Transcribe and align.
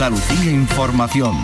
Andalucía 0.00 0.50
Información. 0.50 1.36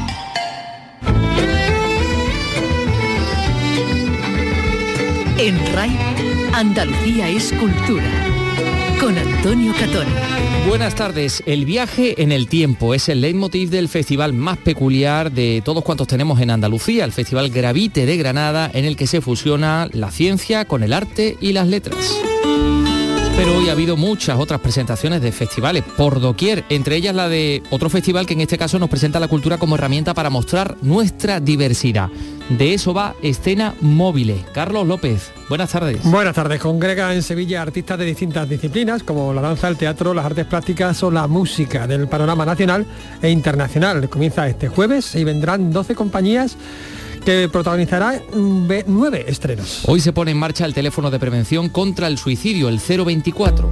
En 5.36 5.74
RAI, 5.74 5.90
Andalucía 6.54 7.28
es 7.28 7.52
cultura. 7.52 8.10
Con 8.98 9.18
Antonio 9.18 9.74
Catón. 9.78 10.06
Buenas 10.66 10.94
tardes. 10.94 11.42
El 11.44 11.66
viaje 11.66 12.22
en 12.22 12.32
el 12.32 12.48
tiempo 12.48 12.94
es 12.94 13.10
el 13.10 13.20
leitmotiv 13.20 13.68
del 13.68 13.90
festival 13.90 14.32
más 14.32 14.56
peculiar 14.56 15.30
de 15.30 15.60
todos 15.62 15.84
cuantos 15.84 16.08
tenemos 16.08 16.40
en 16.40 16.50
Andalucía, 16.50 17.04
el 17.04 17.12
Festival 17.12 17.50
Gravite 17.50 18.06
de 18.06 18.16
Granada, 18.16 18.70
en 18.72 18.86
el 18.86 18.96
que 18.96 19.06
se 19.06 19.20
fusiona 19.20 19.86
la 19.92 20.10
ciencia 20.10 20.64
con 20.64 20.82
el 20.82 20.94
arte 20.94 21.36
y 21.42 21.52
las 21.52 21.66
letras. 21.66 22.18
Pero 23.36 23.54
hoy 23.54 23.68
ha 23.68 23.72
habido 23.72 23.98
muchas 23.98 24.38
otras 24.38 24.60
presentaciones 24.60 25.20
de 25.20 25.30
festivales 25.30 25.84
por 25.84 26.20
doquier, 26.20 26.64
entre 26.70 26.96
ellas 26.96 27.14
la 27.14 27.28
de 27.28 27.62
otro 27.68 27.90
festival 27.90 28.24
que 28.24 28.32
en 28.32 28.40
este 28.40 28.56
caso 28.56 28.78
nos 28.78 28.88
presenta 28.88 29.20
la 29.20 29.28
cultura 29.28 29.58
como 29.58 29.74
herramienta 29.74 30.14
para 30.14 30.30
mostrar 30.30 30.78
nuestra 30.80 31.38
diversidad. 31.38 32.08
De 32.48 32.72
eso 32.72 32.94
va 32.94 33.14
Escena 33.20 33.74
Móvil. 33.82 34.42
Carlos 34.54 34.86
López, 34.86 35.32
buenas 35.50 35.70
tardes. 35.70 36.02
Buenas 36.04 36.34
tardes. 36.34 36.62
Congrega 36.62 37.12
en 37.12 37.22
Sevilla 37.22 37.60
artistas 37.60 37.98
de 37.98 38.06
distintas 38.06 38.48
disciplinas 38.48 39.02
como 39.02 39.34
la 39.34 39.42
danza, 39.42 39.68
el 39.68 39.76
teatro, 39.76 40.14
las 40.14 40.24
artes 40.24 40.46
plásticas 40.46 41.02
o 41.02 41.10
la 41.10 41.26
música 41.26 41.86
del 41.86 42.08
panorama 42.08 42.46
nacional 42.46 42.86
e 43.20 43.28
internacional. 43.28 44.08
Comienza 44.08 44.48
este 44.48 44.68
jueves 44.68 45.14
y 45.14 45.24
vendrán 45.24 45.72
12 45.72 45.94
compañías 45.94 46.56
que 47.26 47.48
protagonizará 47.48 48.22
nueve 48.32 49.24
estrenos. 49.26 49.82
Hoy 49.86 50.00
se 50.00 50.12
pone 50.12 50.30
en 50.30 50.38
marcha 50.38 50.64
el 50.64 50.72
teléfono 50.72 51.10
de 51.10 51.18
prevención 51.18 51.68
contra 51.68 52.06
el 52.06 52.18
suicidio, 52.18 52.68
el 52.68 52.78
024 52.78 53.68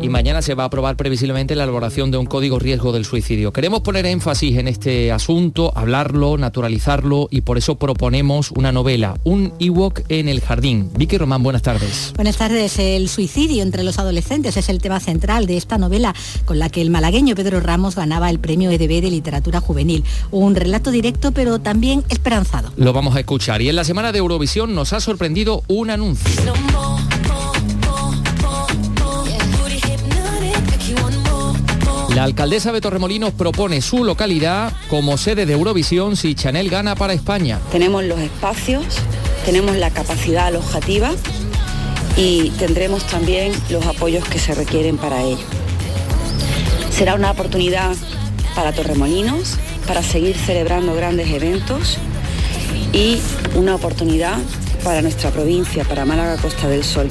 y 0.00 0.08
mañana 0.08 0.42
se 0.42 0.54
va 0.54 0.64
a 0.64 0.66
aprobar 0.66 0.96
previsiblemente 0.96 1.54
la 1.54 1.64
elaboración 1.64 2.10
de 2.10 2.18
un 2.18 2.26
código 2.26 2.58
riesgo 2.58 2.92
del 2.92 3.04
suicidio. 3.04 3.52
Queremos 3.52 3.80
poner 3.80 4.06
énfasis 4.06 4.58
en 4.58 4.68
este 4.68 5.12
asunto, 5.12 5.72
hablarlo, 5.74 6.38
naturalizarlo 6.38 7.28
y 7.30 7.42
por 7.42 7.58
eso 7.58 7.76
proponemos 7.76 8.50
una 8.52 8.72
novela, 8.72 9.18
un 9.24 9.52
Ewok 9.58 10.02
en 10.08 10.28
el 10.28 10.40
jardín. 10.40 10.90
Vicky 10.96 11.18
Román, 11.18 11.42
buenas 11.42 11.62
tardes. 11.62 12.12
Buenas 12.16 12.36
tardes. 12.36 12.78
El 12.78 13.08
suicidio 13.08 13.62
entre 13.62 13.82
los 13.82 13.98
adolescentes 13.98 14.56
es 14.56 14.68
el 14.68 14.80
tema 14.80 15.00
central 15.00 15.46
de 15.46 15.56
esta 15.56 15.78
novela 15.78 16.14
con 16.44 16.58
la 16.58 16.68
que 16.68 16.82
el 16.82 16.90
malagueño 16.90 17.34
Pedro 17.34 17.60
Ramos 17.60 17.94
ganaba 17.94 18.30
el 18.30 18.38
premio 18.38 18.70
EDB 18.70 19.02
de 19.02 19.10
literatura 19.10 19.60
juvenil. 19.60 20.04
Un 20.30 20.54
relato 20.54 20.90
directo 20.90 21.32
pero 21.32 21.58
también 21.58 22.04
esperanzado. 22.08 22.72
Lo 22.76 22.92
vamos 22.92 23.16
a 23.16 23.20
escuchar 23.20 23.62
y 23.62 23.68
en 23.68 23.76
la 23.76 23.84
semana 23.84 24.12
de 24.12 24.18
Eurovisión 24.18 24.74
nos 24.74 24.92
ha 24.92 25.00
sorprendido 25.00 25.62
un 25.68 25.90
anuncio. 25.90 26.52
La 32.16 32.24
alcaldesa 32.24 32.72
de 32.72 32.80
Torremolinos 32.80 33.34
propone 33.34 33.82
su 33.82 34.02
localidad 34.02 34.72
como 34.88 35.18
sede 35.18 35.44
de 35.44 35.52
Eurovisión 35.52 36.16
si 36.16 36.34
Chanel 36.34 36.70
gana 36.70 36.94
para 36.96 37.12
España. 37.12 37.60
Tenemos 37.70 38.04
los 38.04 38.18
espacios, 38.20 38.86
tenemos 39.44 39.76
la 39.76 39.90
capacidad 39.90 40.46
alojativa 40.46 41.10
y 42.16 42.48
tendremos 42.58 43.06
también 43.06 43.52
los 43.68 43.84
apoyos 43.84 44.26
que 44.26 44.38
se 44.38 44.54
requieren 44.54 44.96
para 44.96 45.22
ello. 45.24 45.44
Será 46.90 47.16
una 47.16 47.32
oportunidad 47.32 47.94
para 48.54 48.72
Torremolinos, 48.72 49.58
para 49.86 50.02
seguir 50.02 50.38
celebrando 50.38 50.94
grandes 50.94 51.28
eventos 51.28 51.98
y 52.94 53.20
una 53.56 53.74
oportunidad 53.74 54.38
para 54.82 55.02
nuestra 55.02 55.30
provincia, 55.32 55.84
para 55.84 56.06
Málaga 56.06 56.38
Costa 56.38 56.66
del 56.66 56.82
Sol. 56.82 57.10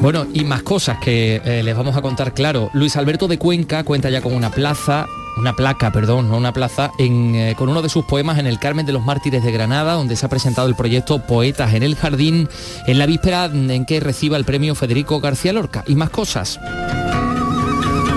Bueno, 0.00 0.26
y 0.32 0.44
más 0.44 0.62
cosas 0.62 0.98
que 0.98 1.42
eh, 1.44 1.62
les 1.62 1.76
vamos 1.76 1.96
a 1.96 2.02
contar, 2.02 2.32
claro. 2.32 2.70
Luis 2.72 2.96
Alberto 2.96 3.26
de 3.26 3.36
Cuenca 3.36 3.82
cuenta 3.82 4.08
ya 4.10 4.20
con 4.20 4.32
una 4.32 4.50
plaza, 4.50 5.06
una 5.36 5.54
placa, 5.54 5.90
perdón, 5.90 6.28
no 6.28 6.36
una 6.36 6.52
plaza, 6.52 6.92
eh, 6.98 7.54
con 7.58 7.68
uno 7.68 7.82
de 7.82 7.88
sus 7.88 8.04
poemas 8.04 8.38
en 8.38 8.46
el 8.46 8.60
Carmen 8.60 8.86
de 8.86 8.92
los 8.92 9.04
Mártires 9.04 9.42
de 9.42 9.50
Granada, 9.50 9.94
donde 9.94 10.14
se 10.14 10.24
ha 10.24 10.28
presentado 10.28 10.68
el 10.68 10.76
proyecto 10.76 11.18
Poetas 11.26 11.74
en 11.74 11.82
el 11.82 11.96
Jardín, 11.96 12.48
en 12.86 12.98
la 12.98 13.06
víspera 13.06 13.46
en 13.46 13.84
que 13.86 13.98
reciba 13.98 14.36
el 14.36 14.44
premio 14.44 14.76
Federico 14.76 15.20
García 15.20 15.52
Lorca. 15.52 15.82
Y 15.88 15.96
más 15.96 16.10
cosas. 16.10 16.60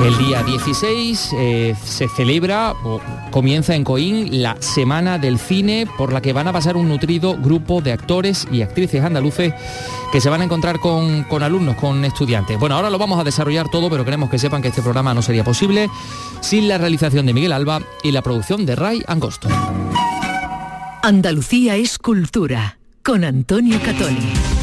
El 0.03 0.17
día 0.17 0.41
16 0.41 1.29
eh, 1.33 1.75
se 1.83 2.07
celebra 2.07 2.73
o 2.83 2.99
comienza 3.29 3.75
en 3.75 3.83
Coín 3.83 4.41
la 4.41 4.57
Semana 4.59 5.19
del 5.19 5.37
Cine 5.37 5.87
por 5.95 6.11
la 6.11 6.21
que 6.21 6.33
van 6.33 6.47
a 6.47 6.53
pasar 6.53 6.75
un 6.75 6.89
nutrido 6.89 7.37
grupo 7.37 7.81
de 7.81 7.91
actores 7.91 8.47
y 8.51 8.63
actrices 8.63 9.03
andaluces 9.03 9.53
que 10.11 10.19
se 10.19 10.29
van 10.29 10.41
a 10.41 10.45
encontrar 10.45 10.79
con, 10.79 11.23
con 11.25 11.43
alumnos, 11.43 11.75
con 11.75 12.03
estudiantes. 12.03 12.59
Bueno, 12.59 12.75
ahora 12.75 12.89
lo 12.89 12.97
vamos 12.97 13.19
a 13.19 13.23
desarrollar 13.23 13.69
todo, 13.69 13.91
pero 13.91 14.03
queremos 14.03 14.31
que 14.31 14.39
sepan 14.39 14.63
que 14.63 14.69
este 14.69 14.81
programa 14.81 15.13
no 15.13 15.21
sería 15.21 15.43
posible 15.43 15.87
sin 16.41 16.67
la 16.67 16.79
realización 16.79 17.27
de 17.27 17.33
Miguel 17.33 17.53
Alba 17.53 17.81
y 18.03 18.11
la 18.11 18.23
producción 18.23 18.65
de 18.65 18.75
Ray 18.75 19.03
Angosto. 19.07 19.49
Andalucía 21.03 21.75
es 21.75 21.99
cultura 21.99 22.79
con 23.03 23.23
Antonio 23.23 23.79
Catoni. 23.83 24.60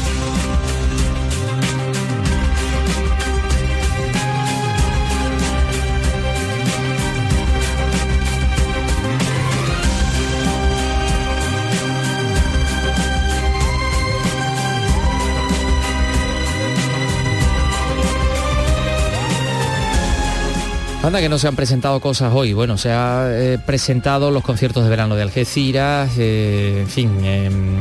Anda 21.01 21.21
que 21.21 21.29
no 21.29 21.39
se 21.39 21.47
han 21.47 21.55
presentado 21.55 22.01
cosas 22.01 22.33
hoy. 22.33 22.51
Bueno, 22.51 22.77
se 22.77 22.91
han 22.91 23.27
eh, 23.31 23.57
presentado 23.65 24.31
los 24.31 24.43
conciertos 24.43 24.83
de 24.83 24.89
verano 24.89 25.15
de 25.15 25.21
Algeciras, 25.21 26.11
eh, 26.17 26.79
en 26.81 26.89
fin, 26.89 27.23
em, 27.23 27.77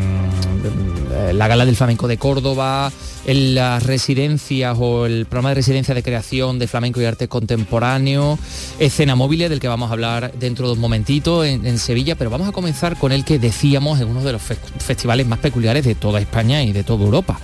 eh, 1.13 1.33
la 1.35 1.49
gala 1.49 1.67
del 1.67 1.75
flamenco 1.75 2.07
de 2.07 2.17
Córdoba, 2.17 2.93
en 3.27 3.57
las 3.57 3.83
residencias 3.83 4.77
o 4.79 5.05
el 5.05 5.27
programa 5.27 5.49
de 5.49 5.57
residencia 5.57 5.97
de 5.97 6.05
creación 6.05 6.61
de 6.61 6.69
flamenco 6.69 7.01
y 7.01 7.07
arte 7.07 7.27
contemporáneo, 7.27 8.39
escena 8.79 9.17
móvil 9.17 9.41
del 9.41 9.59
que 9.59 9.69
vamos 9.69 9.91
a 9.91 9.95
hablar 9.95 10.33
dentro 10.39 10.69
de 10.69 10.75
un 10.75 10.81
momentito 10.81 11.45
en, 11.45 11.67
en 11.67 11.79
Sevilla, 11.79 12.15
pero 12.15 12.31
vamos 12.31 12.49
a 12.49 12.53
comenzar 12.53 12.97
con 12.97 13.11
el 13.11 13.25
que 13.25 13.41
decíamos 13.41 14.01
en 14.01 14.09
uno 14.09 14.23
de 14.23 14.33
los 14.33 14.43
festivales 14.43 15.27
más 15.27 15.41
peculiares 15.41 15.85
de 15.85 15.97
toda 15.97 16.21
España 16.21 16.63
y 16.63 16.73
de 16.73 16.85
toda 16.85 17.05
Europa. 17.05 17.41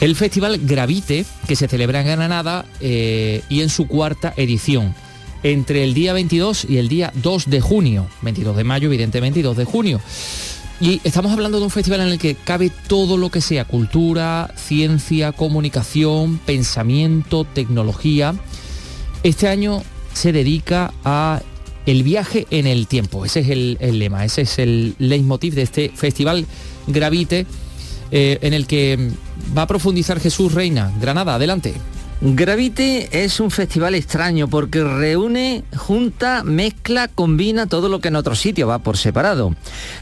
El 0.00 0.14
Festival 0.14 0.60
Gravite, 0.62 1.24
que 1.46 1.56
se 1.56 1.68
celebra 1.68 2.00
en 2.00 2.06
Granada 2.06 2.64
y 2.80 3.60
en 3.60 3.68
su 3.68 3.86
cuarta 3.88 4.32
edición 4.36 4.94
entre 5.42 5.84
el 5.84 5.94
día 5.94 6.12
22 6.12 6.66
y 6.68 6.78
el 6.78 6.88
día 6.88 7.12
2 7.22 7.50
de 7.50 7.60
junio, 7.60 8.08
22 8.22 8.56
de 8.56 8.64
mayo 8.64 8.88
evidentemente 8.88 9.40
y 9.40 9.42
2 9.42 9.56
de 9.56 9.64
junio. 9.64 10.00
Y 10.80 11.00
estamos 11.02 11.32
hablando 11.32 11.58
de 11.58 11.64
un 11.64 11.70
festival 11.70 12.00
en 12.02 12.08
el 12.08 12.18
que 12.18 12.36
cabe 12.36 12.70
todo 12.86 13.16
lo 13.16 13.30
que 13.30 13.40
sea 13.40 13.64
cultura, 13.64 14.54
ciencia, 14.56 15.32
comunicación, 15.32 16.38
pensamiento, 16.38 17.44
tecnología. 17.44 18.34
Este 19.24 19.48
año 19.48 19.82
se 20.12 20.32
dedica 20.32 20.92
a 21.04 21.42
el 21.86 22.04
viaje 22.04 22.46
en 22.50 22.68
el 22.68 22.86
tiempo. 22.86 23.24
Ese 23.24 23.40
es 23.40 23.48
el, 23.48 23.98
lema, 23.98 24.24
ese 24.24 24.42
es 24.42 24.58
el 24.60 24.94
leitmotiv 24.98 25.54
de 25.54 25.62
este 25.62 25.88
festival 25.88 26.46
Gravite, 26.86 27.46
eh, 28.10 28.38
en 28.42 28.54
el 28.54 28.66
que 28.66 29.10
va 29.56 29.62
a 29.62 29.66
profundizar 29.66 30.20
Jesús 30.20 30.52
Reina. 30.52 30.92
Granada, 31.00 31.34
adelante. 31.34 31.74
Gravite 32.20 33.24
es 33.24 33.38
un 33.38 33.52
festival 33.52 33.94
extraño 33.94 34.48
porque 34.48 34.82
reúne, 34.82 35.62
junta, 35.76 36.42
mezcla, 36.42 37.06
combina 37.06 37.68
todo 37.68 37.88
lo 37.88 38.00
que 38.00 38.08
en 38.08 38.16
otro 38.16 38.34
sitio 38.34 38.66
va 38.66 38.80
por 38.80 38.96
separado. 38.96 39.54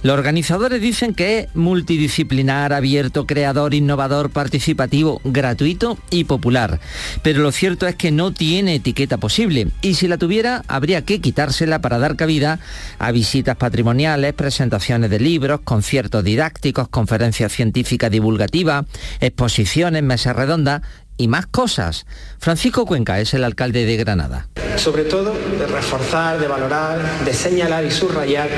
Los 0.02 0.14
organizadores 0.14 0.80
dicen 0.80 1.12
que 1.12 1.40
es 1.40 1.54
multidisciplinar, 1.54 2.72
abierto, 2.72 3.26
creador, 3.26 3.74
innovador, 3.74 4.30
participativo, 4.30 5.20
gratuito 5.24 5.98
y 6.08 6.24
popular. 6.24 6.80
Pero 7.20 7.42
lo 7.42 7.52
cierto 7.52 7.86
es 7.86 7.96
que 7.96 8.10
no 8.10 8.32
tiene 8.32 8.76
etiqueta 8.76 9.18
posible 9.18 9.68
y 9.82 9.92
si 9.92 10.08
la 10.08 10.16
tuviera 10.16 10.62
habría 10.68 11.02
que 11.02 11.20
quitársela 11.20 11.82
para 11.82 11.98
dar 11.98 12.16
cabida 12.16 12.60
a 12.98 13.12
visitas 13.12 13.58
patrimoniales, 13.58 14.32
presentaciones 14.32 15.10
de 15.10 15.20
libros, 15.20 15.60
conciertos 15.64 16.24
didácticos, 16.24 16.88
conferencias 16.88 17.52
científicas 17.52 18.10
divulgativas, 18.10 18.86
exposiciones, 19.20 20.02
mesas 20.02 20.34
redondas 20.34 20.80
y 21.16 21.28
más 21.28 21.46
cosas. 21.46 22.06
Francisco 22.38 22.86
Cuenca 22.86 23.20
es 23.20 23.34
el 23.34 23.44
alcalde 23.44 23.84
de 23.84 23.96
Granada. 23.96 24.48
Sobre 24.76 25.04
todo 25.04 25.32
de 25.32 25.66
reforzar, 25.66 26.38
de 26.38 26.48
valorar, 26.48 27.24
de 27.24 27.32
señalar 27.32 27.84
y 27.84 27.90
subrayar 27.90 28.48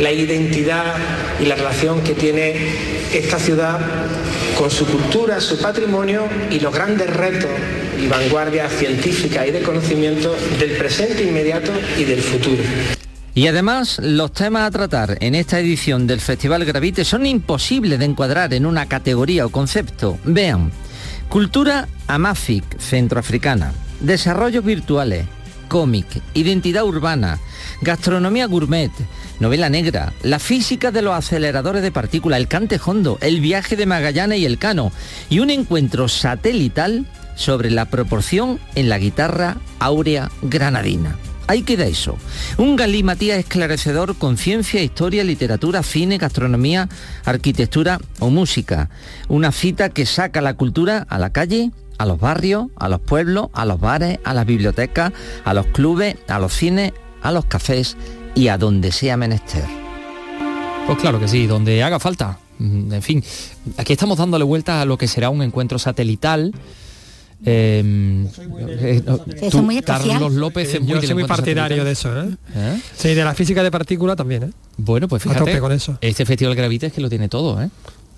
la 0.00 0.12
identidad 0.12 0.94
y 1.40 1.46
la 1.46 1.56
relación 1.56 2.00
que 2.02 2.14
tiene 2.14 2.54
esta 3.12 3.38
ciudad 3.38 3.80
con 4.56 4.70
su 4.70 4.86
cultura, 4.86 5.40
su 5.40 5.58
patrimonio 5.58 6.28
y 6.50 6.60
los 6.60 6.72
grandes 6.72 7.14
retos 7.14 7.50
y 8.00 8.06
vanguardias 8.06 8.72
científicas 8.72 9.46
y 9.46 9.50
de 9.50 9.62
conocimiento 9.62 10.34
del 10.58 10.76
presente 10.76 11.24
inmediato 11.24 11.72
y 11.98 12.04
del 12.04 12.20
futuro. 12.20 12.62
Y 13.36 13.48
además, 13.48 13.98
los 14.00 14.32
temas 14.32 14.62
a 14.62 14.70
tratar 14.70 15.18
en 15.20 15.34
esta 15.34 15.58
edición 15.58 16.06
del 16.06 16.20
Festival 16.20 16.64
Gravite 16.64 17.04
son 17.04 17.26
imposibles 17.26 17.98
de 17.98 18.04
encuadrar 18.04 18.54
en 18.54 18.64
una 18.64 18.86
categoría 18.86 19.44
o 19.44 19.48
concepto. 19.48 20.18
Vean, 20.24 20.70
cultura 21.28 21.88
Amafic, 22.06 22.64
centroafricana, 22.78 23.72
desarrollos 24.00 24.64
virtuales, 24.64 25.26
cómic, 25.68 26.06
identidad 26.34 26.84
urbana, 26.84 27.38
gastronomía 27.80 28.46
gourmet, 28.46 28.90
novela 29.40 29.68
negra, 29.68 30.12
la 30.22 30.38
física 30.38 30.90
de 30.90 31.02
los 31.02 31.14
aceleradores 31.14 31.82
de 31.82 31.92
partículas, 31.92 32.38
el 32.38 32.48
cante 32.48 32.80
hondo, 32.84 33.18
el 33.20 33.40
viaje 33.40 33.76
de 33.76 33.86
Magallanes 33.86 34.38
y 34.38 34.46
el 34.46 34.58
Cano 34.58 34.92
y 35.30 35.40
un 35.40 35.50
encuentro 35.50 36.08
satelital 36.08 37.06
sobre 37.34 37.70
la 37.70 37.86
proporción 37.86 38.60
en 38.74 38.88
la 38.88 38.98
guitarra 38.98 39.56
áurea 39.80 40.30
granadina. 40.42 41.16
Ahí 41.46 41.62
queda 41.62 41.84
eso. 41.84 42.16
Un 42.56 42.74
galimatías 42.76 43.38
esclarecedor 43.38 44.16
con 44.16 44.38
ciencia, 44.38 44.82
historia, 44.82 45.24
literatura, 45.24 45.82
cine, 45.82 46.16
gastronomía, 46.16 46.88
arquitectura 47.24 48.00
o 48.18 48.30
música. 48.30 48.88
Una 49.28 49.52
cita 49.52 49.90
que 49.90 50.06
saca 50.06 50.40
la 50.40 50.54
cultura 50.54 51.06
a 51.08 51.18
la 51.18 51.30
calle, 51.30 51.70
a 51.98 52.06
los 52.06 52.18
barrios, 52.18 52.68
a 52.76 52.88
los 52.88 53.00
pueblos, 53.00 53.48
a 53.52 53.66
los 53.66 53.78
bares, 53.78 54.18
a 54.24 54.32
las 54.32 54.46
bibliotecas, 54.46 55.12
a 55.44 55.52
los 55.54 55.66
clubes, 55.66 56.16
a 56.28 56.38
los 56.38 56.54
cines, 56.54 56.92
a 57.22 57.30
los 57.30 57.44
cafés 57.44 57.96
y 58.34 58.48
a 58.48 58.56
donde 58.56 58.90
sea 58.90 59.16
menester. 59.16 59.64
Pues 60.86 60.98
claro 60.98 61.20
que 61.20 61.28
sí, 61.28 61.46
donde 61.46 61.82
haga 61.82 61.98
falta. 62.00 62.38
Mm, 62.58 62.92
En 62.92 63.02
fin, 63.02 63.22
aquí 63.76 63.92
estamos 63.92 64.16
dándole 64.18 64.44
vuelta 64.44 64.80
a 64.80 64.84
lo 64.84 64.96
que 64.96 65.08
será 65.08 65.28
un 65.30 65.42
encuentro 65.42 65.78
satelital. 65.78 66.52
Eh, 67.44 68.26
eh, 68.58 69.02
no, 69.04 69.18
tú, 69.50 69.62
muy. 69.62 69.80
Carlos 69.82 70.32
López 70.32 70.74
es 70.74 70.80
muy 70.80 70.90
Yo 70.90 70.96
soy 71.00 71.14
muy 71.14 71.22
encuentro 71.24 71.36
partidario 71.36 71.84
de 71.84 71.92
eso, 71.92 72.22
¿eh? 72.22 72.28
¿Eh? 72.54 72.80
Sí, 72.96 73.14
de 73.14 73.24
la 73.24 73.34
física 73.34 73.62
de 73.62 73.70
partícula 73.70 74.16
también, 74.16 74.44
¿eh? 74.44 74.50
Bueno, 74.76 75.08
pues 75.08 75.22
A 75.26 75.30
fíjate, 75.30 75.50
tope 75.50 75.60
con 75.60 75.72
eso. 75.72 75.98
este 76.00 76.24
Festival 76.24 76.54
Gravita 76.54 76.86
es 76.86 76.92
que 76.92 77.00
lo 77.00 77.08
tiene 77.08 77.28
todo, 77.28 77.60
¿eh? 77.62 77.68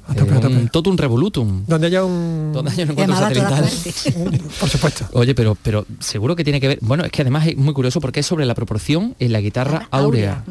A 0.08 0.14
tope, 0.14 0.32
Eh, 0.34 0.36
a 0.36 0.40
tope. 0.40 0.54
un 0.54 0.68
totum 0.68 0.96
revolutum. 0.96 1.64
Donde 1.66 1.88
haya 1.88 2.04
un... 2.04 2.52
Donde 2.52 2.70
haya 2.70 2.84
un 2.84 2.90
encuentro 2.92 3.16
a 3.16 3.18
satelital. 3.18 3.64
Por 4.60 4.68
supuesto. 4.68 5.04
Oye, 5.14 5.34
pero, 5.34 5.56
pero 5.60 5.84
seguro 5.98 6.36
que 6.36 6.44
tiene 6.44 6.60
que 6.60 6.68
ver. 6.68 6.78
Bueno, 6.80 7.04
es 7.04 7.10
que 7.10 7.22
además 7.22 7.48
es 7.48 7.56
muy 7.56 7.74
curioso 7.74 8.00
porque 8.00 8.20
es 8.20 8.26
sobre 8.26 8.46
la 8.46 8.54
proporción 8.54 9.16
en 9.18 9.32
la 9.32 9.40
guitarra 9.40 9.88
áurea 9.90 10.44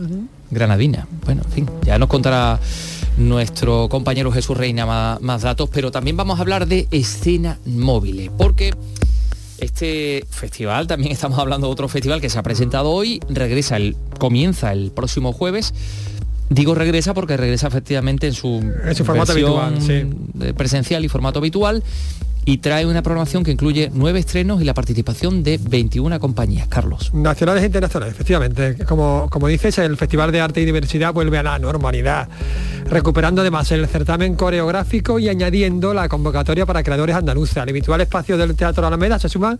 granadina. 0.51 1.07
Bueno, 1.23 1.43
en 1.45 1.51
fin, 1.53 1.69
ya 1.85 1.97
nos 1.97 2.09
contará 2.09 2.59
nuestro 3.17 3.87
compañero 3.89 4.31
Jesús 4.31 4.57
Reina 4.57 4.85
más, 4.85 5.21
más 5.21 5.41
datos, 5.41 5.69
pero 5.71 5.91
también 5.91 6.17
vamos 6.17 6.37
a 6.39 6.41
hablar 6.41 6.67
de 6.67 6.87
escena 6.91 7.59
móviles, 7.65 8.29
porque 8.37 8.73
este 9.57 10.25
festival, 10.29 10.87
también 10.87 11.11
estamos 11.11 11.39
hablando 11.39 11.67
de 11.67 11.73
otro 11.73 11.87
festival 11.87 12.21
que 12.21 12.29
se 12.29 12.37
ha 12.37 12.43
presentado 12.43 12.91
hoy, 12.91 13.21
regresa 13.29 13.77
el, 13.77 13.95
comienza 14.19 14.71
el 14.71 14.91
próximo 14.91 15.33
jueves. 15.33 15.73
Digo 16.49 16.75
regresa 16.75 17.15
porque 17.15 17.37
regresa 17.37 17.67
efectivamente 17.67 18.27
en 18.27 18.33
su, 18.33 18.61
En 18.85 18.95
su 18.95 19.03
formato 19.03 19.31
habitual, 19.31 19.81
sí. 19.81 20.03
presencial 20.53 21.03
y 21.03 21.09
formato 21.09 21.39
habitual 21.39 21.83
y 22.45 22.59
trae 22.59 22.85
una 22.85 23.01
programación 23.01 23.43
que 23.43 23.51
incluye 23.51 23.89
nueve 23.91 24.19
estrenos 24.19 24.61
y 24.61 24.65
la 24.65 24.75
participación 24.75 25.43
de 25.43 25.59
21 25.61 26.19
compañías. 26.19 26.67
Carlos. 26.67 27.11
Nacionales 27.13 27.63
e 27.63 27.65
internacionales, 27.65 28.13
efectivamente. 28.13 28.77
Como, 28.85 29.27
como 29.31 29.47
dices, 29.47 29.79
el 29.79 29.97
Festival 29.97 30.31
de 30.31 30.41
Arte 30.41 30.61
y 30.61 30.65
Diversidad 30.65 31.11
vuelve 31.11 31.39
a 31.39 31.43
la 31.43 31.57
normalidad, 31.57 32.29
recuperando 32.85 33.41
además 33.41 33.71
el 33.71 33.87
certamen 33.87 34.35
coreográfico 34.35 35.17
y 35.17 35.27
añadiendo 35.27 35.93
la 35.95 36.07
convocatoria 36.07 36.67
para 36.67 36.83
creadores 36.83 37.15
andaluces. 37.15 37.57
Al 37.57 37.69
habitual 37.69 38.01
espacio 38.01 38.37
del 38.37 38.55
Teatro 38.55 38.85
Alameda 38.85 39.17
se 39.17 39.27
suman 39.27 39.57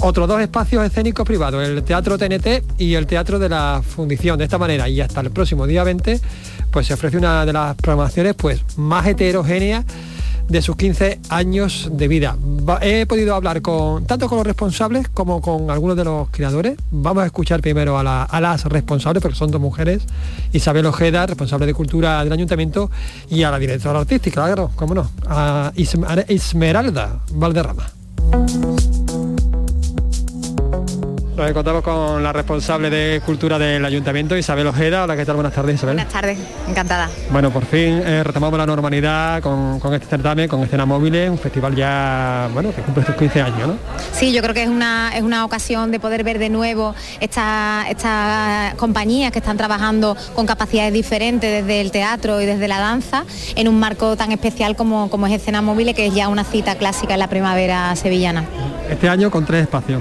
otros 0.00 0.26
dos 0.26 0.40
espacios 0.40 0.84
escénicos 0.84 1.26
privados, 1.26 1.66
el 1.66 1.82
Teatro 1.82 2.16
TNT 2.16 2.64
y 2.78 2.94
el 2.94 3.06
Teatro 3.06 3.38
de 3.38 3.50
la 3.50 3.82
Fundición. 3.86 4.38
De 4.38 4.44
esta 4.44 4.56
manera, 4.56 4.88
y 4.88 5.00
hasta 5.02 5.20
el 5.20 5.30
próximo 5.30 5.66
día 5.66 5.84
20, 5.84 6.20
pues 6.70 6.86
se 6.86 6.94
ofrece 6.94 7.18
una 7.18 7.44
de 7.44 7.52
las 7.52 7.76
programaciones 7.76 8.34
pues, 8.34 8.62
más 8.76 9.06
heterogéneas 9.06 9.84
de 10.48 10.62
sus 10.62 10.76
15 10.76 11.20
años 11.30 11.88
de 11.92 12.08
vida. 12.08 12.36
He 12.80 13.06
podido 13.06 13.34
hablar 13.34 13.62
con 13.62 14.04
tanto 14.06 14.28
con 14.28 14.38
los 14.38 14.46
responsables 14.46 15.08
como 15.08 15.40
con 15.40 15.70
algunos 15.70 15.96
de 15.96 16.04
los 16.04 16.28
creadores. 16.30 16.76
Vamos 16.90 17.22
a 17.22 17.26
escuchar 17.26 17.60
primero 17.60 17.98
a, 17.98 18.02
la- 18.02 18.22
a 18.24 18.40
las 18.40 18.64
responsables, 18.64 19.22
porque 19.22 19.36
son 19.36 19.50
dos 19.50 19.60
mujeres, 19.60 20.02
Isabel 20.52 20.86
Ojeda, 20.86 21.26
responsable 21.26 21.66
de 21.66 21.74
cultura 21.74 22.22
del 22.24 22.32
ayuntamiento, 22.32 22.90
y 23.28 23.42
a 23.42 23.50
la 23.50 23.58
directora 23.58 24.00
artística, 24.00 24.44
claro, 24.44 24.70
cómo 24.76 24.94
no, 24.94 25.10
a 25.28 25.72
Esmeralda 26.28 27.20
Valderrama. 27.32 27.86
Nos 31.36 31.50
encontramos 31.50 31.82
con 31.82 32.22
la 32.22 32.32
responsable 32.32 32.90
de 32.90 33.20
cultura 33.26 33.58
del 33.58 33.84
ayuntamiento, 33.84 34.36
Isabel 34.36 34.68
Ojeda. 34.68 35.02
Hola, 35.02 35.16
¿qué 35.16 35.26
tal? 35.26 35.34
Buenas 35.34 35.52
tardes, 35.52 35.74
Isabel. 35.74 35.96
Buenas 35.96 36.12
tardes, 36.12 36.38
encantada. 36.68 37.10
Bueno, 37.30 37.50
por 37.50 37.64
fin 37.64 38.00
eh, 38.04 38.22
retomamos 38.22 38.56
la 38.56 38.66
normalidad 38.66 39.42
con, 39.42 39.80
con 39.80 39.92
este 39.94 40.06
certamen, 40.06 40.46
con 40.48 40.62
escena 40.62 40.86
móviles, 40.86 41.28
un 41.28 41.38
festival 41.38 41.74
ya, 41.74 42.48
bueno, 42.52 42.72
que 42.72 42.82
cumple 42.82 43.04
sus 43.04 43.16
15 43.16 43.42
años, 43.42 43.66
¿no? 43.66 43.76
Sí, 44.12 44.32
yo 44.32 44.42
creo 44.42 44.54
que 44.54 44.62
es 44.62 44.68
una, 44.68 45.10
es 45.16 45.22
una 45.22 45.44
ocasión 45.44 45.90
de 45.90 45.98
poder 45.98 46.22
ver 46.22 46.38
de 46.38 46.50
nuevo 46.50 46.94
estas 47.18 47.88
estas 47.88 48.74
compañías 48.76 49.32
que 49.32 49.40
están 49.40 49.56
trabajando 49.56 50.16
con 50.36 50.46
capacidades 50.46 50.92
diferentes 50.92 51.50
desde 51.50 51.80
el 51.80 51.90
teatro 51.90 52.40
y 52.40 52.46
desde 52.46 52.68
la 52.68 52.78
danza 52.78 53.24
en 53.56 53.66
un 53.66 53.80
marco 53.80 54.16
tan 54.16 54.30
especial 54.30 54.76
como, 54.76 55.10
como 55.10 55.26
es 55.26 55.32
Escena 55.32 55.62
Móviles, 55.62 55.96
que 55.96 56.06
es 56.06 56.14
ya 56.14 56.28
una 56.28 56.44
cita 56.44 56.76
clásica 56.76 57.14
en 57.14 57.18
la 57.20 57.28
primavera 57.28 57.96
sevillana. 57.96 58.44
Este 58.88 59.08
año 59.08 59.32
con 59.32 59.44
tres 59.44 59.62
espacios. 59.62 60.00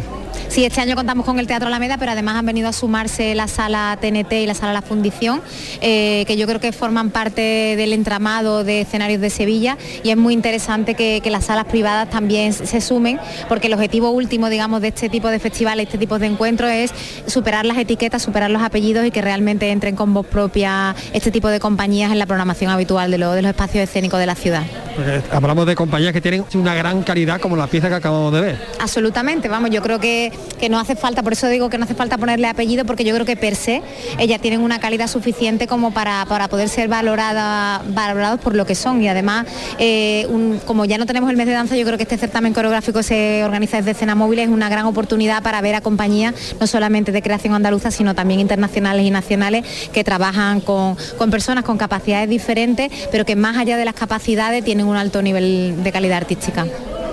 Sí, 0.54 0.64
este 0.66 0.82
año 0.82 0.96
contamos 0.96 1.26
con 1.26 1.40
el 1.40 1.48
Teatro 1.48 1.68
Alameda, 1.68 1.98
pero 1.98 2.12
además 2.12 2.36
han 2.36 2.46
venido 2.46 2.70
a 2.70 2.74
sumarse 2.74 3.34
la 3.34 3.48
sala 3.48 3.98
TNT 4.00 4.34
y 4.34 4.46
la 4.46 4.54
sala 4.54 4.72
La 4.72 4.84
Fundición, 4.84 5.42
eh, 5.82 6.26
que 6.28 6.38
yo 6.38 6.46
creo 6.46 6.60
que 6.60 6.72
forman 6.72 7.10
parte 7.10 7.42
del 7.76 7.92
entramado 7.92 8.64
de 8.64 8.82
escenarios 8.82 9.20
de 9.20 9.32
Sevilla 9.32 9.80
y 10.04 10.12
es 10.12 10.18
muy 10.18 10.32
interesante 10.36 10.94
que, 10.94 11.22
que 11.24 11.32
las 11.32 11.46
salas 11.46 11.66
privadas 11.66 12.12
también 12.12 12.54
se 12.54 12.82
sumen, 12.82 13.20
porque 13.50 13.66
el 13.66 13.74
objetivo 13.74 14.12
último, 14.12 14.48
digamos, 14.48 14.82
de 14.82 14.90
este 14.90 15.10
tipo 15.10 15.28
de 15.30 15.40
festivales, 15.40 15.88
este 15.88 15.98
tipo 15.98 16.20
de 16.20 16.28
encuentros 16.28 16.70
es 16.70 16.92
superar 17.26 17.66
las 17.66 17.80
etiquetas, 17.80 18.22
superar 18.22 18.52
los 18.52 18.62
apellidos 18.62 19.08
y 19.08 19.10
que 19.12 19.24
realmente 19.24 19.72
entren 19.72 19.96
con 19.96 20.14
voz 20.14 20.28
propia 20.28 20.96
este 21.14 21.32
tipo 21.32 21.48
de 21.48 21.60
compañías 21.60 22.12
en 22.12 22.20
la 22.20 22.28
programación 22.28 22.70
habitual 22.70 23.10
de, 23.10 23.18
lo- 23.18 23.32
de 23.34 23.42
los 23.42 23.50
espacios 23.50 23.86
escénicos 23.86 24.20
de 24.20 24.28
la 24.28 24.36
ciudad. 24.36 24.62
Porque 24.96 25.24
hablamos 25.32 25.66
de 25.66 25.74
compañías 25.76 26.14
que 26.14 26.22
tienen 26.22 26.46
una 26.54 26.76
gran 26.76 27.02
calidad 27.02 27.42
como 27.42 27.56
la 27.58 27.66
pieza 27.66 27.90
que 27.90 27.96
acabamos 27.96 28.32
de 28.32 28.42
ver. 28.42 28.58
Absolutamente, 28.80 29.48
vamos, 29.48 29.72
yo 29.72 29.82
creo 29.82 30.00
que, 30.00 30.32
que 30.60 30.70
no 30.70 30.80
hace 30.80 30.96
falta, 30.96 31.24
por 31.24 31.34
eso 31.34 31.48
digo 31.48 31.70
que 31.70 31.78
no 31.78 31.86
hace 31.86 31.96
falta 31.96 32.18
ponerle 32.18 32.48
apellido, 32.48 32.86
porque 32.86 33.04
yo 33.04 33.14
creo 33.14 33.26
que 33.26 33.36
per 33.36 33.56
se 33.56 33.82
ellas 34.18 34.40
tienen 34.40 34.62
una 34.62 34.80
calidad 34.80 35.08
suficiente 35.08 35.68
como 35.68 35.92
para, 35.92 36.26
para 36.26 36.48
poder 36.48 36.70
ser 36.70 36.88
valorada, 36.88 37.82
valorados 37.88 38.40
por 38.40 38.56
lo 38.56 38.66
que 38.66 38.76
son. 38.76 39.02
Y 39.02 39.08
además, 39.08 39.46
eh, 39.80 40.28
como 40.66 40.86
ya 40.86 40.98
no 40.98 41.06
tenemos 41.06 41.30
el 41.30 41.38
mes 41.38 41.48
de 41.48 41.54
danza, 41.54 41.76
yo 41.76 41.86
creo 41.86 41.98
que 41.98 42.04
este 42.04 42.18
certamen 42.18 42.54
coreográfico 42.54 43.04
se 43.04 43.44
organiza 43.44 43.78
desde 43.78 43.92
escena 43.92 44.16
móvil, 44.16 44.40
es 44.40 44.50
una 44.50 44.70
gran 44.70 44.86
oportunidad 44.86 45.44
para 45.44 45.62
ver 45.62 45.76
a 45.76 45.82
compañías, 45.82 46.34
no 46.60 46.68
solamente 46.68 47.12
de 47.12 47.22
creación 47.22 47.54
andaluza, 47.54 47.92
sino 47.92 48.16
también 48.16 48.40
internacionales 48.40 49.06
y 49.06 49.10
nacionales, 49.10 49.66
que 49.92 50.04
trabajan 50.04 50.62
con, 50.62 50.96
con 51.18 51.30
personas 51.30 51.64
con 51.64 51.78
capacidades 51.78 52.30
diferentes, 52.30 52.92
pero 53.12 53.26
que 53.26 53.36
más 53.36 53.58
allá 53.58 53.78
de 53.78 53.86
las 53.86 53.96
capacidades 53.96 54.64
tienen 54.64 54.86
un 54.86 54.96
alto 54.96 55.22
nivel 55.22 55.84
de 55.84 55.92
calidad 55.92 56.18
artística. 56.18 56.66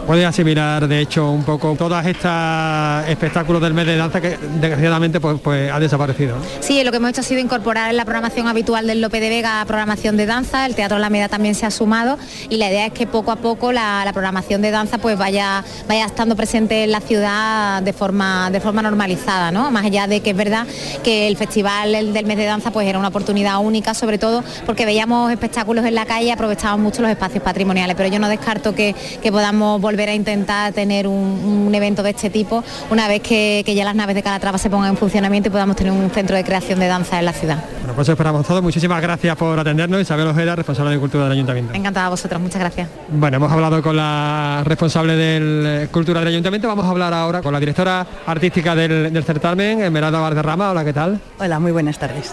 Puede 0.06 0.26
asimilar, 0.26 0.88
de 0.88 1.00
hecho, 1.00 1.30
un 1.30 1.44
poco 1.44 1.74
todas 1.76 2.06
estas 2.06 3.08
espectáculos 3.08 3.62
del 3.62 3.74
mes 3.74 3.86
de 3.86 3.96
danza 3.96 4.20
que 4.20 4.38
desgraciadamente 4.60 5.20
pues, 5.20 5.40
pues 5.40 5.70
ha 5.70 5.78
desaparecido. 5.78 6.36
Sí, 6.60 6.82
lo 6.84 6.90
que 6.90 6.96
hemos 6.96 7.10
hecho 7.10 7.20
ha 7.20 7.24
sido 7.24 7.40
incorporar 7.40 7.90
en 7.90 7.96
la 7.96 8.04
programación 8.04 8.48
habitual 8.48 8.86
del 8.86 9.00
Lope 9.00 9.20
de 9.20 9.28
Vega 9.28 9.64
programación 9.66 10.16
de 10.16 10.26
danza, 10.26 10.66
el 10.66 10.74
Teatro 10.74 10.96
Alameda 10.96 11.28
también 11.28 11.54
se 11.54 11.66
ha 11.66 11.70
sumado 11.70 12.18
y 12.48 12.56
la 12.56 12.70
idea 12.70 12.86
es 12.86 12.92
que 12.92 13.06
poco 13.06 13.30
a 13.30 13.36
poco 13.36 13.72
la, 13.72 14.08
programación 14.12 14.60
de 14.60 14.72
danza 14.72 14.98
pues 14.98 15.16
vaya, 15.16 15.64
vaya 15.86 16.04
estando 16.04 16.34
presente 16.34 16.82
en 16.82 16.90
la 16.90 17.00
ciudad 17.00 17.80
de 17.82 17.92
forma, 17.92 18.50
de 18.50 18.60
forma 18.60 18.82
normalizada, 18.82 19.52
¿no? 19.52 19.70
Más 19.70 19.84
allá 19.84 20.08
de 20.08 20.20
que 20.20 20.30
es 20.30 20.36
verdad 20.36 20.66
que 21.04 21.28
el 21.28 21.36
festival 21.36 21.94
el 21.94 22.12
del 22.12 22.26
mes 22.26 22.36
de 22.36 22.44
danza 22.44 22.72
pues 22.72 22.88
era 22.88 22.98
una 22.98 23.08
oportunidad 23.08 23.58
única, 23.58 23.94
sobre 23.94 24.18
todo 24.18 24.42
porque 24.66 24.84
veíamos 24.84 25.30
espectáculos 25.30 25.84
en 25.84 25.94
la 25.94 26.06
calle 26.06 26.26
y 26.26 26.30
aprovechábamos 26.30 26.82
mucho 26.82 27.02
los 27.02 27.10
espacios 27.10 27.42
patrimoniales, 27.44 27.94
pero 27.96 28.08
yo 28.08 28.18
no 28.18 28.28
descarto 28.28 28.74
que, 28.74 28.94
que 29.22 29.30
podamos 29.30 29.80
a 29.98 30.14
intentar 30.14 30.72
tener 30.72 31.06
un, 31.06 31.66
un 31.66 31.74
evento 31.74 32.02
de 32.02 32.10
este 32.10 32.30
tipo 32.30 32.62
una 32.90 33.08
vez 33.08 33.22
que, 33.22 33.62
que 33.66 33.74
ya 33.74 33.84
las 33.84 33.94
naves 33.94 34.14
de 34.14 34.22
Calatrava 34.22 34.58
se 34.58 34.70
pongan 34.70 34.90
en 34.90 34.96
funcionamiento 34.96 35.48
y 35.48 35.52
podamos 35.52 35.76
tener 35.76 35.92
un 35.92 36.10
centro 36.10 36.36
de 36.36 36.44
creación 36.44 36.78
de 36.78 36.86
danza 36.86 37.18
en 37.18 37.24
la 37.24 37.32
ciudad. 37.32 37.62
Bueno, 37.80 37.94
pues 37.94 38.08
esperamos 38.08 38.46
todo. 38.46 38.62
Muchísimas 38.62 39.02
gracias 39.02 39.36
por 39.36 39.58
atendernos. 39.58 40.00
Isabel 40.00 40.28
Ojeda, 40.28 40.56
responsable 40.56 40.92
de 40.92 40.98
cultura 40.98 41.24
del 41.24 41.32
ayuntamiento. 41.32 41.74
Encantada 41.74 42.06
a 42.06 42.10
vosotros, 42.10 42.40
muchas 42.40 42.60
gracias. 42.60 42.88
Bueno, 43.08 43.38
hemos 43.38 43.50
hablado 43.52 43.82
con 43.82 43.96
la 43.96 44.62
responsable 44.64 45.16
de 45.16 45.88
cultura 45.88 46.20
del 46.20 46.28
ayuntamiento. 46.28 46.68
Vamos 46.68 46.84
a 46.84 46.90
hablar 46.90 47.12
ahora 47.12 47.42
con 47.42 47.52
la 47.52 47.60
directora 47.60 48.06
artística 48.26 48.74
del, 48.74 49.12
del 49.12 49.24
certamen, 49.24 49.82
Esmeralda 49.82 50.20
Valderrama. 50.20 50.70
Hola, 50.70 50.84
¿qué 50.84 50.92
tal? 50.92 51.20
Hola, 51.38 51.58
muy 51.58 51.72
buenas 51.72 51.98
tardes. 51.98 52.32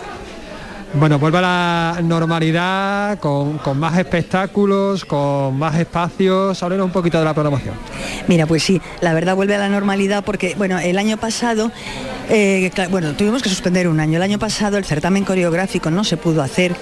Bueno, 0.99 1.19
vuelve 1.19 1.37
a 1.37 1.41
la 1.41 2.01
normalidad 2.01 3.19
con, 3.19 3.59
más 3.75 3.99
espectáculos, 3.99 5.05
con 5.05 5.55
más 5.55 5.75
espacios. 5.75 6.63
Háblenos 6.63 6.85
un 6.85 6.91
poquito 6.91 7.19
de 7.19 7.25
la 7.25 7.35
programación. 7.35 7.75
Mira, 8.27 8.47
pues 8.47 8.63
sí, 8.63 8.81
la 9.01 9.13
verdad 9.13 9.35
vuelve 9.35 9.53
a 9.53 9.59
la 9.59 9.69
normalidad 9.69 10.23
porque, 10.23 10.55
bueno, 10.57 10.79
el 10.79 10.97
año 10.97 11.17
pasado, 11.17 11.71
eh, 12.29 12.71
bueno, 12.89 13.13
tuvimos 13.13 13.43
que 13.43 13.49
suspender 13.49 13.87
un 13.87 13.99
año. 13.99 14.17
El 14.17 14.23
año 14.23 14.39
pasado 14.39 14.77
el 14.77 14.85
certamen 14.85 15.23
coreográfico 15.23 15.91
no 15.91 16.03
se 16.03 16.17
pudo 16.17 16.41
hacer. 16.41 16.75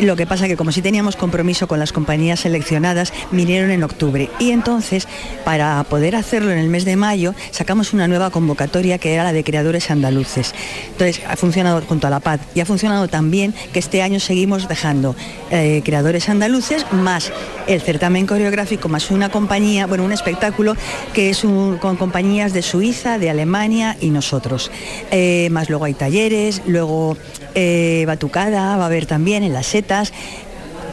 Lo 0.00 0.16
que 0.16 0.26
pasa 0.26 0.48
que 0.48 0.56
como 0.56 0.72
sí 0.72 0.82
teníamos 0.82 1.14
compromiso 1.14 1.68
con 1.68 1.78
las 1.78 1.92
compañías 1.92 2.40
seleccionadas, 2.40 3.12
vinieron 3.30 3.70
en 3.70 3.84
octubre. 3.84 4.28
Y 4.40 4.50
entonces, 4.50 5.06
para 5.44 5.84
poder 5.84 6.16
hacerlo 6.16 6.50
en 6.50 6.58
el 6.58 6.68
mes 6.68 6.84
de 6.84 6.96
mayo, 6.96 7.34
sacamos 7.52 7.92
una 7.92 8.08
nueva 8.08 8.30
convocatoria 8.30 8.98
que 8.98 9.14
era 9.14 9.22
la 9.22 9.32
de 9.32 9.44
creadores 9.44 9.90
andaluces. 9.90 10.52
Entonces, 10.90 11.22
ha 11.28 11.36
funcionado 11.36 11.80
junto 11.82 12.08
a 12.08 12.10
la 12.10 12.18
paz 12.18 12.40
y 12.54 12.60
ha 12.60 12.66
funcionado 12.66 13.06
también 13.06 13.51
que 13.72 13.78
este 13.78 14.02
año 14.02 14.20
seguimos 14.20 14.68
dejando 14.68 15.14
eh, 15.50 15.82
creadores 15.84 16.28
andaluces 16.28 16.86
más 16.92 17.32
el 17.66 17.80
certamen 17.80 18.26
coreográfico 18.26 18.88
más 18.88 19.10
una 19.10 19.28
compañía, 19.28 19.86
bueno, 19.86 20.04
un 20.04 20.12
espectáculo 20.12 20.76
que 21.12 21.30
es 21.30 21.40
con 21.40 21.96
compañías 21.96 22.52
de 22.52 22.62
Suiza, 22.62 23.18
de 23.18 23.30
Alemania 23.30 23.96
y 24.00 24.10
nosotros. 24.10 24.70
Eh, 25.10 25.48
más 25.50 25.68
luego 25.68 25.84
hay 25.84 25.94
talleres, 25.94 26.62
luego 26.66 27.16
eh, 27.54 28.04
batucada 28.06 28.76
va 28.76 28.84
a 28.84 28.86
haber 28.86 29.06
también 29.06 29.42
en 29.42 29.52
las 29.52 29.66
setas 29.66 30.12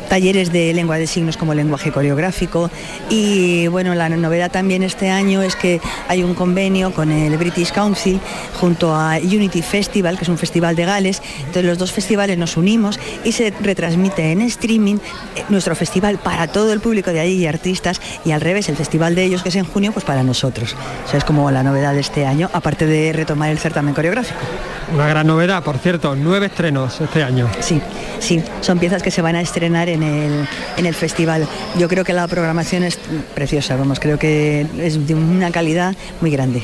talleres 0.09 0.51
de 0.51 0.73
lengua 0.73 0.97
de 0.97 1.07
signos 1.07 1.37
como 1.37 1.53
lenguaje 1.53 1.91
coreográfico 1.91 2.69
y 3.09 3.67
bueno, 3.67 3.95
la 3.95 4.09
novedad 4.09 4.51
también 4.51 4.83
este 4.83 5.09
año 5.09 5.41
es 5.41 5.55
que 5.55 5.79
hay 6.07 6.23
un 6.23 6.33
convenio 6.33 6.91
con 6.91 7.11
el 7.11 7.37
British 7.37 7.71
Council 7.71 8.19
junto 8.59 8.93
a 8.93 9.17
Unity 9.17 9.61
Festival, 9.61 10.17
que 10.17 10.23
es 10.23 10.29
un 10.29 10.37
festival 10.37 10.75
de 10.75 10.85
Gales, 10.85 11.21
entonces 11.39 11.65
los 11.65 11.77
dos 11.77 11.91
festivales 11.91 12.37
nos 12.37 12.57
unimos 12.57 12.99
y 13.23 13.31
se 13.31 13.53
retransmite 13.61 14.31
en 14.31 14.41
streaming 14.41 14.95
eh, 15.35 15.43
nuestro 15.49 15.75
festival 15.75 16.17
para 16.17 16.47
todo 16.47 16.73
el 16.73 16.79
público 16.79 17.11
de 17.11 17.19
allí 17.19 17.33
y 17.33 17.45
artistas 17.47 18.01
y 18.25 18.31
al 18.31 18.41
revés, 18.41 18.67
el 18.69 18.75
festival 18.75 19.15
de 19.15 19.23
ellos 19.23 19.43
que 19.43 19.49
es 19.49 19.55
en 19.55 19.65
junio, 19.65 19.91
pues 19.91 20.05
para 20.05 20.23
nosotros. 20.23 20.75
O 21.05 21.09
sea, 21.09 21.19
es 21.19 21.23
como 21.23 21.51
la 21.51 21.63
novedad 21.63 21.93
de 21.93 21.99
este 21.99 22.25
año, 22.25 22.49
aparte 22.53 22.85
de 22.85 23.13
retomar 23.13 23.49
el 23.49 23.59
certamen 23.59 23.93
coreográfico. 23.93 24.39
Una 24.93 25.07
gran 25.07 25.27
novedad, 25.27 25.63
por 25.63 25.77
cierto, 25.77 26.15
nueve 26.15 26.47
estrenos 26.47 26.99
este 26.99 27.23
año. 27.23 27.47
Sí, 27.59 27.79
sí, 28.19 28.43
son 28.61 28.79
piezas 28.79 29.03
que 29.03 29.11
se 29.11 29.21
van 29.21 29.35
a 29.35 29.41
estrenar 29.41 29.87
en 29.87 29.98
en 30.03 30.85
el 30.85 30.93
festival. 30.93 31.47
Yo 31.77 31.87
creo 31.87 32.03
que 32.03 32.13
la 32.13 32.27
programación 32.27 32.83
es 32.83 32.97
preciosa, 33.35 33.75
vamos, 33.75 33.99
creo 33.99 34.17
que 34.19 34.65
es 34.79 35.07
de 35.07 35.15
una 35.15 35.51
calidad 35.51 35.95
muy 36.21 36.31
grande. 36.31 36.63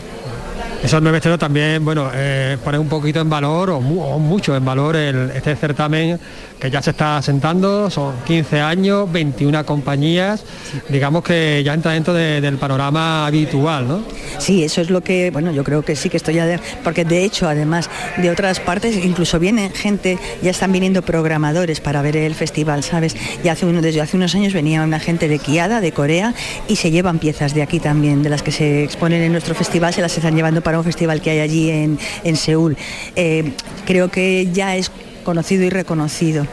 Esos 0.84 1.02
nueve 1.02 1.18
estrenos 1.18 1.40
también, 1.40 1.84
bueno, 1.84 2.12
eh, 2.14 2.58
ponen 2.64 2.82
un 2.82 2.88
poquito 2.90 3.20
en 3.20 3.30
valor, 3.30 3.72
o 3.72 3.80
mucho 3.82 4.56
en 4.56 4.64
valor, 4.64 4.96
el- 4.96 5.32
este 5.32 5.56
certamen 5.56 6.20
que 6.60 6.72
ya 6.72 6.82
se 6.82 6.92
está 6.92 7.18
asentando, 7.18 7.90
son 7.90 8.14
15 8.26 8.62
años, 8.62 9.12
21 9.12 9.66
compañías, 9.66 10.44
digamos 10.90 11.24
que 11.24 11.62
ya 11.66 11.74
entra 11.74 11.92
dentro 11.92 12.14
de- 12.14 12.42
del 12.42 12.58
panorama 12.58 13.26
habitual, 13.28 13.88
¿no? 13.88 14.02
Sí, 14.40 14.64
eso 14.64 14.82
es 14.82 14.90
lo 14.90 15.02
que, 15.02 15.32
bueno, 15.32 15.52
yo 15.52 15.64
creo 15.64 15.84
que 15.84 15.96
sí 15.96 16.10
que 16.10 16.18
estoy 16.18 16.36
ya 16.36 16.60
porque 16.84 17.06
de 17.06 17.24
hecho, 17.24 17.48
además 17.50 17.90
de 18.18 18.30
otras 18.30 18.60
partes, 18.60 18.96
incluso 19.04 19.40
viene 19.40 19.70
gente, 19.72 20.18
ya 20.42 20.52
están 20.52 20.72
viniendo 20.72 21.02
programadores 21.02 21.80
para 21.82 22.02
ver 22.02 22.18
el 22.18 22.36
festival, 22.36 22.84
¿sabes? 22.84 23.16
Y 23.44 23.48
hace 23.50 23.66
uno, 23.66 23.82
desde 23.82 24.02
hace 24.02 24.16
unos 24.18 24.34
años 24.36 24.54
venía 24.54 24.82
una 24.84 25.00
gente 25.00 25.28
de 25.28 25.40
Kiada, 25.40 25.82
de 25.82 25.92
Corea, 25.92 26.34
y 26.68 26.76
se 26.78 26.92
llevan 26.92 27.20
piezas 27.20 27.54
de 27.54 27.62
aquí 27.64 27.80
también, 27.80 28.24
de 28.24 28.30
las 28.30 28.42
que 28.44 28.52
se 28.52 28.84
exponen 28.84 29.22
en 29.22 29.32
nuestro 29.32 29.56
festival, 29.56 29.94
se 29.94 30.02
las 30.02 30.16
están 30.18 30.36
llevando 30.36 30.62
para 30.62 30.78
un 30.78 30.84
festival 30.86 31.22
que 31.22 31.32
hay 31.32 31.40
allí 31.40 31.70
en, 31.72 32.00
en 32.24 32.36
Seúl. 32.36 32.78
Eh, 33.16 33.52
creo 33.86 34.10
que 34.10 34.48
ya 34.54 34.76
es 34.76 34.92
conocido 35.26 35.66
y 35.66 35.70
reconocido. 35.70 36.48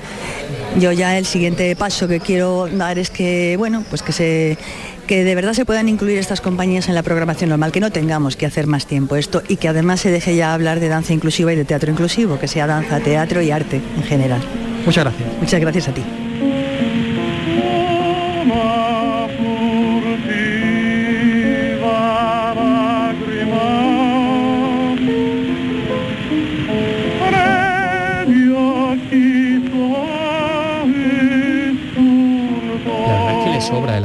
Yo 0.81 0.91
ya 0.91 1.17
el 1.17 1.26
siguiente 1.26 1.76
paso 1.76 2.09
que 2.09 2.19
quiero 2.19 2.67
dar 2.67 2.99
es 2.99 3.11
que, 3.11 3.55
bueno, 3.57 3.85
pues 3.88 4.02
que 4.02 4.11
se 4.11 4.59
que 5.07 5.25
de 5.25 5.35
verdad 5.35 5.52
se 5.52 5.64
puedan 5.64 5.88
incluir 5.88 6.19
estas 6.19 6.41
compañías 6.41 6.88
en 6.88 6.95
la 6.95 7.02
programación 7.02 7.50
normal, 7.50 7.73
que 7.73 7.81
no 7.81 7.91
tengamos 7.91 8.37
que 8.37 8.47
hacer 8.47 8.67
más 8.67 8.87
tiempo 8.87 9.17
esto 9.17 9.43
y 9.47 9.57
que 9.57 9.69
además 9.69 10.00
se 10.00 10.11
deje 10.11 10.37
ya 10.37 10.55
hablar 10.55 10.81
de 10.81 10.88
danza 10.88 11.12
inclusiva 11.12 11.52
y 11.52 11.57
de 11.57 11.64
teatro 11.64 11.91
inclusivo, 11.91 12.38
que 12.38 12.49
sea 12.49 12.67
danza, 12.67 13.00
teatro 13.00 13.43
y 13.43 13.50
arte 13.50 13.81
en 13.97 14.02
general. 14.05 14.41
Muchas 14.87 15.05
gracias. 15.05 15.29
Muchas 15.41 15.61
gracias 15.61 15.88
a 15.88 15.95
ti. 15.95 16.32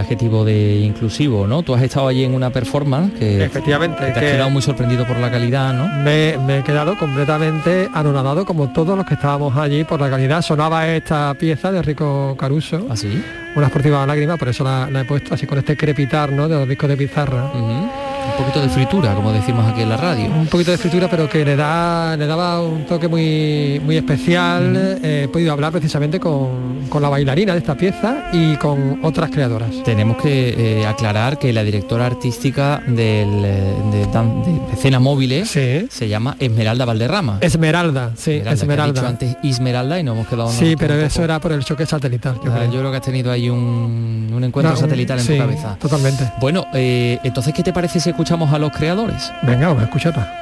Adjetivo 0.08 0.46
de 0.46 0.78
inclusivo, 0.78 1.46
¿no? 1.48 1.64
Tú 1.64 1.76
has 1.76 1.82
estado 1.82 2.08
allí 2.08 2.24
en 2.24 2.34
una 2.34 2.50
performance 2.50 3.12
que 3.20 3.44
Efectivamente, 3.44 3.98
te 3.98 4.06
has 4.12 4.14
que- 4.14 4.32
quedado 4.32 4.50
muy 4.50 4.62
sorprendido 4.62 5.06
por 5.06 5.18
la 5.18 5.30
calidad, 5.30 5.74
¿no? 5.74 5.86
Me, 6.02 6.38
me 6.48 6.60
he 6.60 6.64
quedado 6.64 6.98
completamente 6.98 7.90
anonadado 7.94 8.46
como 8.46 8.70
todos 8.72 8.96
los 8.98 9.06
que 9.06 9.16
estábamos 9.16 9.58
allí 9.58 9.84
por 9.84 10.00
la 10.00 10.10
calidad. 10.10 10.42
Sonaba 10.42 10.88
esta 10.88 11.34
pieza 11.34 11.74
de 11.74 11.82
Rico 11.82 12.38
Caruso, 12.40 12.88
¿Así? 12.90 13.22
una 13.58 13.66
esportiva 13.68 14.06
lágrima, 14.06 14.38
por 14.38 14.48
eso 14.48 14.64
la, 14.64 14.90
la 14.90 15.02
he 15.02 15.06
puesto 15.06 15.34
así 15.34 15.46
con 15.46 15.58
este 15.58 15.76
crepitar 15.76 16.32
¿no? 16.32 16.48
de 16.48 16.56
los 16.56 16.70
discos 16.70 16.88
de 16.88 16.96
pizarra. 16.96 17.52
Un 18.30 18.44
poquito 18.44 18.62
de 18.62 18.70
fritura, 18.70 19.14
como 19.16 19.32
decimos 19.32 19.66
aquí 19.68 19.82
en 19.82 19.90
la 19.90 19.98
radio. 19.98 20.26
Un 20.26 20.48
poquito 20.48 20.72
de 20.72 20.78
fritura, 20.78 21.08
pero 21.10 21.30
que 21.30 21.44
le 21.44 21.56
da 21.56 22.16
le 22.16 22.28
daba 22.28 22.62
un 22.62 22.86
toque 22.86 23.08
muy 23.08 23.82
muy 23.84 23.98
especial. 23.98 25.00
Eh, 25.04 25.24
he 25.26 25.28
podido 25.28 25.52
hablar 25.54 25.72
precisamente 25.72 26.20
con, 26.20 26.88
con 26.90 27.02
la 27.02 27.10
bailarina 27.10 27.54
de 27.54 27.60
esta 27.60 27.76
pieza 27.76 28.30
y 28.32 28.56
con 28.58 29.00
otras 29.04 29.30
creadoras. 29.32 29.70
Tenemos 29.84 30.18
que 30.18 30.82
eh, 30.82 30.86
aclarar 30.86 31.40
que 31.40 31.52
la 31.52 31.64
directora 31.64 32.06
artística 32.06 32.82
del, 32.86 33.44
eh, 33.46 33.74
de, 33.92 34.06
dan- 34.14 34.44
de 34.44 34.74
escena 34.74 35.00
móviles 35.00 35.50
se 35.50 36.08
llama 36.08 36.36
Esmeralda 36.40 36.86
Valderrama. 36.86 37.38
Esmeralda, 37.42 38.12
sí, 38.16 38.42
Esmeralda, 38.46 38.94
dicho 39.02 39.08
antes 39.08 39.38
Esmeralda 39.44 40.00
y 40.00 40.04
no 40.04 40.14
hemos 40.14 40.28
quedado 40.28 40.50
Sí, 40.52 40.76
pero 40.78 40.94
eso 40.96 41.24
era 41.24 41.40
por 41.40 41.52
el 41.52 41.64
choque 41.64 41.86
satelital. 41.86 42.36
Yo 42.44 42.52
Ah, 42.52 42.58
creo. 42.60 42.72
yo 42.72 42.80
creo 42.80 42.92
que 42.92 42.98
has 42.98 43.04
tenido 43.04 43.32
ahí 43.32 43.50
un, 43.50 44.30
un 44.34 44.44
encuentro 44.44 44.72
No, 44.74 44.78
un- 44.80 44.84
satelital 44.84 45.20
en 45.20 45.26
sí, 45.26 45.34
tu 45.34 45.40
cabeza. 45.40 45.76
Totalmente. 45.80 46.32
Bueno, 46.40 46.66
eh, 46.74 47.18
entonces, 47.24 47.54
¿qué 47.54 47.64
te 47.64 47.74
parece 47.74 48.00
si 48.00 48.10
escuchamos 48.18 48.52
a 48.52 48.58
los 48.58 48.72
creadores? 48.72 49.32
Venga, 49.44 49.68
vamos 49.68 49.84
a 49.84 49.86
escucharla. 49.86 50.34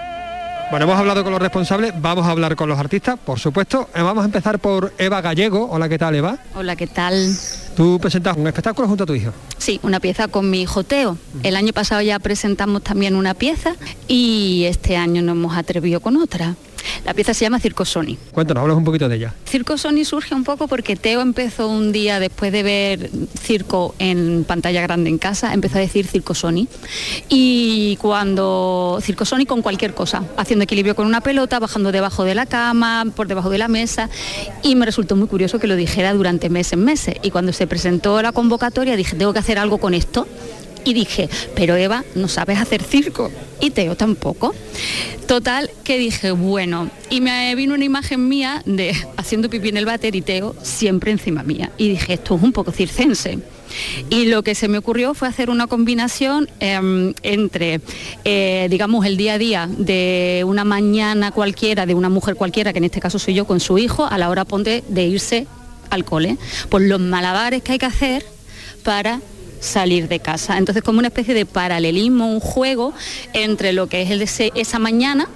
Bueno, 0.72 0.86
hemos 0.86 0.98
hablado 0.98 1.24
con 1.26 1.34
los 1.34 1.42
responsables, 1.42 1.94
vamos 2.02 2.26
a 2.26 2.32
hablar 2.32 2.56
con 2.56 2.70
los 2.70 2.80
artistas, 2.80 3.20
por 3.24 3.38
supuesto. 3.38 3.90
Eh, 3.94 4.02
Vamos 4.02 4.22
a 4.24 4.26
empezar 4.26 4.60
por 4.60 4.94
Eva 4.98 5.20
Gallego. 5.20 5.68
Hola, 5.70 5.90
¿qué 5.90 5.98
tal, 5.98 6.16
Eva? 6.16 6.38
Hola, 6.56 6.78
¿qué 6.78 6.88
tal? 6.88 7.36
Tú 7.76 8.00
presentas 8.00 8.38
un 8.38 8.48
espectáculo 8.48 8.88
junto 8.88 9.04
a 9.04 9.08
tu 9.08 9.14
hijo. 9.14 9.32
Sí, 9.58 9.82
una 9.84 10.00
pieza 10.00 10.30
con 10.30 10.50
mi 10.50 10.62
hijo 10.62 10.86
Teo. 10.86 11.18
El 11.44 11.58
año 11.58 11.74
pasado 11.74 12.02
ya 12.02 12.18
presentamos 12.20 12.82
también 12.82 13.18
una 13.18 13.34
pieza 13.34 13.76
y 14.08 14.64
este 14.70 14.96
año 14.96 15.22
nos 15.22 15.36
hemos 15.36 15.58
atrevido 15.58 16.00
con 16.00 16.16
otra. 16.16 16.56
La 17.06 17.14
pieza 17.14 17.34
se 17.34 17.46
llama 17.46 17.60
Circo 17.60 17.86
Sony. 17.86 18.18
Cuéntanos, 18.32 18.62
hablas 18.62 18.78
un 18.78 18.84
poquito 18.84 19.10
de 19.10 19.16
ella. 19.16 19.34
Circo 19.46 19.78
Sony 19.78 20.04
surge 20.06 20.36
un 20.36 20.44
poco 20.44 20.68
porque 20.68 20.96
Teo 20.96 21.22
empezó 21.22 21.68
un 21.68 21.92
día 21.92 22.20
después 22.20 22.52
de 22.52 22.64
ver 22.64 23.10
circo 23.40 23.96
en 24.00 24.46
pantalla 24.48 24.82
grande 24.82 25.10
en 25.10 25.18
casa, 25.18 25.54
empezó 25.54 25.78
a 25.78 25.82
decir 25.82 26.08
Circo 26.08 26.34
Sony. 26.34 26.68
Y 27.30 27.98
cuando 28.02 29.00
Circo 29.02 29.26
Sony 29.26 29.46
con 29.48 29.62
cualquier 29.62 29.94
cosa, 29.94 30.24
haciendo 30.38 30.64
equilibrio 30.64 30.96
con 30.96 31.08
una 31.08 31.22
pelota, 31.22 31.60
bajando 31.60 31.92
debajo 31.92 32.24
de 32.24 32.36
la 32.36 32.46
cama, 32.46 33.06
por 33.16 33.28
debajo 33.28 33.50
de 33.50 33.58
la 33.58 33.68
mesa. 33.68 34.10
Y 34.64 34.76
me 34.76 34.86
resultó 34.86 35.16
muy 35.16 35.28
curioso 35.28 35.60
que 35.60 35.68
lo 35.68 35.76
dijera 35.76 36.14
durante 36.14 36.50
meses, 36.50 36.78
meses. 36.78 37.16
Y 37.22 37.32
cuando 37.32 37.54
se 37.54 37.68
presentó 37.68 38.22
la 38.22 38.32
convocatoria 38.32 38.96
dije, 38.96 39.16
tengo 39.16 39.34
que 39.34 39.40
hacer 39.40 39.60
algo 39.60 39.78
con 39.78 39.94
esto. 39.94 40.28
Y 40.86 40.94
dije, 40.94 41.30
pero 41.56 41.76
Eva, 41.76 42.06
no 42.14 42.28
sabes 42.28 42.60
hacer 42.60 42.84
circo. 42.84 43.32
Y 43.60 43.72
Teo 43.72 43.96
tampoco. 43.96 44.54
Total, 45.28 45.72
que 45.84 45.98
dije, 45.98 46.32
bueno, 46.32 46.90
y 47.10 47.20
me 47.20 47.54
vino 47.56 47.74
una 47.74 47.84
imagen 47.84 48.30
mía 48.30 48.62
de 48.66 48.96
haciendo 49.18 49.50
pipí 49.50 49.70
en 49.70 49.78
el 49.78 49.86
váter 49.86 50.16
y 50.16 50.22
Teo 50.22 50.56
siempre 50.62 51.12
encima 51.12 51.42
mía. 51.42 51.72
Y 51.78 51.90
dije, 51.90 52.14
esto 52.14 52.36
es 52.36 52.44
un 52.44 52.52
poco 52.52 52.72
circense. 52.72 53.40
Y 54.12 54.26
lo 54.26 54.44
que 54.44 54.54
se 54.54 54.68
me 54.68 54.78
ocurrió 54.78 55.16
fue 55.16 55.28
hacer 55.28 55.50
una 55.50 55.66
combinación 55.68 56.48
em, 56.60 57.14
entre, 57.24 57.82
eh, 58.24 58.68
digamos, 58.70 59.06
el 59.06 59.18
día 59.18 59.34
a 59.34 59.38
día 59.38 59.70
de 59.70 60.44
una 60.46 60.64
mañana 60.64 61.32
cualquiera, 61.32 61.88
de 61.88 61.96
una 61.96 62.10
mujer 62.10 62.36
cualquiera, 62.36 62.72
que 62.72 62.78
en 62.78 62.86
este 62.86 63.02
caso 63.02 63.18
soy 63.18 63.34
yo 63.34 63.46
con 63.46 63.60
su 63.60 63.78
hijo, 63.80 64.06
a 64.06 64.18
la 64.20 64.30
hora 64.30 64.46
ponte 64.46 64.84
de 64.88 65.06
irse 65.06 65.48
al 65.90 66.06
cole. 66.06 66.38
Por 66.70 66.82
los 66.82 67.00
malabares 67.00 67.64
que 67.64 67.74
hay 67.74 67.80
que 67.80 67.86
hacer 67.88 68.26
para 68.84 69.22
salir 69.60 70.08
de 70.08 70.20
casa. 70.20 70.58
Entonces 70.58 70.84
como 70.84 71.00
una 71.00 71.10
especie 71.10 71.34
de 71.34 71.46
paralelismo, 71.46 72.32
un 72.32 72.40
juego 72.40 72.94
entre 73.34 73.74
lo 73.74 73.88
que 73.88 74.02
es 74.02 74.12
el 74.12 74.20
de 74.20 74.52
esa 74.56 74.80
mañana 74.80 75.28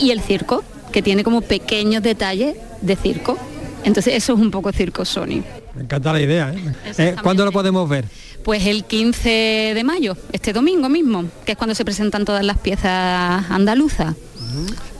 y 0.00 0.10
el 0.10 0.20
circo, 0.20 0.64
que 0.92 1.02
tiene 1.02 1.24
como 1.24 1.40
pequeños 1.40 2.02
detalles 2.02 2.56
de 2.80 2.96
circo. 2.96 3.38
Entonces 3.84 4.14
eso 4.14 4.34
es 4.34 4.40
un 4.40 4.50
poco 4.50 4.72
circo 4.72 5.04
Sony. 5.04 5.42
Me 5.74 5.82
encanta 5.82 6.12
la 6.12 6.20
idea. 6.20 6.52
¿eh? 6.52 6.92
Eh, 6.98 7.16
¿Cuándo 7.22 7.44
lo 7.44 7.52
podemos 7.52 7.88
ver? 7.88 8.06
Pues 8.42 8.66
el 8.66 8.84
15 8.84 9.72
de 9.74 9.84
mayo, 9.84 10.16
este 10.32 10.52
domingo 10.52 10.88
mismo, 10.88 11.24
que 11.44 11.52
es 11.52 11.58
cuando 11.58 11.74
se 11.74 11.84
presentan 11.84 12.24
todas 12.24 12.44
las 12.44 12.58
piezas 12.58 13.44
andaluzas. 13.50 14.14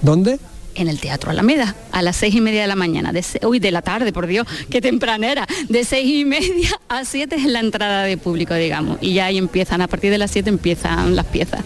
¿Dónde? 0.02 0.38
En 0.76 0.88
el 0.88 1.00
Teatro 1.00 1.30
Alameda, 1.30 1.74
a 1.92 2.02
las 2.02 2.16
seis 2.16 2.34
y 2.34 2.40
media 2.40 2.62
de 2.62 2.66
la 2.68 2.76
mañana, 2.76 3.12
de 3.12 3.24
uy, 3.42 3.58
de 3.58 3.70
la 3.70 3.82
tarde, 3.82 4.12
por 4.12 4.26
Dios, 4.26 4.46
qué 4.70 4.80
tempranera, 4.80 5.46
de 5.68 5.84
seis 5.84 6.06
y 6.08 6.24
media 6.24 6.68
a 6.88 7.04
siete 7.04 7.36
es 7.36 7.44
la 7.44 7.60
entrada 7.60 8.04
de 8.04 8.16
público, 8.16 8.54
digamos, 8.54 8.98
y 9.00 9.14
ya 9.14 9.26
ahí 9.26 9.38
empiezan, 9.38 9.80
a 9.80 9.88
partir 9.88 10.10
de 10.10 10.18
las 10.18 10.30
siete 10.30 10.50
empiezan 10.50 11.16
las 11.16 11.26
piezas. 11.26 11.60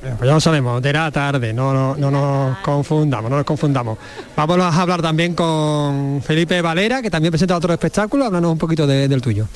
Pues 0.00 0.28
ya 0.28 0.34
lo 0.34 0.40
sabemos, 0.40 0.80
de 0.80 0.92
la 0.92 1.10
tarde, 1.10 1.52
no, 1.52 1.74
no, 1.74 1.96
no 1.96 2.10
nos 2.10 2.58
confundamos, 2.58 3.30
no 3.30 3.36
nos 3.36 3.44
confundamos. 3.44 3.98
Vamos 4.36 4.58
a 4.60 4.80
hablar 4.80 5.02
también 5.02 5.34
con 5.34 6.22
Felipe 6.22 6.62
Valera, 6.62 7.02
que 7.02 7.10
también 7.10 7.30
presenta 7.30 7.56
otro 7.56 7.72
espectáculo, 7.72 8.24
háblanos 8.24 8.52
un 8.52 8.58
poquito 8.58 8.86
del 8.86 9.20
tuyo. 9.20 9.48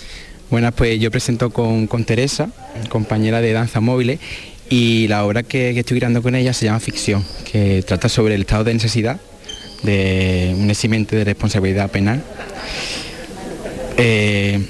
Buenas, 0.51 0.75
pues 0.75 1.01
yo 1.01 1.11
presento 1.11 1.49
con, 1.51 1.87
con 1.87 2.05
Teresa, 2.05 2.51
compañera 2.91 3.41
de 3.41 3.53
danza 3.53 3.81
móviles, 3.81 4.21
y 4.69 5.07
la 5.09 5.25
obra 5.25 5.43
que, 5.43 5.79
estoy 5.79 5.99
creando 5.99 6.23
con 6.23 6.35
ella 6.35 6.53
se 6.53 6.67
llama 6.67 6.81
Ficción, 6.81 7.25
que 7.51 7.83
trata 7.83 8.09
sobre 8.09 8.35
el 8.35 8.43
estado 8.43 8.65
de 8.65 8.75
necesidad 8.75 9.21
de 9.83 10.55
un 10.57 10.71
eximente 10.71 11.17
de 11.17 11.25
responsabilidad 11.25 11.91
penal. 11.91 12.23
Eh, 13.97 14.61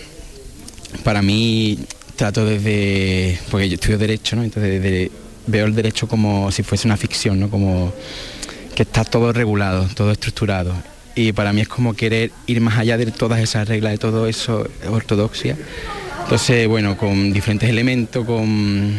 para 1.05 1.23
mí 1.23 1.79
trato 2.17 2.45
desde, 2.45 3.39
porque 3.51 3.69
yo 3.69 3.75
estudio 3.75 3.99
derecho, 3.99 4.37
¿no? 4.37 4.45
entonces 4.45 5.11
veo 5.47 5.67
el 5.67 5.75
derecho 5.75 6.07
como 6.09 6.51
si 6.51 6.63
fuese 6.63 6.87
una 6.87 6.97
ficción, 6.97 7.41
¿no? 7.41 7.51
como 7.51 7.93
que 8.75 8.83
está 8.83 9.05
todo 9.05 9.33
regulado, 9.33 9.89
todo 9.95 10.13
estructurado. 10.13 10.75
Y 11.15 11.33
para 11.33 11.53
mí 11.53 11.61
es 11.61 11.69
como 11.69 11.95
querer 11.95 12.31
ir 12.47 12.61
más 12.61 12.79
allá 12.79 12.97
de 12.97 13.07
todas 13.07 13.41
esas 13.41 13.69
reglas, 13.69 13.93
de 13.93 13.99
todo 13.99 14.27
eso, 14.27 14.67
ortodoxia. 14.89 15.57
Entonces, 16.23 16.67
bueno, 16.67 16.97
con 16.97 17.33
diferentes 17.33 17.69
elementos, 17.69 18.25
con 18.25 18.95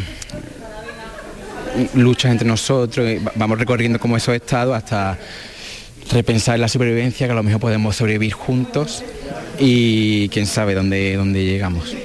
luchas 1.93 2.31
entre 2.31 2.47
nosotros, 2.47 3.07
vamos 3.35 3.57
recorriendo 3.59 3.99
como 3.99 4.17
esos 4.17 4.35
estados 4.35 4.75
hasta 4.75 5.17
repensar 6.11 6.59
la 6.59 6.67
supervivencia, 6.67 7.27
que 7.27 7.33
a 7.33 7.35
lo 7.35 7.43
mejor 7.43 7.61
podemos 7.61 7.95
sobrevivir 7.95 8.33
juntos 8.33 9.03
y 9.59 10.29
quién 10.29 10.45
sabe 10.45 10.73
dónde, 10.73 11.15
dónde 11.15 11.43
llegamos. 11.45 11.95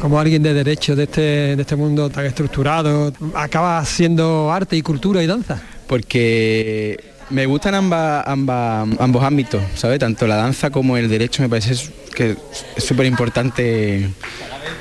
Como 0.00 0.18
alguien 0.18 0.42
de 0.42 0.52
derecho 0.52 0.96
de 0.96 1.04
este, 1.04 1.20
de 1.56 1.60
este 1.60 1.76
mundo 1.76 2.10
tan 2.10 2.26
estructurado, 2.26 3.12
acaba 3.34 3.84
siendo 3.84 4.52
arte 4.52 4.76
y 4.76 4.82
cultura 4.82 5.22
y 5.22 5.26
danza. 5.26 5.62
Porque 5.86 6.98
me 7.30 7.46
gustan 7.46 7.74
ambas, 7.74 8.26
ambos 8.26 9.22
ámbitos, 9.22 9.62
¿sabes? 9.74 9.98
Tanto 9.98 10.26
la 10.26 10.36
danza 10.36 10.70
como 10.70 10.96
el 10.96 11.08
derecho 11.08 11.42
me 11.42 11.48
parece 11.48 11.74
que 12.14 12.36
es 12.76 12.84
súper 12.84 13.06
importante 13.06 14.08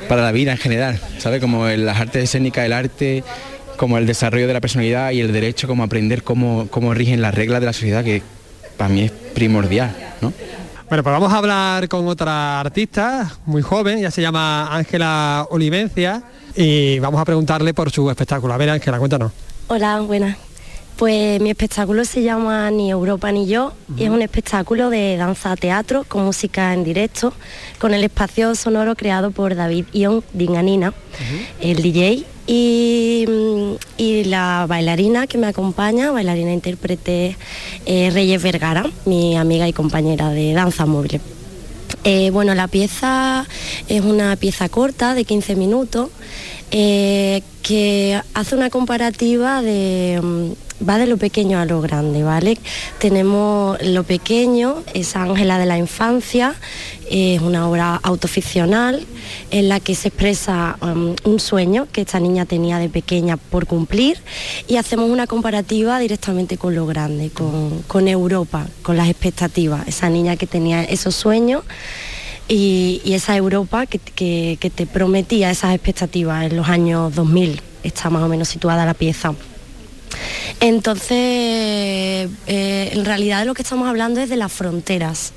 para 0.09 0.21
la 0.21 0.31
vida 0.31 0.51
en 0.51 0.57
general, 0.57 0.99
¿sabes? 1.19 1.39
Como 1.39 1.67
las 1.67 1.99
artes 1.99 2.23
escénicas, 2.23 2.65
el 2.65 2.73
arte 2.73 3.23
como 3.75 3.97
el 3.97 4.05
desarrollo 4.05 4.47
de 4.47 4.53
la 4.53 4.61
personalidad 4.61 5.11
y 5.11 5.21
el 5.21 5.31
derecho 5.31 5.67
como 5.67 5.83
aprender 5.83 6.23
cómo, 6.23 6.67
cómo 6.69 6.93
rigen 6.93 7.21
las 7.21 7.33
reglas 7.33 7.59
de 7.59 7.65
la 7.65 7.73
sociedad, 7.73 8.03
que 8.03 8.21
para 8.77 8.89
mí 8.89 9.03
es 9.03 9.11
primordial. 9.11 9.95
¿no? 10.21 10.33
Bueno, 10.87 11.03
pues 11.03 11.13
vamos 11.13 11.33
a 11.33 11.37
hablar 11.37 11.87
con 11.87 12.07
otra 12.07 12.59
artista 12.59 13.37
muy 13.45 13.61
joven, 13.61 14.01
ya 14.01 14.11
se 14.11 14.21
llama 14.21 14.75
Ángela 14.75 15.47
Olivencia, 15.49 16.23
y 16.55 16.99
vamos 16.99 17.19
a 17.19 17.25
preguntarle 17.25 17.73
por 17.73 17.91
su 17.91 18.09
espectáculo. 18.09 18.53
A 18.53 18.57
ver, 18.57 18.69
Ángela, 18.69 18.99
cuéntanos. 18.99 19.31
Hola, 19.67 19.99
buenas. 20.01 20.37
Pues 20.97 21.41
mi 21.41 21.49
espectáculo 21.49 22.05
se 22.05 22.23
llama 22.23 22.71
Ni 22.71 22.89
Europa 22.89 23.29
ni 23.29 23.47
yo 23.47 23.73
y 23.97 24.05
es 24.05 24.09
un 24.09 24.21
espectáculo 24.21 24.89
de 24.89 25.17
danza 25.17 25.57
teatro 25.57 26.05
con 26.07 26.23
música 26.23 26.73
en 26.73 26.85
directo, 26.85 27.33
con 27.79 27.93
el 27.93 28.01
espacio 28.05 28.55
sonoro 28.55 28.95
creado 28.95 29.31
por 29.31 29.55
David 29.55 29.87
Ion 29.91 30.23
Dinganina, 30.31 30.93
el 31.59 31.81
DJ, 31.81 32.25
y, 32.47 33.25
la 34.25 34.65
bailarina 34.67 35.27
que 35.27 35.37
me 35.37 35.47
acompaña, 35.47 36.11
bailarina 36.11 36.51
intérprete 36.51 37.37
eh, 37.85 38.09
Reyes 38.11 38.41
Vergara, 38.41 38.89
mi 39.05 39.37
amiga 39.37 39.67
y 39.67 39.73
compañera 39.73 40.29
de 40.29 40.53
danza 40.53 40.85
móvil. 40.85 41.21
Eh, 42.03 42.29
bueno, 42.31 42.53
la 42.55 42.67
pieza 42.67 43.45
es 43.87 44.01
una 44.01 44.35
pieza 44.35 44.69
corta 44.69 45.15
de 45.15 45.25
15 45.25 45.55
minutos 45.55 46.09
eh, 46.71 47.41
que 47.61 48.19
hace 48.33 48.55
una 48.55 48.69
comparativa 48.69 49.61
de 49.61 50.55
va 50.87 50.97
de 50.97 51.07
lo 51.07 51.17
pequeño 51.17 51.59
a 51.59 51.65
lo 51.65 51.81
grande, 51.81 52.23
¿vale? 52.23 52.57
Tenemos 52.99 53.81
lo 53.81 54.03
pequeño, 54.03 54.83
es 54.93 55.15
Ángela 55.15 55.57
de 55.57 55.65
la 55.65 55.77
Infancia, 55.77 56.55
es 57.09 57.41
una 57.41 57.69
obra 57.69 57.99
autoficcional 58.03 59.05
en 59.51 59.69
la 59.69 59.79
que 59.79 59.95
se 59.95 60.09
expresa 60.09 60.77
um, 60.81 61.15
un 61.23 61.39
sueño 61.39 61.87
que 61.91 62.01
esta 62.01 62.19
niña 62.19 62.45
tenía 62.45 62.79
de 62.79 62.89
pequeña 62.89 63.37
por 63.37 63.67
cumplir 63.67 64.17
y 64.67 64.77
hacemos 64.77 65.09
una 65.09 65.27
comparativa 65.27 65.99
directamente 65.99 66.57
con 66.57 66.75
lo 66.75 66.85
grande, 66.85 67.29
con, 67.29 68.07
Europa, 68.07 68.67
con 68.81 68.97
las 68.97 69.09
expectativas, 69.09 69.87
esa 69.87 70.09
niña 70.09 70.35
que 70.35 70.47
tenía 70.47 70.83
esos 70.83 71.15
sueños. 71.15 71.63
Y, 72.47 73.01
esa 73.05 73.35
Europa 73.35 73.87
que, 73.87 73.99
que 74.59 74.69
te 74.69 74.85
prometía 74.85 75.49
esas 75.49 75.73
expectativas 75.73 76.45
en 76.45 76.57
los 76.57 76.67
años 76.67 77.15
2000, 77.15 77.59
está 77.81 78.11
más 78.11 78.21
o 78.21 78.27
menos 78.27 78.49
situada 78.49 78.85
la 78.85 78.93
pieza. 78.93 79.33
Entonces, 80.59 82.29
eh, 82.47 82.89
en 82.93 83.05
realidad 83.05 83.45
lo 83.45 83.53
que 83.53 83.61
estamos 83.61 83.87
hablando 83.87 84.21
es 84.21 84.29
de 84.29 84.37
las 84.37 84.51
fronteras 84.51 85.33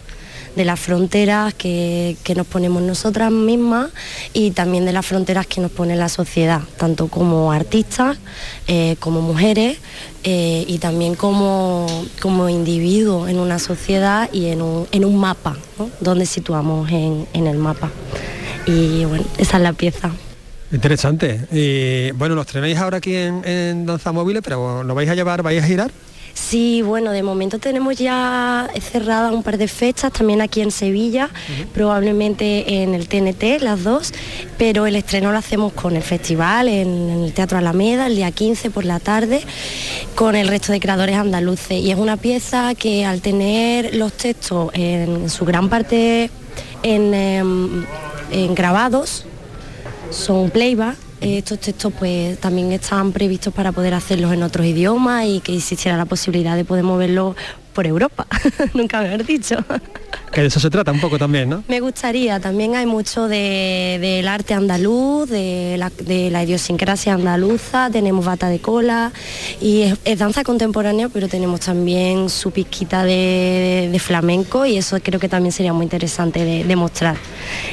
de 0.59 0.65
las 0.65 0.81
fronteras 0.81 1.55
que, 1.55 2.17
nos 2.35 2.47
ponemos 2.47 2.83
nosotras 2.83 3.31
mismas 3.31 3.91
y 4.33 4.51
también 4.51 4.85
de 4.85 4.93
las 4.93 5.07
fronteras 5.07 5.47
que 5.47 5.61
nos 5.61 5.71
pone 5.71 5.95
la 5.95 6.09
sociedad, 6.09 6.63
tanto 6.77 7.07
como 7.07 7.53
artistas, 7.53 8.19
eh, 8.67 8.97
como 8.99 9.21
mujeres 9.21 9.79
eh, 10.25 10.65
y 10.67 10.79
también 10.79 11.15
como, 11.15 11.87
como 12.21 12.49
individuos 12.49 13.31
en 13.31 13.39
una 13.39 13.61
sociedad 13.61 14.29
y 14.33 14.47
en 14.47 14.61
un, 14.61 15.17
mapa, 15.17 15.57
donde 16.01 16.27
situamos 16.27 16.91
en, 16.91 17.29
el 17.33 17.57
mapa. 17.57 17.91
Y 18.67 19.05
bueno, 19.05 19.25
esa 19.39 19.59
es 19.59 19.63
la 19.63 19.73
pieza. 19.73 20.11
Interesante. 20.71 21.47
Y 21.51 22.11
bueno, 22.13 22.35
los 22.35 22.47
tenéis 22.47 22.79
ahora 22.79 22.99
aquí 22.99 23.15
en, 23.15 23.87
Danza 23.87 24.13
Móviles, 24.13 24.43
pero 24.45 24.83
¿lo 24.83 24.95
vais 24.95 25.09
a 25.09 25.15
llevar, 25.15 25.43
vais 25.43 25.63
a 25.63 25.67
girar? 25.67 25.91
Sí, 26.35 26.83
bueno, 26.83 27.11
de 27.11 27.23
momento 27.23 27.59
tenemos 27.59 27.97
ya 27.97 28.71
cerrada 28.81 29.33
un 29.33 29.43
par 29.43 29.59
de 29.59 29.67
fechas, 29.67 30.13
también 30.13 30.41
aquí 30.41 30.61
en 30.61 30.71
Sevilla, 30.71 31.31
probablemente 31.75 32.83
en 32.83 32.95
el 32.95 33.09
TNT, 33.09 33.61
las 33.61 33.83
dos, 33.83 34.13
pero 34.57 34.87
el 34.87 34.95
estreno 34.95 35.33
lo 35.33 35.39
hacemos 35.39 35.73
con 35.73 35.97
el 35.97 36.03
festival 36.03 36.69
en, 36.69 37.25
el 37.25 37.33
Teatro 37.33 37.59
Alameda, 37.59 38.07
el 38.07 38.15
día 38.15 38.31
15 38.31 38.71
por 38.71 38.85
la 38.85 39.01
tarde, 39.01 39.43
con 40.15 40.37
el 40.37 40.47
resto 40.47 40.71
de 40.71 40.79
creadores 40.79 41.17
andaluces. 41.17 41.83
Y 41.83 41.91
es 41.91 41.99
una 41.99 42.17
pieza 42.17 42.75
que 42.77 43.05
al 43.05 43.21
tener 43.21 43.97
los 43.97 44.13
textos 44.13 44.71
en 44.75 45.29
su 45.29 45.45
gran 45.45 45.69
parte 45.69 46.31
en 46.85 47.15
em, 47.15 47.85
grabados, 48.55 49.27
son 50.11 50.51
playback. 50.51 50.97
Estos 51.21 51.59
textos 51.59 51.93
pues 51.99 52.39
también 52.39 52.71
están 52.71 53.13
previstos 53.13 53.53
para 53.53 53.73
poder 53.73 53.95
hacerlos 53.95 54.33
en 54.33 54.43
otros 54.43 54.67
idiomas 54.67 55.27
y 55.27 55.41
que 55.41 55.57
existiera 55.57 55.97
la 55.97 56.05
posibilidad 56.05 56.55
de 56.55 56.65
poder 56.65 56.85
moverlos 56.85 57.35
por 57.79 57.87
Europa, 57.87 58.27
nunca 58.75 59.01
me 59.01 59.07
haber 59.07 59.25
dicho. 59.25 59.55
Que 60.33 60.41
de 60.41 60.49
eso 60.49 60.59
se 60.59 60.69
trata 60.69 60.91
un 60.91 60.99
poco 60.99 61.17
también, 61.17 61.49
¿no? 61.49 61.63
Me 61.69 61.79
gustaría, 61.79 62.41
también 62.41 62.75
hay 62.75 62.87
mucho 62.87 63.29
del 63.29 64.27
arte 64.27 64.53
andaluz, 64.53 65.31
de 65.31 65.77
la, 65.79 66.43
idiosincrasia 66.43 67.15
andaluza, 67.15 67.89
tenemos 67.89 68.25
bata 68.25 68.49
de 68.49 68.59
cola 68.59 69.13
y 69.61 69.83
es, 70.05 70.19
danza 70.19 70.43
contemporánea, 70.43 71.09
pero 71.09 71.29
tenemos 71.29 71.61
también 71.61 72.29
su 72.31 72.51
pizquita 72.51 73.05
de, 73.05 73.97
flamenco 74.05 74.67
y 74.67 74.77
eso 74.77 74.99
creo 75.01 75.21
que 75.21 75.29
también 75.29 75.53
sería 75.53 75.73
muy 75.73 75.85
interesante 75.85 76.45
de, 76.45 76.77
mostrar. 76.77 77.17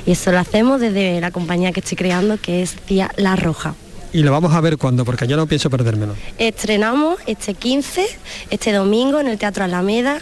Y 0.05 0.11
eso 0.11 0.31
lo 0.31 0.37
hacemos 0.37 0.81
desde 0.81 1.19
la 1.19 1.31
compañía 1.31 1.71
que 1.71 1.79
estoy 1.79 1.97
creando, 1.97 2.39
que 2.39 2.61
es 2.61 2.75
Tía 2.75 3.09
La 3.17 3.35
Roja. 3.35 3.73
Y 4.15 4.23
lo 4.23 4.31
vamos 4.31 4.53
a 4.53 4.61
ver 4.61 4.77
cuando, 4.77 5.03
porque 5.03 5.27
yo 5.27 5.35
no 5.35 5.45
pienso 5.45 5.69
perdérmelo. 5.69 6.15
Estrenamos 6.37 7.19
este 7.27 7.53
15, 7.53 8.07
este 8.49 8.71
domingo 8.71 9.19
en 9.19 9.27
el 9.27 9.37
Teatro 9.37 9.65
Alameda, 9.65 10.21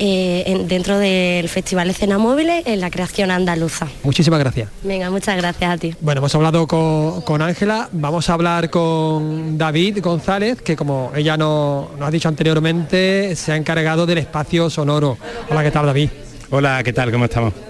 eh, 0.00 0.64
dentro 0.66 0.98
del 0.98 1.48
Festival 1.48 1.88
Escena 1.88 2.18
Móviles 2.18 2.66
en 2.66 2.80
la 2.80 2.90
creación 2.90 3.30
andaluza. 3.30 3.86
Muchísimas 4.02 4.40
gracias. 4.40 4.70
Venga, 4.82 5.08
muchas 5.10 5.36
gracias 5.36 5.70
a 5.70 5.78
ti. 5.78 5.94
Bueno, 6.00 6.18
hemos 6.18 6.34
hablado 6.34 6.66
con 6.66 7.40
Ángela, 7.40 7.88
vamos 7.92 8.28
a 8.28 8.32
hablar 8.32 8.70
con 8.70 9.56
David 9.56 10.00
González, 10.02 10.60
que 10.60 10.74
como 10.74 11.12
ella 11.14 11.36
nos 11.36 11.90
ha 12.00 12.10
dicho 12.10 12.26
anteriormente, 12.28 13.36
se 13.36 13.52
ha 13.52 13.56
encargado 13.56 14.04
del 14.04 14.18
espacio 14.18 14.68
sonoro. 14.68 15.16
Hola, 15.48 15.62
¿qué 15.62 15.70
tal 15.70 15.86
David? 15.86 16.08
Hola, 16.50 16.82
¿qué 16.82 16.92
tal? 16.92 17.12
¿Cómo 17.12 17.26
estamos? 17.26 17.67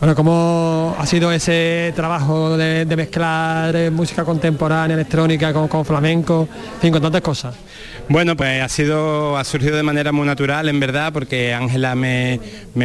Bueno, 0.00 0.14
¿cómo 0.14 0.94
ha 0.96 1.04
sido 1.06 1.32
ese 1.32 1.92
trabajo 1.96 2.56
de, 2.56 2.86
mezclar 2.96 3.74
eh, 3.74 3.90
música 3.90 4.24
contemporánea, 4.24 4.94
electrónica 4.94 5.52
con, 5.52 5.84
flamenco, 5.84 6.48
en 6.80 6.92
con 6.92 7.02
tantas 7.02 7.20
cosas? 7.20 7.56
Bueno, 8.08 8.36
pues 8.36 8.62
ha 8.62 8.68
sido, 8.68 9.36
ha 9.36 9.42
surgido 9.42 9.76
de 9.76 9.82
manera 9.82 10.12
muy 10.12 10.24
natural, 10.24 10.68
en 10.68 10.78
verdad, 10.78 11.12
porque 11.12 11.52
Ángela 11.52 11.96
me, 11.96 12.40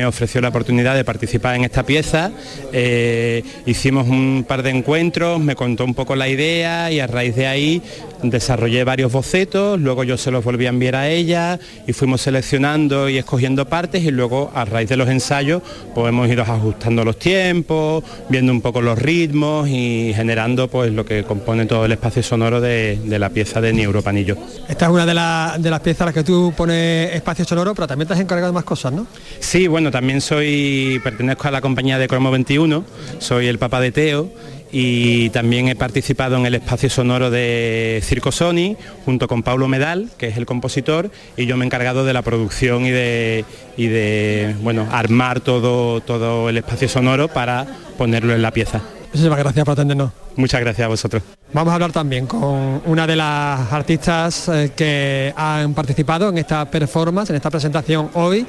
ofreció 0.08 0.42
la 0.42 0.50
oportunidad 0.50 0.96
de 0.96 1.06
participar 1.06 1.56
en 1.56 1.64
esta 1.64 1.84
pieza. 1.84 2.32
Eh, 2.72 3.44
hicimos 3.68 4.08
un 4.08 4.44
par 4.48 4.64
de 4.64 4.72
encuentros, 4.72 5.40
me 5.40 5.56
contó 5.56 5.86
un 5.86 5.94
poco 5.94 6.16
la 6.16 6.28
idea 6.28 6.92
y 6.92 7.00
a 7.00 7.06
raíz 7.06 7.36
de 7.36 7.46
ahí 7.46 7.84
desarrollé 8.24 8.84
varios 8.84 9.12
bocetos, 9.12 9.80
luego 9.80 10.04
yo 10.04 10.18
se 10.18 10.32
los 10.32 10.44
volví 10.44 10.66
a 10.66 10.70
enviar 10.70 10.96
a 10.96 11.10
ella 11.10 11.60
y 11.88 11.94
fuimos 11.94 12.22
seleccionando 12.22 13.10
y 13.10 13.18
escogiendo 13.18 13.66
partes 13.66 14.04
y 14.04 14.12
luego 14.12 14.52
a 14.56 14.66
raíz 14.66 14.90
de 14.90 14.98
los 14.98 15.10
ensayos 15.10 15.62
pues 15.94 16.10
hemos 16.10 16.30
ido 16.30 16.42
ajustando 16.44 17.04
los 17.04 17.18
tiempos, 17.20 18.04
viendo 18.30 18.52
un 18.52 18.62
poco 18.62 18.82
los 18.82 18.98
ritmos 18.98 19.68
y 19.70 20.14
generando 20.16 20.68
pues 20.68 20.92
lo 20.92 21.06
que 21.06 21.24
compone 21.24 21.66
todo 21.66 21.86
el 21.86 21.92
espacio 21.92 22.24
sonoro 22.24 22.62
de, 22.62 23.00
de 23.04 23.20
la 23.20 23.30
pieza 23.30 23.62
de 23.62 23.74
Neuropanillo. 23.74 24.38
Esta 24.68 24.86
es 24.86 24.92
una 24.92 25.06
de, 25.06 25.14
la- 25.14 25.58
de 25.60 25.70
las 25.70 25.80
piezas 25.82 26.02
a 26.02 26.06
las 26.06 26.14
que 26.14 26.24
tú 26.24 26.54
pones 26.56 27.14
espacio 27.14 27.46
sonoro, 27.46 27.76
pero 27.76 27.88
también 27.88 28.08
te 28.08 28.14
has 28.14 28.20
encargado 28.20 28.52
de 28.52 28.56
más 28.56 28.64
cosas, 28.64 28.94
¿no? 28.94 29.06
Sí, 29.40 29.68
bueno, 29.68 29.92
también 29.92 30.22
soy, 30.22 31.00
pertenezco 31.04 31.48
a 31.48 31.52
la 31.52 31.62
compañía 31.62 31.98
de 31.98 32.08
Cromo 32.08 32.32
21, 32.32 32.84
soy 33.20 33.48
el 33.48 33.60
papá 33.60 33.80
de 33.82 33.92
Teo 33.92 34.30
y 34.74 35.30
también 35.30 35.68
he 35.68 35.76
participado 35.76 36.36
en 36.36 36.48
el 36.48 36.56
espacio 36.56 36.90
sonoro 36.90 37.30
de 37.30 38.02
Circo 38.04 38.32
Sony 38.32 38.76
junto 39.06 39.28
con 39.28 39.44
Paulo 39.44 39.68
Medal, 39.68 40.10
que 40.18 40.28
es 40.28 40.38
el 40.38 40.48
compositor, 40.48 41.12
y 41.38 41.46
yo 41.46 41.56
me 41.58 41.64
he 41.64 41.68
encargado 41.68 42.04
de 42.04 42.12
la 42.12 42.24
producción 42.24 42.84
y 42.84 42.90
de, 42.90 43.46
y 43.78 43.86
de 43.86 44.56
bueno, 44.62 44.88
armar 44.92 45.42
todo, 45.42 46.02
todo 46.02 46.50
el 46.50 46.58
espacio 46.58 46.90
sonoro 46.90 47.28
para 47.28 47.68
ponerlo 48.00 48.34
en 48.34 48.42
la 48.42 48.50
pieza. 48.50 48.82
Muchísimas 49.14 49.38
gracias 49.38 49.64
por 49.64 49.74
atendernos. 49.74 50.12
Muchas 50.36 50.60
gracias 50.60 50.86
a 50.86 50.90
vosotros. 50.90 51.22
Vamos 51.54 51.72
a 51.72 51.76
hablar 51.76 51.92
también 51.92 52.26
con 52.26 52.82
una 52.88 53.06
de 53.06 53.16
las 53.16 53.72
artistas 53.72 54.50
eh, 54.50 54.72
que 54.76 55.32
han 55.38 55.76
participado 55.76 56.30
en 56.30 56.40
esta 56.40 56.66
performance, 56.66 57.30
en 57.30 57.36
esta 57.36 57.52
presentación 57.52 58.10
hoy. 58.16 58.48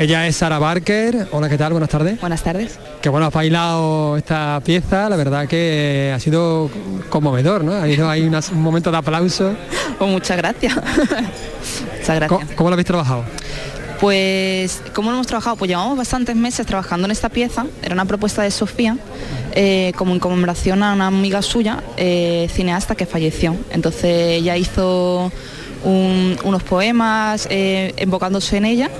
Ella 0.00 0.26
es 0.26 0.36
Sara 0.36 0.58
Barker. 0.58 1.28
Hola, 1.30 1.48
¿qué 1.50 1.58
tal? 1.58 1.72
Buenas 1.72 1.90
tardes. 1.90 2.18
Buenas 2.20 2.42
tardes. 2.42 2.78
Que 3.02 3.10
bueno, 3.10 3.26
has 3.26 3.34
bailado 3.34 4.16
esta 4.16 4.58
pieza, 4.64 5.10
la 5.10 5.16
verdad 5.16 5.46
que 5.46 6.10
ha 6.14 6.18
sido 6.18 6.70
conmovedor, 7.10 7.62
¿no? 7.64 7.72
Ha 7.74 7.82
habido 7.82 8.08
ahí 8.08 8.22
unas- 8.22 8.48
un 8.50 8.62
momento 8.62 8.90
de 8.90 8.96
aplauso. 8.96 9.54
Pues 9.98 10.10
muchas 10.10 10.38
gracias. 10.38 10.74
muchas 11.98 12.16
gracias. 12.16 12.28
¿Cómo, 12.28 12.46
cómo 12.56 12.70
lo 12.70 12.74
habéis 12.74 12.86
trabajado? 12.86 13.24
Pues, 14.00 14.80
¿cómo 14.94 15.10
lo 15.10 15.16
hemos 15.16 15.26
trabajado? 15.26 15.56
Pues 15.56 15.68
llevamos 15.68 15.98
bastantes 15.98 16.34
meses 16.34 16.66
trabajando 16.66 17.04
en 17.06 17.10
esta 17.10 17.28
pieza. 17.28 17.66
Era 17.82 17.92
una 17.92 18.06
propuesta 18.06 18.40
de 18.40 18.50
Sofía, 18.50 18.96
eh, 19.52 19.92
como 19.96 20.14
en 20.14 20.18
conmemoración 20.20 20.82
a 20.82 20.94
una 20.94 21.08
amiga 21.08 21.42
suya, 21.42 21.82
eh, 21.98 22.48
cineasta 22.50 22.94
que 22.94 23.04
falleció. 23.04 23.54
Entonces 23.72 24.04
ella 24.38 24.56
hizo 24.56 25.30
un- 25.84 26.38
unos 26.44 26.62
poemas 26.62 27.46
eh, 27.50 27.94
invocándose 28.00 28.56
en 28.56 28.64
ella 28.64 28.90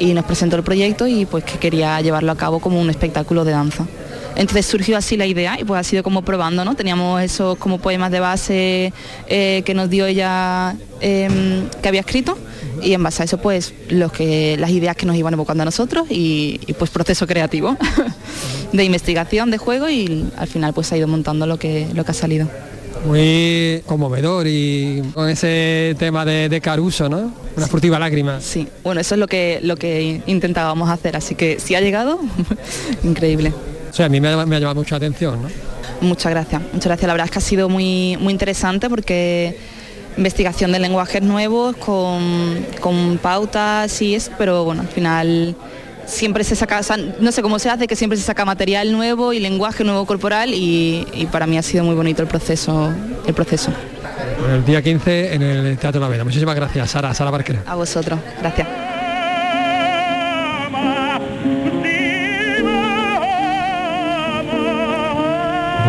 y 0.00 0.14
nos 0.14 0.24
presentó 0.24 0.56
el 0.56 0.62
proyecto 0.62 1.06
y 1.06 1.26
pues 1.26 1.44
que 1.44 1.58
quería 1.58 2.00
llevarlo 2.00 2.32
a 2.32 2.36
cabo 2.36 2.58
como 2.58 2.80
un 2.80 2.90
espectáculo 2.90 3.44
de 3.44 3.52
danza. 3.52 3.86
Entonces 4.34 4.64
surgió 4.64 4.96
así 4.96 5.16
la 5.16 5.26
idea 5.26 5.60
y 5.60 5.64
pues 5.64 5.78
ha 5.78 5.84
sido 5.84 6.02
como 6.02 6.22
probando, 6.22 6.64
¿no? 6.64 6.74
Teníamos 6.74 7.20
esos 7.22 7.58
como 7.58 7.78
poemas 7.78 8.10
de 8.10 8.20
base 8.20 8.92
eh, 9.28 9.62
que 9.64 9.74
nos 9.74 9.90
dio 9.90 10.06
ella 10.06 10.74
em, 11.00 11.68
que 11.82 11.88
había 11.88 12.00
escrito 12.00 12.38
y 12.82 12.94
en 12.94 13.02
base 13.02 13.22
a 13.22 13.24
eso 13.26 13.38
pues 13.38 13.74
los 13.90 14.10
que, 14.10 14.56
las 14.58 14.70
ideas 14.70 14.96
que 14.96 15.04
nos 15.04 15.16
iban 15.16 15.34
evocando 15.34 15.62
a 15.62 15.66
nosotros 15.66 16.06
y, 16.10 16.60
y, 16.66 16.72
pues 16.72 16.90
proceso 16.90 17.26
creativo 17.26 17.76
de 18.72 18.84
investigación, 18.84 19.50
de 19.50 19.58
juego 19.58 19.90
y 19.90 20.30
al 20.36 20.48
final 20.48 20.72
pues 20.72 20.90
ha 20.92 20.96
ido 20.96 21.08
montando 21.08 21.46
lo 21.46 21.58
que, 21.58 21.88
lo 21.94 22.04
que 22.04 22.12
ha 22.12 22.14
salido. 22.14 22.48
Muy 23.06 23.82
conmovedor 23.86 24.46
y 24.46 25.02
con 25.14 25.28
ese 25.28 25.96
tema 25.98 26.24
de, 26.24 26.48
de 26.48 26.60
Caruso, 26.60 27.08
¿no? 27.08 27.32
Una 27.56 27.66
furtiva 27.66 27.98
lágrima. 27.98 28.40
Sí, 28.40 28.68
bueno, 28.84 29.00
eso 29.00 29.14
es 29.14 29.18
lo 29.18 29.26
que, 29.26 29.60
lo 29.62 29.76
que 29.76 30.22
intentábamos 30.26 30.90
hacer, 30.90 31.16
así 31.16 31.34
que 31.34 31.58
si 31.58 31.74
ha 31.74 31.80
llegado, 31.80 32.20
increíble. 33.02 33.52
O 33.90 33.92
sea, 33.92 34.06
a 34.06 34.08
mí 34.08 34.20
me 34.20 34.28
ha, 34.28 34.46
me 34.46 34.56
ha 34.56 34.58
llamado 34.58 34.76
mucha 34.76 34.96
atención, 34.96 35.42
¿no? 35.42 35.48
Muchas 36.00 36.30
gracias, 36.30 36.62
muchas 36.72 36.86
gracias. 36.86 37.06
La 37.06 37.14
verdad 37.14 37.26
es 37.26 37.30
que 37.30 37.38
ha 37.38 37.42
sido 37.42 37.68
muy, 37.68 38.16
muy 38.18 38.32
interesante 38.32 38.88
porque 38.88 39.56
investigación 40.16 40.72
de 40.72 40.78
lenguajes 40.78 41.22
nuevos 41.22 41.76
con, 41.76 42.66
con 42.80 43.18
pautas 43.18 44.00
y 44.02 44.14
eso, 44.14 44.32
pero 44.36 44.64
bueno, 44.64 44.82
al 44.82 44.88
final 44.88 45.56
siempre 46.10 46.44
se 46.44 46.56
saca, 46.56 46.80
o 46.80 46.82
sea, 46.82 46.96
no 46.96 47.32
sé 47.32 47.42
cómo 47.42 47.58
se 47.58 47.70
hace, 47.70 47.86
que 47.86 47.96
siempre 47.96 48.18
se 48.18 48.24
saca 48.24 48.44
material 48.44 48.92
nuevo 48.92 49.32
y 49.32 49.40
lenguaje 49.40 49.84
nuevo 49.84 50.04
corporal 50.04 50.52
y, 50.52 51.06
y 51.12 51.26
para 51.26 51.46
mí 51.46 51.56
ha 51.56 51.62
sido 51.62 51.84
muy 51.84 51.94
bonito 51.94 52.22
el 52.22 52.28
proceso, 52.28 52.92
el 53.26 53.34
proceso. 53.34 53.72
Bueno, 54.38 54.56
el 54.56 54.64
día 54.64 54.82
15 54.82 55.34
en 55.34 55.42
el 55.42 55.78
Teatro 55.78 56.00
La 56.00 56.08
Veda. 56.08 56.24
Muchísimas 56.24 56.56
gracias, 56.56 56.90
Sara, 56.90 57.12
Sara 57.14 57.30
Barker. 57.30 57.60
A 57.66 57.74
vosotros, 57.74 58.18
gracias. 58.40 58.68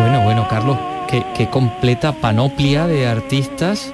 Bueno, 0.00 0.22
bueno, 0.22 0.46
Carlos, 0.48 0.78
qué, 1.08 1.24
qué 1.36 1.48
completa 1.48 2.12
panoplia 2.12 2.86
de 2.86 3.06
artistas 3.06 3.92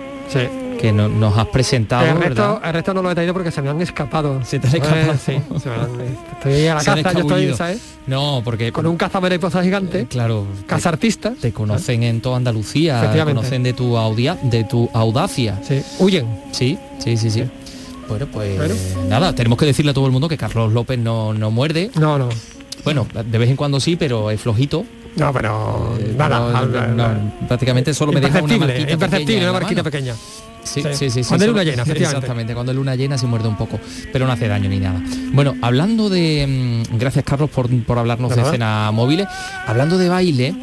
que 0.79 0.93
no- 0.93 1.09
nos 1.09 1.37
has 1.37 1.47
presentado, 1.49 2.07
el, 2.07 2.17
resto, 2.23 2.61
el 2.65 2.73
resto 2.73 2.95
no 2.95 3.03
lo 3.03 3.11
he 3.11 3.15
traído 3.15 3.33
porque 3.35 3.51
se 3.51 3.61
me 3.63 3.69
han 3.69 3.81
escapado. 3.81 4.41
Se 4.45 4.59
te 4.59 4.69
han 4.69 4.75
escapado. 4.77 5.13
sí, 5.15 5.39
se 5.61 5.69
me 5.69 5.75
han- 5.75 6.01
estoy 6.33 6.67
a 6.69 6.75
la 6.75 6.81
Se 6.83 6.87
caza, 7.03 7.13
yo 7.13 7.21
estoy. 7.21 7.55
¿sabes? 7.55 7.81
No, 8.07 8.41
porque 8.45 8.73
Con 8.73 8.87
un 8.87 8.97
cazamariposa 8.97 9.63
gigante. 9.63 10.07
Claro. 10.07 10.47
Caza 10.67 10.89
artistas. 10.91 11.37
Te 11.39 11.53
conocen 11.53 12.03
en 12.05 12.21
toda 12.21 12.37
Andalucía, 12.37 13.11
te 13.13 13.23
conocen 13.25 13.63
de 13.63 13.73
tu 13.73 13.97
audia, 13.97 14.39
de 14.43 14.65
tu 14.65 14.89
audacia. 14.95 15.59
Sí, 15.67 15.83
huyen. 15.99 16.27
Sí, 16.53 16.79
sí, 16.99 17.17
sí, 17.17 17.31
sí. 17.31 17.45
Bueno, 18.09 18.27
pues 18.33 18.97
nada, 19.09 19.35
tenemos 19.35 19.59
que 19.59 19.67
decirle 19.67 19.91
a 19.91 19.95
todo 19.95 20.07
el 20.07 20.13
mundo 20.13 20.29
que 20.29 20.39
Carlos 20.39 20.73
López 20.73 20.99
no, 20.99 21.35
no 21.35 21.51
muerde. 21.51 21.91
No, 21.99 22.19
no. 22.19 22.29
Bueno, 22.85 23.07
de 23.13 23.39
vez 23.39 23.51
en 23.51 23.57
cuando 23.57 23.81
sí, 23.81 23.97
pero 23.97 24.31
es 24.31 24.41
flojito. 24.41 24.85
No, 25.17 25.33
pero 25.33 25.97
Eh, 25.99 26.15
nada, 26.17 26.39
no, 26.65 26.89
no, 26.95 27.33
prácticamente 27.49 27.93
solo 27.93 28.13
me 28.13 28.21
deja 28.21 28.41
una 28.41 28.55
Imperceptible, 28.55 28.67
marquita 28.67 28.93
imperceptible, 28.93 29.25
pequeña 29.27 29.43
en 29.43 29.51
una 29.51 29.61
marquita 29.61 29.83
pequeña. 29.83 30.15
Sí, 30.75 30.83
Sí. 30.83 31.11
sí, 31.11 31.11
sí. 31.11 31.23
Cuando 31.29 31.45
hay 31.45 31.51
luna 31.51 31.63
llena, 31.65 31.83
efectivamente. 31.83 32.17
Exactamente, 32.19 32.55
cuando 32.55 32.73
hay 32.73 32.77
luna 32.77 32.95
llena 32.95 33.19
se 33.19 33.27
muerde 33.27 33.49
un 33.49 33.57
poco, 33.57 33.79
pero 34.13 34.27
no 34.27 34.33
hace 34.33 34.49
daño 34.49 34.69
ni 34.69 34.79
nada. 34.79 35.01
Bueno, 35.33 35.55
hablando 35.63 36.09
de... 36.09 36.85
mm, 36.91 36.99
Gracias 36.99 37.25
Carlos 37.25 37.51
por, 37.51 37.69
por 37.85 37.99
hablarnos 37.99 38.31
De 38.31 38.37
de 38.37 38.41
nada. 38.43 38.51
escena 38.53 38.91
móviles. 38.93 39.27
Hablando 39.67 39.99
de 39.99 40.09
baile, 40.09 40.55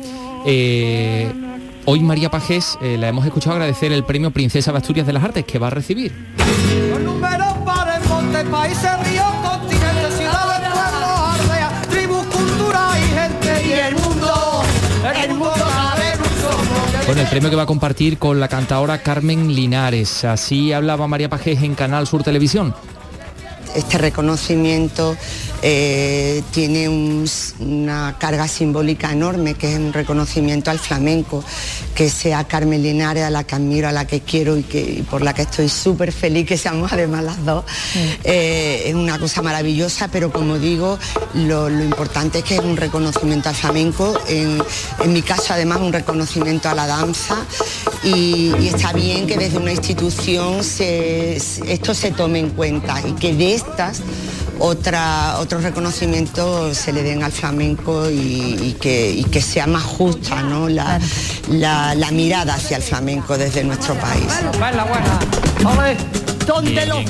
eh, 0.45 1.31
hoy 1.85 1.99
María 2.01 2.29
Pajés 2.29 2.77
eh, 2.81 2.97
la 2.99 3.07
hemos 3.09 3.25
escuchado 3.25 3.53
agradecer 3.55 3.91
el 3.91 4.03
premio 4.03 4.31
Princesa 4.31 4.71
de 4.71 4.77
Asturias 4.77 5.07
de 5.07 5.13
las 5.13 5.23
Artes 5.23 5.45
que 5.45 5.59
va 5.59 5.67
a 5.67 5.71
recibir. 5.71 6.11
Bueno, 17.05 17.21
el 17.21 17.27
premio 17.27 17.51
que 17.51 17.55
va 17.55 17.63
a 17.63 17.67
compartir 17.67 18.17
con 18.17 18.39
la 18.39 18.47
cantadora 18.47 19.03
Carmen 19.03 19.53
Linares. 19.53 20.25
Así 20.25 20.73
hablaba 20.73 21.07
María 21.07 21.29
Pajés 21.29 21.61
en 21.61 21.75
Canal 21.75 22.07
Sur 22.07 22.23
Televisión. 22.23 22.73
Este 23.75 23.97
reconocimiento 23.97 25.15
eh, 25.61 26.43
tiene 26.51 26.87
un- 26.89 27.27
una 27.59 28.17
carga 28.19 28.47
simbólica 28.47 29.11
enorme, 29.11 29.55
que 29.55 29.73
es 29.73 29.79
un 29.79 29.93
reconocimiento 29.93 30.69
al 30.71 30.79
flamenco, 30.79 31.43
que 31.95 32.09
sea 32.09 32.43
Carmen 32.43 32.83
Linares, 32.83 33.23
a 33.23 33.29
la 33.29 33.43
que 33.45 33.55
admiro, 33.55 33.87
a 33.87 33.91
la 33.91 34.05
que 34.05 34.21
quiero 34.21 34.57
y, 34.57 34.63
que, 34.63 34.79
y 34.81 35.01
por 35.01 35.21
la 35.23 35.33
que 35.33 35.41
estoy 35.43 35.69
súper 35.69 36.11
feliz 36.11 36.45
que 36.45 36.57
seamos 36.57 36.91
además 36.93 37.23
las 37.23 37.43
dos. 37.45 37.63
Eh, 38.23 38.83
es 38.87 38.95
una 38.95 39.17
cosa 39.17 39.41
maravillosa, 39.41 40.07
pero 40.09 40.31
como 40.31 40.57
digo, 40.59 40.99
lo, 41.33 41.69
lo 41.69 41.83
importante 41.83 42.39
es 42.39 42.43
que 42.43 42.55
es 42.55 42.61
un 42.61 42.77
reconocimiento 42.77 43.49
al 43.49 43.55
flamenco, 43.55 44.13
en, 44.27 44.61
en 45.03 45.13
mi 45.13 45.21
caso 45.21 45.53
además 45.53 45.79
un 45.81 45.91
reconocimiento 45.93 46.69
a 46.69 46.75
la 46.75 46.85
danza 46.85 47.37
y, 48.03 48.53
y 48.59 48.67
está 48.73 48.93
bien 48.93 49.25
que 49.25 49.37
desde 49.37 49.57
una 49.57 49.71
institución 49.71 50.63
se- 50.63 51.37
esto 51.67 51.93
se 51.93 52.11
tome 52.11 52.39
en 52.39 52.49
cuenta 52.51 53.01
y 53.07 53.13
que 53.13 53.33
de 53.33 53.55
estas 53.69 54.01
otra, 54.59 55.37
otros 55.39 55.63
reconocimientos 55.63 56.77
se 56.77 56.93
le 56.93 57.03
den 57.03 57.23
al 57.23 57.31
flamenco 57.31 58.09
y, 58.09 58.15
y 58.61 58.77
que, 58.79 59.11
y 59.11 59.23
que 59.25 59.41
sea 59.41 59.67
más 59.67 59.83
justa 59.83 60.41
¿no? 60.43 60.69
la, 60.69 60.99
la- 61.49 61.93
la 61.95 62.11
mirada 62.11 62.55
hacia 62.55 62.77
el 62.77 62.83
flamenco 62.83 63.37
desde 63.37 63.63
nuestro 63.63 63.95
país. 63.95 64.27
¿Dónde 66.45 66.85
los 66.85 67.03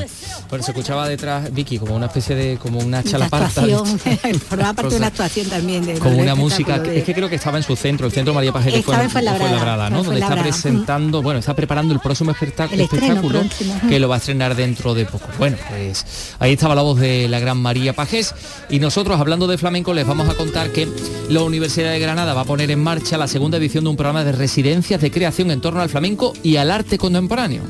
Bueno, 0.49 0.63
se 0.63 0.71
escuchaba 0.71 1.07
detrás 1.07 1.53
Vicky 1.53 1.77
como 1.79 1.95
una 1.95 2.05
especie 2.05 2.35
de 2.35 2.57
como 2.57 2.79
una 2.79 3.01
La 3.01 3.03
chalaparta. 3.03 3.61
formaba 4.49 4.73
parte 4.73 4.91
de 4.91 4.97
una 4.97 5.07
actuación 5.07 5.47
también. 5.49 5.85
De, 5.85 5.93
del 5.95 6.01
una 6.19 6.35
música, 6.35 6.73
espectáculo 6.75 6.91
de- 6.93 6.99
es 6.99 7.03
que 7.03 7.13
creo 7.13 7.29
que 7.29 7.35
estaba 7.35 7.57
en 7.57 7.63
su 7.63 7.75
centro, 7.75 8.05
el 8.07 8.13
centro 8.13 8.33
María 8.33 8.51
que 8.53 8.81
fue, 8.83 8.95
en 8.95 9.09
Fuenlabrada, 9.09 9.89
¿no? 9.89 9.97
en 9.99 10.03
Donde 10.05 10.19
está 10.19 10.27
Fuenlabrada. 10.27 10.43
presentando, 10.43 11.21
bueno, 11.21 11.39
está 11.39 11.55
preparando 11.55 11.93
el 11.93 11.99
próximo 11.99 12.31
El 12.31 12.37
espectáculo 12.81 13.41
próximo. 13.41 13.79
que 13.89 13.99
lo 13.99 14.07
va 14.07 14.15
a 14.15 14.17
estrenar 14.19 14.55
dentro 14.55 14.93
de 14.93 15.05
poco. 15.05 15.27
Bueno, 15.37 15.57
pues 15.69 16.05
ahí 16.39 16.53
estaba 16.53 16.75
la 16.75 16.81
voz 16.83 16.99
de 16.99 17.27
la 17.27 17.39
gran 17.39 17.57
María 17.57 17.93
Pajés 17.93 18.33
y 18.69 18.79
nosotros 18.79 19.19
hablando 19.19 19.47
de 19.47 19.57
flamenco 19.57 19.93
les 19.93 20.05
vamos 20.07 20.29
a 20.29 20.35
contar 20.35 20.69
que 20.71 20.87
la 21.29 21.41
Universidad 21.41 21.91
de 21.91 21.99
Granada 21.99 22.33
va 22.33 22.41
a 22.41 22.45
poner 22.45 22.69
en 22.71 22.79
marcha 22.81 23.17
la 23.17 23.27
segunda 23.27 23.57
edición 23.57 23.83
de 23.83 23.89
un 23.89 23.95
programa 23.97 24.23
de 24.23 24.31
residencias 24.31 25.01
de 25.01 25.11
creación 25.11 25.51
en 25.51 25.61
torno 25.61 25.81
al 25.81 25.89
flamenco 25.89 26.33
y 26.43 26.55
al 26.57 26.71
arte 26.71 26.97
contemporáneo. 26.97 27.63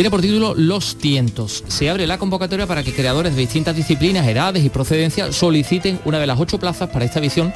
Tiene 0.00 0.10
por 0.10 0.22
título 0.22 0.54
Los 0.56 0.96
Tientos. 0.96 1.62
Se 1.68 1.90
abre 1.90 2.06
la 2.06 2.16
convocatoria 2.16 2.66
para 2.66 2.82
que 2.82 2.94
creadores 2.94 3.34
de 3.34 3.40
distintas 3.42 3.76
disciplinas, 3.76 4.26
edades 4.26 4.64
y 4.64 4.70
procedencias 4.70 5.36
soliciten 5.36 6.00
una 6.06 6.18
de 6.18 6.26
las 6.26 6.40
ocho 6.40 6.58
plazas 6.58 6.88
para 6.88 7.04
esta 7.04 7.20
visión 7.20 7.52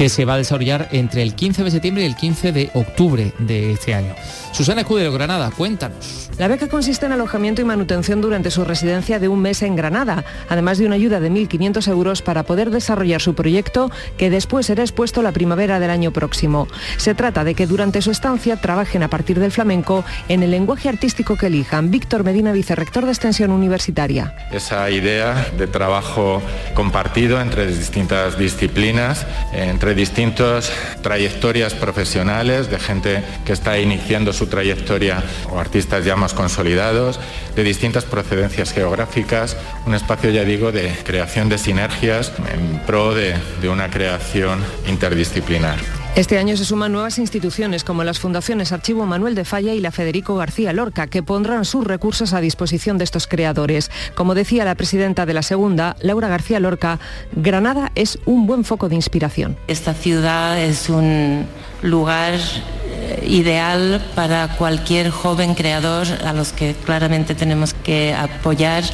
que 0.00 0.08
se 0.08 0.24
va 0.24 0.32
a 0.32 0.38
desarrollar 0.38 0.88
entre 0.92 1.20
el 1.20 1.34
15 1.34 1.62
de 1.62 1.70
septiembre 1.70 2.04
y 2.04 2.06
el 2.06 2.16
15 2.16 2.52
de 2.52 2.70
octubre 2.72 3.34
de 3.38 3.72
este 3.72 3.92
año. 3.92 4.14
Susana 4.50 4.80
Escudero, 4.80 5.12
Granada, 5.12 5.50
cuéntanos. 5.50 6.30
La 6.38 6.48
beca 6.48 6.68
consiste 6.68 7.04
en 7.04 7.12
alojamiento 7.12 7.60
y 7.60 7.66
manutención 7.66 8.22
durante 8.22 8.50
su 8.50 8.64
residencia 8.64 9.18
de 9.18 9.28
un 9.28 9.42
mes 9.42 9.60
en 9.60 9.76
Granada, 9.76 10.24
además 10.48 10.78
de 10.78 10.86
una 10.86 10.94
ayuda 10.94 11.20
de 11.20 11.30
1.500 11.30 11.86
euros 11.88 12.22
para 12.22 12.44
poder 12.44 12.70
desarrollar 12.70 13.20
su 13.20 13.34
proyecto, 13.34 13.90
que 14.16 14.30
después 14.30 14.64
será 14.64 14.82
expuesto 14.82 15.20
la 15.20 15.32
primavera 15.32 15.78
del 15.78 15.90
año 15.90 16.12
próximo. 16.12 16.66
Se 16.96 17.14
trata 17.14 17.44
de 17.44 17.54
que 17.54 17.66
durante 17.66 18.00
su 18.00 18.10
estancia 18.10 18.56
trabajen 18.56 19.02
a 19.02 19.08
partir 19.08 19.38
del 19.38 19.52
flamenco 19.52 20.02
en 20.28 20.42
el 20.42 20.50
lenguaje 20.50 20.88
artístico 20.88 21.36
que 21.36 21.48
elijan. 21.48 21.90
Víctor 21.90 22.24
Medina, 22.24 22.52
vicerrector 22.52 23.04
de 23.04 23.10
Extensión 23.10 23.50
Universitaria. 23.50 24.34
Esa 24.50 24.90
idea 24.90 25.46
de 25.58 25.66
trabajo 25.66 26.40
compartido 26.72 27.38
entre 27.38 27.66
distintas 27.66 28.38
disciplinas, 28.38 29.26
entre 29.52 29.89
distintas 29.94 30.72
trayectorias 31.02 31.74
profesionales 31.74 32.70
de 32.70 32.78
gente 32.78 33.22
que 33.44 33.52
está 33.52 33.78
iniciando 33.78 34.32
su 34.32 34.46
trayectoria 34.46 35.22
o 35.50 35.58
artistas 35.58 36.04
ya 36.04 36.16
más 36.16 36.34
consolidados, 36.34 37.20
de 37.54 37.62
distintas 37.64 38.04
procedencias 38.04 38.72
geográficas, 38.72 39.56
un 39.86 39.94
espacio, 39.94 40.30
ya 40.30 40.44
digo, 40.44 40.72
de 40.72 40.94
creación 41.04 41.48
de 41.48 41.58
sinergias 41.58 42.32
en 42.52 42.80
pro 42.86 43.14
de, 43.14 43.34
de 43.60 43.68
una 43.68 43.90
creación 43.90 44.64
interdisciplinar. 44.86 45.99
Este 46.16 46.38
año 46.38 46.56
se 46.56 46.64
suman 46.64 46.92
nuevas 46.92 47.18
instituciones 47.18 47.84
como 47.84 48.02
las 48.02 48.18
fundaciones 48.18 48.72
Archivo 48.72 49.06
Manuel 49.06 49.36
de 49.36 49.44
Falla 49.44 49.74
y 49.74 49.80
la 49.80 49.92
Federico 49.92 50.34
García 50.34 50.72
Lorca, 50.72 51.06
que 51.06 51.22
pondrán 51.22 51.64
sus 51.64 51.86
recursos 51.86 52.34
a 52.34 52.40
disposición 52.40 52.98
de 52.98 53.04
estos 53.04 53.28
creadores. 53.28 53.92
Como 54.16 54.34
decía 54.34 54.64
la 54.64 54.74
presidenta 54.74 55.24
de 55.24 55.34
la 55.34 55.42
segunda, 55.42 55.96
Laura 56.00 56.28
García 56.28 56.58
Lorca, 56.58 56.98
Granada 57.32 57.92
es 57.94 58.18
un 58.26 58.46
buen 58.46 58.64
foco 58.64 58.88
de 58.88 58.96
inspiración. 58.96 59.56
Esta 59.68 59.94
ciudad 59.94 60.60
es 60.60 60.88
un 60.90 61.46
lugar 61.80 62.34
ideal 63.24 64.04
para 64.14 64.56
cualquier 64.56 65.10
joven 65.10 65.54
creador 65.54 66.06
a 66.24 66.32
los 66.32 66.52
que 66.52 66.74
claramente 66.74 67.34
tenemos 67.34 67.74
que 67.74 68.14
apoyar 68.14 68.84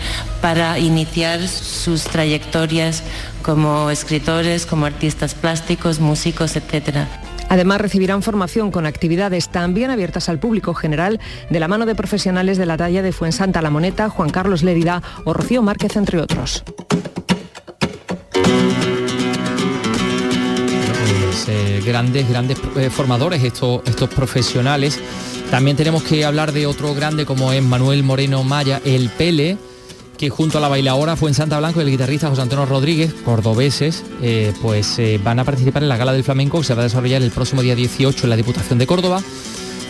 para 0.41 0.79
iniciar 0.79 1.47
sus 1.47 2.05
trayectorias 2.05 3.03
como 3.43 3.91
escritores, 3.91 4.67
como 4.67 4.87
artistas 4.87 5.35
plásticos, 5.35 6.01
músicos, 6.01 6.57
etc. 6.57 7.07
Además, 7.49 7.81
recibirán 7.81 8.23
formación 8.23 8.71
con 8.71 8.87
actividades 8.87 9.49
también 9.49 9.91
abiertas 9.91 10.29
al 10.29 10.39
público 10.39 10.75
general 10.75 11.21
de 11.49 11.61
la 11.61 11.69
mano 11.69 11.87
de 11.87 11.95
profesionales 11.95 12.59
de 12.59 12.67
la 12.67 12.77
talla 12.77 13.03
de 13.03 13.13
Fuensanta 13.13 13.63
La 13.63 13.71
Moneta, 13.71 14.09
Juan 14.09 14.31
Carlos 14.31 14.63
Lérida 14.63 15.03
o 15.25 15.33
Rocío 15.33 15.63
Márquez, 15.63 15.97
entre 15.97 16.21
otros. 16.21 16.65
Eh, 21.49 21.83
grandes, 21.85 22.29
grandes 22.29 22.59
eh, 22.77 22.91
formadores 22.91 23.45
estos, 23.45 23.83
estos 23.85 24.09
profesionales. 24.09 24.99
También 25.51 25.77
tenemos 25.77 26.03
que 26.03 26.25
hablar 26.25 26.53
de 26.53 26.67
otro 26.67 26.95
grande 26.95 27.27
como 27.27 27.53
es 27.53 27.63
Manuel 27.63 28.03
Moreno 28.03 28.43
Maya, 28.43 28.81
el 28.85 29.11
Pele, 29.11 29.59
que 30.19 30.31
junto 30.31 30.59
a 30.59 30.61
la 30.61 30.69
bailadora 30.69 31.15
fue 31.15 31.31
en 31.31 31.35
Santa 31.35 31.59
Blanco 31.59 31.81
y 31.81 31.85
el 31.85 31.91
guitarrista 31.91 32.29
José 32.29 32.43
Antonio 32.43 32.65
Rodríguez, 32.65 33.15
cordobeses, 33.25 34.03
eh, 34.23 34.53
pues 34.63 34.99
van 35.23 35.39
a 35.39 35.45
participar 35.45 35.83
en 35.83 35.89
la 35.89 35.97
Gala 35.97 36.13
del 36.13 36.25
Flamenco 36.25 36.59
que 36.59 36.65
se 36.65 36.75
va 36.75 36.81
a 36.81 36.85
desarrollar 36.85 37.23
el 37.23 37.31
próximo 37.31 37.63
día 37.63 37.75
18 37.75 38.25
en 38.25 38.31
la 38.31 38.37
Diputación 38.37 38.79
de 38.79 38.87
Córdoba 38.87 39.23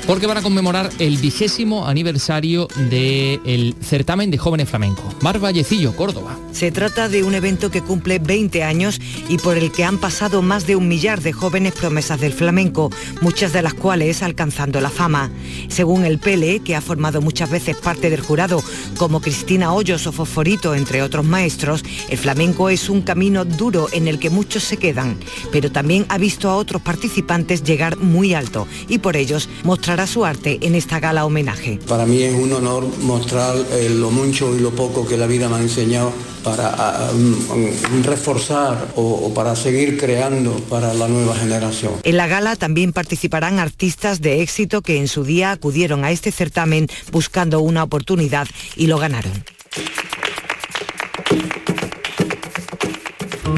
porque 0.06 0.26
van 0.26 0.38
a 0.38 0.42
conmemorar 0.42 0.90
el 1.00 1.16
vigésimo 1.18 1.86
aniversario 1.86 2.68
del 2.90 3.74
certamen 3.82 4.30
de 4.30 4.38
jóvenes 4.38 4.68
flamencos. 4.68 5.04
Mar 5.20 5.40
Vallecillo, 5.40 5.96
Córdoba. 5.96 6.38
Se 6.52 6.70
trata 6.70 7.08
de 7.08 7.24
un 7.24 7.34
evento 7.34 7.70
que 7.70 7.82
cumple 7.82 8.18
20 8.18 8.62
años 8.62 9.00
y 9.28 9.38
por 9.38 9.58
el 9.58 9.72
que 9.72 9.84
han 9.84 9.98
pasado 9.98 10.42
más 10.42 10.66
de 10.66 10.76
un 10.76 10.86
millar 10.86 11.20
de 11.22 11.32
jóvenes 11.32 11.74
promesas 11.74 12.20
del 12.20 12.32
flamenco, 12.32 12.90
muchas 13.20 13.52
de 13.52 13.62
las 13.62 13.74
cuales 13.74 14.22
alcanzando 14.22 14.80
la 14.80 14.90
fama. 14.90 15.30
Según 15.68 16.04
el 16.04 16.18
Pele, 16.18 16.60
que 16.60 16.76
ha 16.76 16.80
formado 16.80 17.20
muchas 17.20 17.50
veces 17.50 17.76
parte 17.76 18.08
del 18.08 18.20
jurado, 18.20 18.62
como 18.98 19.20
Cristina 19.20 19.72
Hoyos 19.72 20.06
o 20.06 20.12
Fosforito, 20.12 20.74
entre 20.74 21.02
otros 21.02 21.24
maestros, 21.24 21.82
el 22.08 22.18
flamenco 22.18 22.70
es 22.70 22.88
un 22.88 23.02
camino 23.02 23.44
duro 23.44 23.88
en 23.92 24.06
el 24.06 24.18
que 24.20 24.30
muchos 24.30 24.62
se 24.62 24.76
quedan, 24.76 25.18
pero 25.50 25.72
también 25.72 26.06
ha 26.08 26.18
visto 26.18 26.48
a 26.48 26.56
otros 26.56 26.80
participantes 26.82 27.64
llegar 27.64 27.96
muy 27.96 28.34
alto 28.34 28.68
y 28.88 28.98
por 28.98 29.16
ellos 29.16 29.48
mostrar 29.64 29.95
su 30.04 30.24
arte 30.24 30.58
en 30.62 30.74
esta 30.74 30.98
gala 30.98 31.24
homenaje. 31.24 31.78
Para 31.86 32.04
mí 32.04 32.22
es 32.22 32.34
un 32.34 32.52
honor 32.52 32.84
mostrar 33.02 33.56
eh, 33.70 33.88
lo 33.88 34.10
mucho 34.10 34.56
y 34.56 34.60
lo 34.60 34.72
poco 34.72 35.06
que 35.06 35.16
la 35.16 35.28
vida 35.28 35.48
me 35.48 35.56
ha 35.56 35.60
enseñado 35.60 36.12
para 36.42 37.10
um, 37.12 38.02
reforzar 38.02 38.92
o, 38.94 39.02
o, 39.02 39.34
para 39.34 39.56
seguir 39.56 39.96
creando 39.98 40.52
para 40.68 40.94
la 40.94 41.08
nueva 41.08 41.34
generación. 41.34 41.94
En 42.04 42.16
la 42.16 42.26
gala 42.26 42.56
también 42.56 42.92
participarán 42.92 43.58
artistas 43.58 44.20
de 44.20 44.42
éxito 44.42 44.82
que 44.82 44.98
en 44.98 45.08
su 45.08 45.24
día 45.24 45.50
acudieron 45.50 46.04
a 46.04 46.10
este 46.10 46.30
certamen 46.30 46.88
buscando 47.10 47.60
una 47.60 47.82
oportunidad 47.82 48.46
y 48.76 48.86
lo 48.86 48.98
ganaron. 48.98 49.55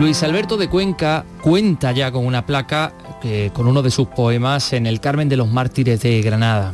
Luis 0.00 0.22
Alberto 0.22 0.56
de 0.56 0.70
Cuenca 0.70 1.26
cuenta 1.42 1.92
ya 1.92 2.10
con 2.10 2.24
una 2.24 2.46
placa 2.46 2.94
eh, 3.22 3.50
con 3.52 3.66
uno 3.66 3.82
de 3.82 3.90
sus 3.90 4.08
poemas 4.08 4.72
en 4.72 4.86
el 4.86 4.98
Carmen 4.98 5.28
de 5.28 5.36
los 5.36 5.46
Mártires 5.46 6.00
de 6.00 6.22
Granada. 6.22 6.72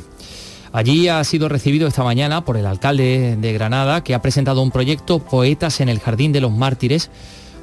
Allí 0.72 1.08
ha 1.08 1.24
sido 1.24 1.48
recibido 1.48 1.88
esta 1.88 2.04
mañana 2.04 2.44
por 2.44 2.56
el 2.56 2.66
alcalde 2.66 3.36
de 3.36 3.52
Granada, 3.52 4.04
que 4.04 4.14
ha 4.14 4.22
presentado 4.22 4.62
un 4.62 4.70
proyecto 4.70 5.18
Poetas 5.18 5.80
en 5.80 5.88
el 5.88 5.98
Jardín 5.98 6.30
de 6.30 6.40
los 6.40 6.52
Mártires, 6.52 7.10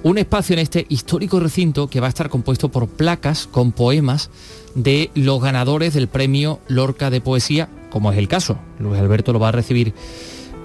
un 0.04 0.18
espacio 0.18 0.52
en 0.52 0.60
este 0.60 0.86
histórico 0.90 1.40
recinto 1.40 1.88
que 1.88 2.02
va 2.02 2.08
a 2.08 2.10
estar 2.10 2.28
compuesto 2.28 2.68
por 2.68 2.90
placas 2.90 3.48
con 3.48 3.72
poemas 3.72 4.32
de 4.76 5.12
los 5.16 5.42
ganadores 5.42 5.94
del 5.94 6.10
premio 6.10 6.60
Lorca 6.68 7.10
de 7.10 7.22
Poesía, 7.22 7.70
como 7.90 8.12
es 8.12 8.18
el 8.18 8.28
caso. 8.28 8.58
Luis 8.80 9.00
Alberto 9.00 9.32
lo 9.32 9.40
va 9.40 9.48
a 9.48 9.54
recibir 9.54 9.94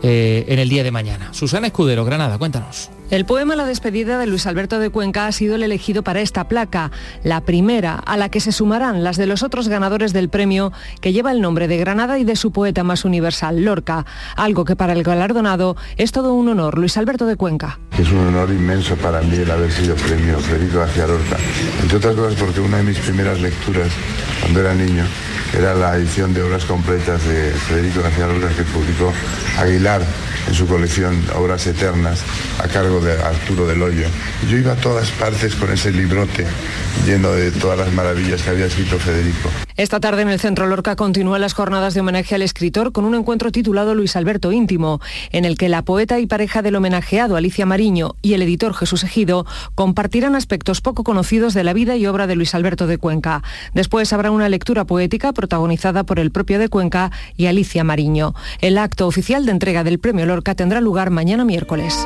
eh, 0.02 0.44
en 0.48 0.58
el 0.58 0.68
día 0.68 0.82
de 0.82 0.90
mañana. 0.90 1.32
Susana 1.34 1.68
Escudero, 1.68 2.04
Granada, 2.04 2.36
cuéntanos. 2.36 2.90
El 3.10 3.24
poema 3.24 3.56
La 3.56 3.64
despedida 3.64 4.18
de 4.18 4.26
Luis 4.26 4.46
Alberto 4.46 4.78
de 4.78 4.90
Cuenca 4.90 5.26
ha 5.26 5.32
sido 5.32 5.54
el 5.54 5.62
elegido 5.62 6.02
para 6.02 6.20
esta 6.20 6.46
placa, 6.46 6.90
la 7.24 7.40
primera, 7.40 7.94
a 7.94 8.18
la 8.18 8.28
que 8.28 8.38
se 8.38 8.52
sumarán 8.52 9.02
las 9.02 9.16
de 9.16 9.26
los 9.26 9.42
otros 9.42 9.68
ganadores 9.68 10.12
del 10.12 10.28
premio, 10.28 10.72
que 11.00 11.14
lleva 11.14 11.32
el 11.32 11.40
nombre 11.40 11.68
de 11.68 11.78
Granada 11.78 12.18
y 12.18 12.24
de 12.24 12.36
su 12.36 12.52
poeta 12.52 12.84
más 12.84 13.06
universal, 13.06 13.64
Lorca, 13.64 14.04
algo 14.36 14.66
que 14.66 14.76
para 14.76 14.92
el 14.92 15.04
galardonado 15.04 15.74
es 15.96 16.12
todo 16.12 16.34
un 16.34 16.48
honor, 16.50 16.76
Luis 16.76 16.98
Alberto 16.98 17.24
de 17.24 17.36
Cuenca. 17.36 17.78
Es 17.98 18.12
un 18.12 18.18
honor 18.18 18.50
inmenso 18.50 18.94
para 18.96 19.22
mí 19.22 19.36
el 19.36 19.50
haber 19.50 19.72
sido 19.72 19.94
premio 19.96 20.38
Federico 20.40 20.80
García 20.80 21.06
Lorca, 21.06 21.38
entre 21.80 21.96
otras 21.96 22.14
cosas 22.14 22.34
porque 22.38 22.60
una 22.60 22.76
de 22.76 22.82
mis 22.82 22.98
primeras 22.98 23.40
lecturas, 23.40 23.88
cuando 24.42 24.60
era 24.60 24.74
niño, 24.74 25.04
era 25.56 25.74
la 25.74 25.96
edición 25.96 26.34
de 26.34 26.42
obras 26.42 26.64
completas 26.64 27.24
de 27.26 27.50
Federico 27.52 28.02
García 28.02 28.26
Lorca 28.26 28.48
que 28.56 28.64
publicó 28.64 29.12
Aguilar 29.58 30.02
en 30.46 30.54
su 30.54 30.66
colección 30.66 31.22
Obras 31.34 31.66
Eternas 31.66 32.20
a 32.62 32.68
cargo 32.68 33.00
de 33.00 33.12
Arturo 33.20 33.66
del 33.66 33.82
Hoyo. 33.82 34.06
Yo 34.48 34.56
iba 34.56 34.72
a 34.72 34.76
todas 34.76 35.10
partes 35.12 35.54
con 35.54 35.72
ese 35.72 35.90
librote 35.90 36.46
lleno 37.06 37.32
de 37.32 37.50
todas 37.50 37.78
las 37.78 37.92
maravillas 37.92 38.42
que 38.42 38.50
había 38.50 38.66
escrito 38.66 38.98
Federico. 38.98 39.50
Esta 39.78 40.00
tarde 40.00 40.22
en 40.22 40.28
el 40.28 40.40
Centro 40.40 40.66
Lorca 40.66 40.96
continúan 40.96 41.40
las 41.40 41.52
jornadas 41.52 41.94
de 41.94 42.00
homenaje 42.00 42.34
al 42.34 42.42
escritor 42.42 42.90
con 42.90 43.04
un 43.04 43.14
encuentro 43.14 43.52
titulado 43.52 43.94
Luis 43.94 44.16
Alberto 44.16 44.50
Íntimo, 44.50 45.00
en 45.30 45.44
el 45.44 45.56
que 45.56 45.68
la 45.68 45.82
poeta 45.82 46.18
y 46.18 46.26
pareja 46.26 46.62
del 46.62 46.74
homenajeado 46.74 47.36
Alicia 47.36 47.64
Mariño 47.64 48.16
y 48.20 48.34
el 48.34 48.42
editor 48.42 48.74
Jesús 48.74 49.04
Ejido 49.04 49.46
compartirán 49.76 50.34
aspectos 50.34 50.80
poco 50.80 51.04
conocidos 51.04 51.54
de 51.54 51.62
la 51.62 51.74
vida 51.74 51.94
y 51.94 52.08
obra 52.08 52.26
de 52.26 52.34
Luis 52.34 52.56
Alberto 52.56 52.88
de 52.88 52.98
Cuenca. 52.98 53.44
Después 53.72 54.12
habrá 54.12 54.32
una 54.32 54.48
lectura 54.48 54.84
poética 54.84 55.32
protagonizada 55.32 56.02
por 56.02 56.18
el 56.18 56.32
propio 56.32 56.58
de 56.58 56.68
Cuenca 56.68 57.12
y 57.36 57.46
Alicia 57.46 57.84
Mariño. 57.84 58.34
El 58.60 58.78
acto 58.78 59.06
oficial 59.06 59.46
de 59.46 59.52
entrega 59.52 59.84
del 59.84 60.00
premio 60.00 60.26
Lorca 60.26 60.56
tendrá 60.56 60.80
lugar 60.80 61.10
mañana 61.10 61.44
miércoles. 61.44 62.04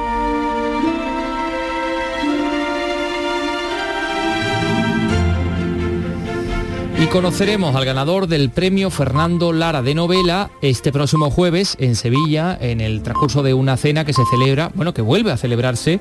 Y 7.03 7.07
conoceremos 7.07 7.75
al 7.75 7.85
ganador 7.85 8.29
del 8.29 8.51
premio 8.51 8.89
Fernando 8.89 9.53
Lara 9.53 9.83
de 9.83 9.93
novela 9.93 10.53
este 10.63 10.93
próximo 10.93 11.33
jueves 11.33 11.77
en 11.81 11.97
Sevilla, 11.97 12.57
en 12.61 12.81
el 12.81 13.03
transcurso 13.03 13.43
de 13.43 13.55
una 13.55 13.77
cena 13.77 14.05
que 14.05 14.13
se 14.13 14.23
celebra, 14.31 14.71
bueno, 14.77 14.95
que 14.95 15.03
vuelve 15.03 15.33
a 15.33 15.37
celebrarse 15.37 15.99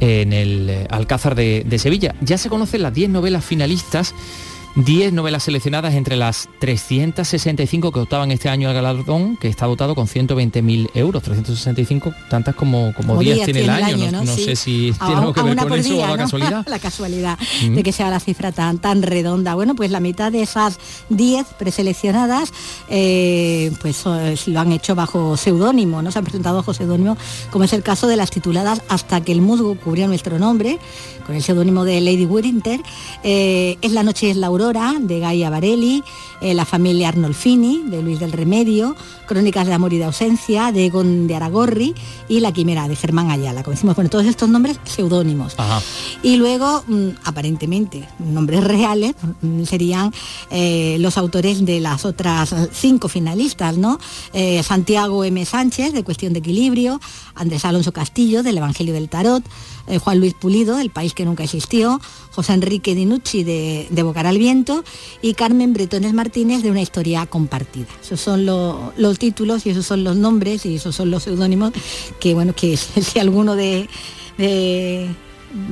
en 0.00 0.34
el 0.34 0.68
eh, 0.68 0.86
Alcázar 0.90 1.34
de, 1.34 1.64
de 1.64 1.78
Sevilla. 1.78 2.14
Ya 2.20 2.36
se 2.36 2.50
conocen 2.50 2.82
las 2.82 2.92
10 2.92 3.08
novelas 3.08 3.42
finalistas 3.42 4.14
10 4.76 5.12
novelas 5.12 5.44
seleccionadas 5.44 5.94
entre 5.94 6.16
las 6.16 6.48
365 6.58 7.92
que 7.92 8.00
optaban 8.00 8.32
este 8.32 8.48
año 8.48 8.68
al 8.68 8.74
galardón, 8.74 9.36
que 9.36 9.46
está 9.46 9.66
dotado 9.66 9.94
con 9.94 10.08
120.000 10.08 10.90
euros, 10.94 11.22
365, 11.22 12.12
tantas 12.28 12.56
como, 12.56 12.92
como, 12.94 13.20
días, 13.20 13.44
tiene 13.44 13.60
el 13.60 13.70
año. 13.70 14.10
no, 14.10 14.26
sé 14.26 14.56
si 14.56 14.92
tiene 14.98 15.14
algo 15.14 15.32
que 15.32 15.42
ver 15.42 15.56
con 15.56 15.78
eso 15.78 15.96
o 15.96 16.06
la 16.06 16.16
casualidad. 16.16 16.66
la 16.66 16.78
casualidad 16.80 17.38
de 17.62 17.82
que 17.84 17.92
sea 17.92 18.10
la 18.10 18.18
cifra 18.18 18.50
tan, 18.50 18.78
tan 18.78 19.02
redonda. 19.02 19.54
Bueno, 19.54 19.76
pues 19.76 19.92
la 19.92 20.00
mitad 20.00 20.32
de 20.32 20.42
esas 20.42 20.78
10 21.10 21.46
preseleccionadas 21.56 22.52
eh, 22.88 23.70
pues 23.80 24.04
lo 24.46 24.60
han 24.60 24.72
hecho 24.72 24.96
bajo 24.96 25.36
seudónimo, 25.36 26.02
¿no? 26.02 26.10
Se 26.10 26.18
han 26.18 26.24
presentado 26.24 26.56
bajo 26.56 26.74
seudónimo, 26.74 27.16
como 27.52 27.64
es 27.64 27.72
el 27.72 27.84
caso 27.84 28.08
de 28.08 28.16
las 28.16 28.30
tituladas 28.30 28.82
Hasta 28.88 29.20
que 29.20 29.30
el 29.30 29.40
musgo 29.40 29.76
cubría 29.76 30.08
nuestro 30.08 30.38
nombre, 30.38 30.80
con 31.26 31.36
el 31.36 31.42
seudónimo 31.42 31.84
de 31.84 32.00
Lady 32.00 32.26
Winter, 32.26 32.80
eh, 33.22 33.78
Es 33.80 33.92
la 33.92 34.02
noche 34.02 34.30
es 34.30 34.36
la 34.36 34.48
aurora, 34.48 34.63
de 34.72 35.20
Gaia 35.20 35.50
Barelli, 35.50 36.02
eh, 36.40 36.54
La 36.54 36.64
familia 36.64 37.08
Arnolfini, 37.08 37.82
de 37.84 38.02
Luis 38.02 38.18
del 38.18 38.32
Remedio, 38.32 38.96
Crónicas 39.26 39.66
de 39.66 39.74
amor 39.74 39.92
y 39.92 39.98
de 39.98 40.04
ausencia, 40.04 40.72
de 40.72 40.86
Egon 40.86 41.26
de 41.26 41.34
Aragorri, 41.34 41.94
y 42.28 42.40
La 42.40 42.50
quimera, 42.50 42.88
de 42.88 42.96
Germán 42.96 43.30
Ayala. 43.30 43.62
Como 43.62 43.74
decimos, 43.74 43.94
bueno, 43.94 44.08
todos 44.08 44.24
estos 44.24 44.48
nombres 44.48 44.80
seudónimos. 44.84 45.54
Y 46.22 46.36
luego, 46.36 46.82
mm, 46.86 47.08
aparentemente, 47.24 48.08
nombres 48.18 48.64
reales 48.64 49.14
mm, 49.42 49.64
serían 49.64 50.14
eh, 50.50 50.96
los 50.98 51.18
autores 51.18 51.66
de 51.66 51.80
las 51.80 52.06
otras 52.06 52.54
cinco 52.72 53.08
finalistas, 53.08 53.76
¿no? 53.76 53.98
Santiago 54.62 55.24
M. 55.24 55.44
Sánchez, 55.44 55.92
de 55.92 56.04
Cuestión 56.04 56.32
de 56.32 56.38
Equilibrio, 56.38 57.00
Andrés 57.34 57.66
Alonso 57.66 57.92
Castillo, 57.92 58.42
del 58.42 58.58
Evangelio 58.58 58.94
del 58.94 59.10
Tarot, 59.10 59.44
Juan 60.02 60.20
Luis 60.20 60.34
Pulido, 60.34 60.76
del 60.76 60.90
País 60.90 61.12
que 61.12 61.24
nunca 61.24 61.44
existió, 61.44 62.00
José 62.34 62.52
Enrique 62.52 62.94
Dinucci 62.94 63.44
de, 63.44 63.86
de 63.90 64.02
Bocar 64.02 64.26
al 64.26 64.38
Viento 64.38 64.84
y 65.22 65.34
Carmen 65.34 65.72
Bretones 65.72 66.12
Martínez 66.12 66.62
de 66.62 66.70
Una 66.70 66.82
historia 66.82 67.26
compartida. 67.26 67.86
Esos 68.02 68.20
son 68.20 68.44
los 68.44 69.18
títulos 69.18 69.66
y 69.66 69.70
esos 69.70 69.86
son 69.86 70.02
los 70.02 70.16
nombres 70.16 70.66
y 70.66 70.76
esos 70.76 70.96
son 70.96 71.10
los 71.10 71.22
seudónimos 71.22 71.72
que, 72.18 72.34
bueno, 72.34 72.54
que 72.54 72.76
si 72.76 73.18
alguno 73.18 73.54
de, 73.54 73.88
de 74.36 75.14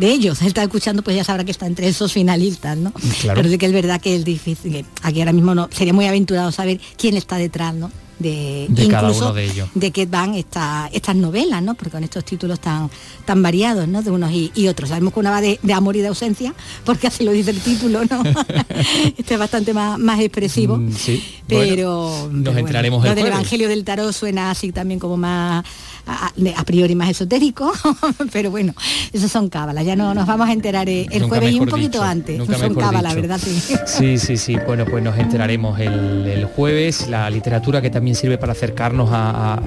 ellos 0.00 0.40
está 0.42 0.62
escuchando, 0.62 1.02
pues 1.02 1.16
ya 1.16 1.24
sabrá 1.24 1.44
que 1.44 1.50
está 1.50 1.66
entre 1.66 1.88
esos 1.88 2.12
finalistas, 2.12 2.76
¿no? 2.76 2.92
Pero 3.22 3.48
sí 3.48 3.58
que 3.58 3.66
es 3.66 3.72
verdad 3.72 4.00
que 4.00 4.14
es 4.14 4.24
difícil, 4.24 4.86
aquí 5.02 5.20
ahora 5.20 5.32
mismo 5.32 5.54
no, 5.54 5.68
sería 5.72 5.92
muy 5.92 6.06
aventurado 6.06 6.52
saber 6.52 6.80
quién 6.96 7.16
está 7.16 7.36
detrás, 7.36 7.74
¿no? 7.74 7.90
De, 8.22 8.66
de 8.68 8.88
cada 8.88 9.10
uno 9.10 9.32
de 9.32 9.44
ellos. 9.44 9.68
De 9.74 9.90
que 9.90 10.06
van 10.06 10.34
esta, 10.34 10.88
estas 10.92 11.16
novelas, 11.16 11.62
¿no? 11.62 11.74
Porque 11.74 11.90
con 11.90 12.04
estos 12.04 12.24
títulos 12.24 12.60
tan, 12.60 12.90
tan 13.24 13.42
variados, 13.42 13.88
¿no? 13.88 14.02
De 14.02 14.10
unos 14.10 14.32
y, 14.32 14.68
otros. 14.68 14.88
Sabemos 14.90 15.12
que 15.12 15.20
una 15.20 15.30
va 15.30 15.40
de, 15.40 15.58
amor 15.74 15.96
y 15.96 16.00
de 16.00 16.08
ausencia, 16.08 16.54
porque 16.84 17.08
así 17.08 17.24
lo 17.24 17.32
dice 17.32 17.50
el 17.50 17.60
título, 17.60 18.02
¿no? 18.04 18.22
este 19.18 19.34
es 19.34 19.38
bastante 19.38 19.74
más, 19.74 19.98
más 19.98 20.20
expresivo. 20.20 20.76
Mm, 20.76 20.92
sí. 20.92 21.22
Pero, 21.46 22.30
nos 22.32 22.56
entraremos 22.56 23.04
Lo 23.04 23.14
del 23.14 23.26
Evangelio 23.26 23.68
del 23.68 23.84
Tarot 23.84 24.12
suena 24.12 24.50
así 24.50 24.72
también 24.72 24.98
como 24.98 25.16
más 25.16 25.64
a, 26.06 26.64
priori 26.64 26.94
más 26.94 27.10
esotérico, 27.10 27.72
pero 28.32 28.50
bueno, 28.50 28.74
eso 29.12 29.28
son 29.28 29.48
cábalas, 29.48 29.84
ya 29.84 29.96
no 29.96 30.14
nos 30.14 30.26
vamos 30.26 30.48
a 30.48 30.52
enterar 30.52 30.88
eh, 30.88 31.06
el 31.10 31.24
jueves 31.24 31.52
y 31.52 31.60
un 31.60 31.68
poquito 31.68 32.02
antes, 32.02 32.40
son 32.58 32.74
cábalas, 32.74 33.14
¿verdad? 33.14 33.40
Sí. 33.86 34.18
sí, 34.18 34.36
sí, 34.36 34.56
bueno, 34.66 34.84
pues 34.84 35.02
nos 35.02 35.18
enteraremos 35.18 35.78
el, 35.78 36.46
jueves, 36.56 37.08
la 37.08 37.30
literatura 37.30 37.80
que 37.80 37.90
también 37.90 38.16
sirve 38.16 38.38
para 38.38 38.52
acercarnos 38.52 39.08
a, 39.12 39.60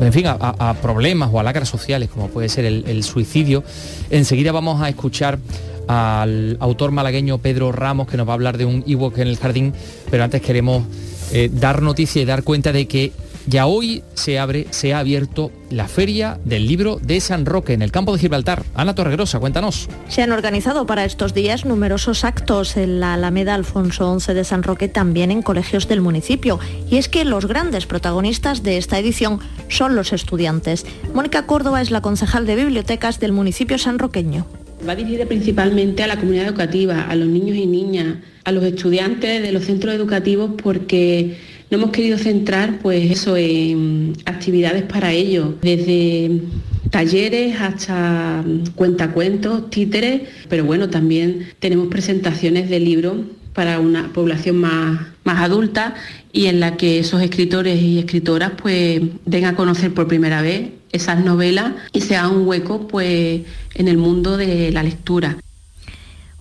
en 0.00 0.12
fin, 0.12 0.24
a, 0.26 0.74
problemas 0.80 1.30
o 1.32 1.40
a 1.40 1.42
lacras 1.42 1.68
sociales, 1.68 2.08
como 2.08 2.28
puede 2.28 2.48
ser 2.48 2.64
el, 2.64 3.04
suicidio. 3.04 3.62
Enseguida 4.10 4.52
vamos 4.52 4.80
a 4.82 4.88
escuchar 4.88 5.38
al 5.86 6.56
autor 6.60 6.92
malagueño 6.92 7.38
Pedro 7.38 7.72
Ramos, 7.72 8.08
que 8.08 8.16
nos 8.16 8.26
va 8.26 8.32
a 8.32 8.34
hablar 8.34 8.58
de 8.58 8.64
un 8.64 8.84
ebook 8.86 9.18
en 9.18 9.28
el 9.28 9.36
jardín, 9.36 9.74
pero 10.10 10.24
antes 10.24 10.40
queremos 10.40 10.84
eh, 11.32 11.50
dar 11.52 11.82
noticia 11.82 12.22
y 12.22 12.24
dar 12.24 12.42
cuenta 12.42 12.72
de 12.72 12.86
que 12.86 13.12
ya 13.46 13.66
hoy 13.66 14.02
se 14.14 14.38
abre, 14.38 14.66
se 14.70 14.94
ha 14.94 14.98
abierto 14.98 15.50
la 15.70 15.88
Feria 15.88 16.38
del 16.44 16.66
Libro 16.66 16.98
de 17.00 17.20
San 17.20 17.46
Roque 17.46 17.72
en 17.72 17.82
el 17.82 17.92
campo 17.92 18.12
de 18.12 18.18
Gibraltar. 18.18 18.64
Ana 18.74 18.94
Torregrosa, 18.94 19.38
cuéntanos. 19.38 19.88
Se 20.08 20.22
han 20.22 20.32
organizado 20.32 20.86
para 20.86 21.04
estos 21.04 21.34
días 21.34 21.64
numerosos 21.64 22.24
actos 22.24 22.76
en 22.76 23.00
la 23.00 23.14
Alameda 23.14 23.54
Alfonso 23.54 24.18
XI 24.18 24.34
de 24.34 24.44
San 24.44 24.62
Roque, 24.62 24.88
también 24.88 25.30
en 25.30 25.42
colegios 25.42 25.88
del 25.88 26.00
municipio. 26.00 26.58
Y 26.90 26.96
es 26.96 27.08
que 27.08 27.24
los 27.24 27.46
grandes 27.46 27.86
protagonistas 27.86 28.62
de 28.62 28.76
esta 28.76 28.98
edición 28.98 29.40
son 29.68 29.94
los 29.94 30.12
estudiantes. 30.12 30.84
Mónica 31.14 31.46
Córdoba 31.46 31.80
es 31.80 31.90
la 31.90 32.02
concejal 32.02 32.46
de 32.46 32.56
bibliotecas 32.56 33.20
del 33.20 33.32
municipio 33.32 33.78
sanroqueño. 33.78 34.46
Va 34.88 34.96
dirigida 34.96 35.26
principalmente 35.26 36.02
a 36.02 36.06
la 36.06 36.18
comunidad 36.18 36.46
educativa, 36.46 37.02
a 37.02 37.14
los 37.14 37.28
niños 37.28 37.56
y 37.56 37.66
niñas, 37.66 38.16
a 38.44 38.52
los 38.52 38.64
estudiantes 38.64 39.42
de 39.42 39.52
los 39.52 39.64
centros 39.66 39.94
educativos 39.94 40.52
porque 40.62 41.36
no 41.70 41.78
hemos 41.78 41.90
querido 41.90 42.18
centrar 42.18 42.78
pues 42.80 43.10
eso 43.10 43.36
en 43.36 44.14
actividades 44.26 44.82
para 44.82 45.12
ellos, 45.12 45.54
desde 45.62 46.42
talleres 46.90 47.60
hasta 47.60 48.44
cuentacuentos, 48.74 49.70
títeres, 49.70 50.22
pero 50.48 50.64
bueno, 50.64 50.90
también 50.90 51.46
tenemos 51.60 51.88
presentaciones 51.88 52.68
de 52.68 52.80
libros 52.80 53.18
para 53.54 53.78
una 53.78 54.12
población 54.12 54.56
más, 54.56 55.00
más 55.24 55.40
adulta 55.40 55.94
y 56.32 56.46
en 56.46 56.60
la 56.60 56.76
que 56.76 56.98
esos 56.98 57.22
escritores 57.22 57.80
y 57.80 57.98
escritoras 57.98 58.52
pues 58.60 59.00
den 59.24 59.44
a 59.44 59.54
conocer 59.54 59.92
por 59.94 60.08
primera 60.08 60.42
vez 60.42 60.70
esas 60.92 61.24
novelas 61.24 61.72
y 61.92 62.00
se 62.00 62.16
haga 62.16 62.28
un 62.28 62.46
hueco 62.46 62.88
pues 62.88 63.42
en 63.74 63.88
el 63.88 63.96
mundo 63.96 64.36
de 64.36 64.72
la 64.72 64.82
lectura. 64.82 65.36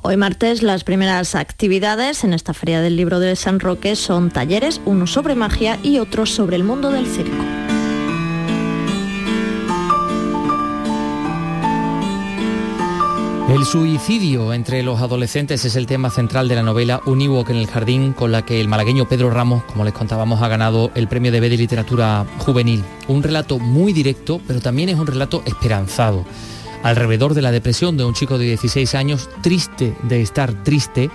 Hoy 0.01 0.15
martes 0.15 0.63
las 0.63 0.85
primeras 0.85 1.35
actividades 1.35 2.23
en 2.23 2.33
esta 2.33 2.53
Feria 2.53 2.79
del 2.79 2.95
Libro 2.95 3.19
de 3.19 3.35
San 3.35 3.59
Roque 3.59 3.97
son 3.97 4.31
talleres, 4.31 4.79
uno 4.85 5.05
sobre 5.07 5.35
magia 5.35 5.77
y 5.83 5.99
otro 5.99 6.25
sobre 6.25 6.55
el 6.55 6.63
mundo 6.63 6.89
del 6.89 7.05
circo. 7.05 7.35
El 13.49 13.65
suicidio 13.65 14.53
entre 14.53 14.83
los 14.83 15.01
adolescentes 15.01 15.65
es 15.65 15.75
el 15.75 15.85
tema 15.85 16.09
central 16.09 16.47
de 16.47 16.55
la 16.55 16.63
novela 16.63 17.01
Unívoc 17.05 17.49
en 17.49 17.57
el 17.57 17.67
jardín, 17.67 18.13
con 18.13 18.31
la 18.31 18.45
que 18.45 18.61
el 18.61 18.69
malagueño 18.69 19.09
Pedro 19.09 19.31
Ramos, 19.31 19.63
como 19.65 19.83
les 19.83 19.93
contábamos, 19.93 20.41
ha 20.41 20.47
ganado 20.47 20.91
el 20.95 21.09
premio 21.09 21.31
de 21.33 21.41
B 21.41 21.49
de 21.49 21.57
literatura 21.57 22.25
juvenil. 22.37 22.85
Un 23.09 23.21
relato 23.21 23.59
muy 23.59 23.91
directo, 23.91 24.39
pero 24.47 24.61
también 24.61 24.87
es 24.87 24.97
un 24.97 25.07
relato 25.07 25.43
esperanzado 25.45 26.23
alrededor 26.83 27.33
de 27.33 27.41
la 27.41 27.51
depresión 27.51 27.97
de 27.97 28.05
un 28.05 28.13
chico 28.13 28.37
de 28.37 28.45
16 28.45 28.95
años, 28.95 29.29
triste 29.41 29.93
de 30.03 30.21
estar 30.21 30.53
triste, 30.63 31.09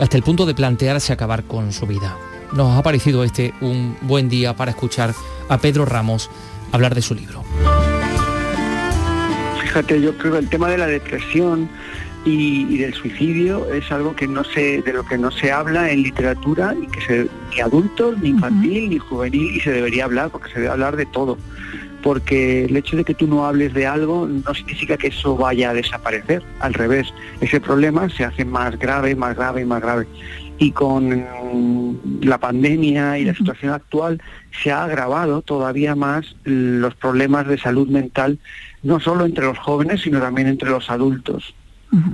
hasta 0.00 0.16
el 0.16 0.22
punto 0.22 0.46
de 0.46 0.54
plantearse 0.54 1.12
acabar 1.12 1.44
con 1.44 1.72
su 1.72 1.86
vida. 1.86 2.16
Nos 2.52 2.76
ha 2.76 2.82
parecido 2.82 3.24
este 3.24 3.52
un 3.60 3.96
buen 4.02 4.28
día 4.28 4.54
para 4.56 4.70
escuchar 4.70 5.14
a 5.48 5.58
Pedro 5.58 5.84
Ramos 5.84 6.30
hablar 6.72 6.94
de 6.94 7.02
su 7.02 7.14
libro. 7.14 7.44
Fíjate, 9.60 10.00
yo 10.00 10.16
creo 10.16 10.32
que 10.32 10.38
el 10.38 10.48
tema 10.48 10.68
de 10.68 10.78
la 10.78 10.86
depresión 10.86 11.68
y, 12.24 12.78
del 12.78 12.94
suicidio 12.94 13.72
es 13.72 13.90
algo 13.90 14.14
que 14.14 14.26
no 14.26 14.44
se, 14.44 14.82
de 14.82 14.92
lo 14.92 15.04
que 15.04 15.16
no 15.16 15.30
se 15.30 15.52
habla 15.52 15.90
en 15.90 16.02
literatura 16.02 16.74
y 16.80 16.86
que 16.86 17.00
se, 17.00 17.28
ni 17.54 17.60
adultos, 17.60 18.18
ni 18.18 18.30
infantil, 18.30 18.90
ni 18.90 18.98
juvenil, 18.98 19.56
y 19.56 19.60
se 19.60 19.70
debería 19.70 20.04
hablar, 20.04 20.30
porque 20.30 20.50
se 20.50 20.60
debe 20.60 20.72
hablar 20.72 20.96
de 20.96 21.06
todo 21.06 21.38
porque 22.02 22.64
el 22.64 22.76
hecho 22.76 22.96
de 22.96 23.04
que 23.04 23.14
tú 23.14 23.26
no 23.26 23.46
hables 23.46 23.74
de 23.74 23.86
algo 23.86 24.26
no 24.26 24.54
significa 24.54 24.96
que 24.96 25.08
eso 25.08 25.36
vaya 25.36 25.70
a 25.70 25.74
desaparecer, 25.74 26.42
al 26.60 26.74
revés, 26.74 27.12
ese 27.40 27.60
problema 27.60 28.08
se 28.08 28.24
hace 28.24 28.44
más 28.44 28.78
grave, 28.78 29.14
más 29.14 29.36
grave 29.36 29.62
y 29.62 29.64
más 29.64 29.82
grave. 29.82 30.06
Y 30.58 30.72
con 30.72 31.26
la 32.22 32.38
pandemia 32.38 33.18
y 33.18 33.24
la 33.24 33.34
situación 33.34 33.72
actual 33.72 34.20
se 34.62 34.72
ha 34.72 34.84
agravado 34.84 35.42
todavía 35.42 35.94
más 35.94 36.34
los 36.44 36.94
problemas 36.96 37.46
de 37.46 37.58
salud 37.58 37.88
mental, 37.88 38.38
no 38.82 38.98
solo 38.98 39.24
entre 39.24 39.44
los 39.44 39.58
jóvenes, 39.58 40.02
sino 40.02 40.20
también 40.20 40.48
entre 40.48 40.70
los 40.70 40.90
adultos. 40.90 41.54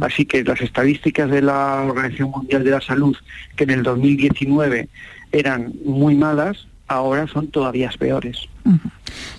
Así 0.00 0.24
que 0.24 0.44
las 0.44 0.60
estadísticas 0.60 1.30
de 1.30 1.42
la 1.42 1.82
Organización 1.82 2.30
Mundial 2.30 2.62
de 2.64 2.70
la 2.70 2.80
Salud, 2.80 3.16
que 3.56 3.64
en 3.64 3.70
el 3.70 3.82
2019 3.82 4.88
eran 5.32 5.72
muy 5.84 6.14
malas, 6.14 6.68
ahora 6.88 7.26
son 7.26 7.48
todavía 7.48 7.90
peores. 7.98 8.48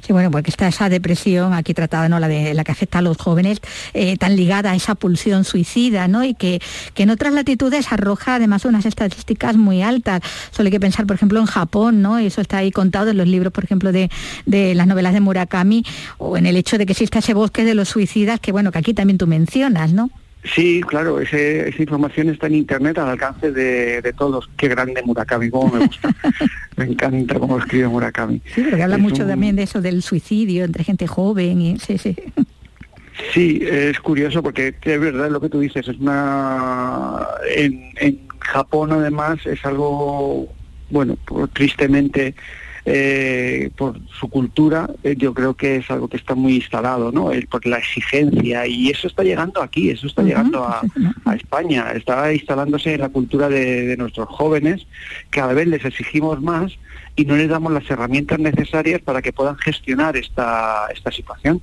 Sí, 0.01 0.13
bueno, 0.13 0.29
porque 0.29 0.51
está 0.51 0.67
esa 0.67 0.88
depresión 0.88 1.53
aquí 1.53 1.73
tratada, 1.73 2.08
¿no? 2.10 2.19
La 2.19 2.27
de 2.27 2.53
la 2.53 2.63
que 2.63 2.71
afecta 2.71 2.99
a 2.99 3.01
los 3.01 3.17
jóvenes, 3.17 3.60
eh, 3.93 4.17
tan 4.17 4.36
ligada 4.36 4.71
a 4.71 4.75
esa 4.75 4.93
pulsión 4.93 5.43
suicida, 5.43 6.08
¿no? 6.08 6.23
Y 6.23 6.36
que, 6.36 6.62
que 6.93 7.03
en 7.03 7.10
otras 7.10 7.34
latitudes 7.34 7.91
arroja 7.91 8.36
además 8.36 8.65
unas 8.65 8.86
estadísticas 8.86 9.57
muy 9.57 9.82
altas. 9.82 10.22
Solo 10.51 10.67
hay 10.67 10.72
que 10.72 10.80
pensar, 10.80 11.07
por 11.07 11.15
ejemplo, 11.15 11.39
en 11.39 11.47
Japón, 11.47 12.03
¿no? 12.03 12.20
Eso 12.20 12.39
está 12.41 12.57
ahí 12.57 12.72
contado 12.72 13.09
en 13.09 13.17
los 13.17 13.28
libros, 13.28 13.51
por 13.51 13.63
ejemplo, 13.63 13.91
de, 13.91 14.11
de 14.45 14.76
las 14.76 14.86
novelas 14.86 15.13
de 15.13 15.22
Murakami, 15.22 15.84
o 16.20 16.38
en 16.38 16.45
el 16.45 16.55
hecho 16.55 16.78
de 16.78 16.86
que 16.86 16.93
exista 16.93 17.20
ese 17.20 17.34
bosque 17.34 17.63
de 17.63 17.74
los 17.74 17.89
suicidas, 17.89 18.39
que 18.39 18.51
bueno, 18.51 18.72
que 18.72 18.78
aquí 18.78 18.93
también 18.93 19.17
tú 19.17 19.26
mencionas, 19.26 19.91
¿no? 19.91 20.11
Sí, 20.54 20.82
claro, 20.88 21.20
ese- 21.20 21.68
esa 21.70 21.82
información 21.82 22.30
está 22.30 22.48
en 22.48 22.56
internet 22.56 22.98
al 23.00 23.10
alcance 23.10 23.52
de, 23.52 24.02
de 24.02 24.14
todos. 24.14 24.48
Qué 24.58 24.68
grande 24.68 25.02
Murakami, 25.04 25.50
cómo 25.50 25.74
me 25.74 25.86
gusta. 25.88 26.10
me 26.78 26.86
encanta 26.86 27.39
cómo 27.39 27.58
escribe 27.58 27.88
Murakami. 27.88 28.41
Sí, 28.54 28.62
porque 28.62 28.84
habla 28.84 28.98
Es 28.98 29.02
mucho 29.02 29.24
un- 29.24 29.30
también 29.30 29.56
de 29.56 29.64
eso, 29.64 29.82
del 29.82 30.02
suicidio 30.04 30.64
entre 30.66 30.84
gente 30.84 31.08
joven 31.08 31.62
y 31.62 31.80
sí, 31.80 31.98
sí. 31.98 32.16
Sí, 33.34 33.60
es 33.64 34.00
curioso 34.02 34.43
porque 34.43 34.76
es 34.82 35.00
verdad 35.00 35.30
lo 35.32 35.39
que 35.39 35.50
tú 35.50 35.60
dices, 35.62 35.88
es 35.88 35.98
una 36.00 37.26
en, 37.56 37.91
en 38.00 38.20
Japón 38.39 38.91
además 38.91 39.39
es 39.46 39.64
algo 39.66 40.48
bueno, 40.89 41.18
por- 41.26 41.48
tristemente 41.50 42.36
eh, 42.88 43.71
por 43.75 43.99
su 44.19 44.27
cultura, 44.29 44.88
eh, 45.03 45.15
yo 45.17 45.33
creo 45.33 45.55
que 45.55 45.77
es 45.77 45.89
algo 45.89 46.07
que 46.07 46.17
está 46.17 46.36
muy 46.36 46.55
instalado, 46.55 47.11
¿no? 47.11 47.31
El- 47.31 47.47
por 47.47 47.65
la 47.65 47.77
exigencia 47.79 48.67
y 48.67 48.89
eso 48.89 49.07
está 49.07 49.23
llegando 49.23 49.61
aquí, 49.61 49.89
eso 49.89 50.05
está 50.07 50.21
llegando 50.21 50.63
a, 50.63 50.81
a 51.25 51.36
España, 51.36 51.91
está 51.95 52.31
instalándose 52.31 52.93
en 52.93 53.01
la 53.01 53.09
cultura 53.09 53.49
de, 53.49 53.88
de 53.88 53.97
nuestros 53.97 54.27
jóvenes, 54.29 54.86
cada 55.31 55.53
vez 55.53 55.67
les 55.67 55.83
exigimos 55.83 56.41
más 56.41 56.73
y 57.15 57.25
no 57.25 57.36
les 57.36 57.49
damos 57.49 57.71
las 57.73 57.89
herramientas 57.89 58.38
necesarias 58.39 59.01
para 59.01 59.21
que 59.21 59.33
puedan 59.33 59.55
gestionar 59.57 60.15
esta, 60.17 60.88
esta 60.93 61.11
situación. 61.11 61.61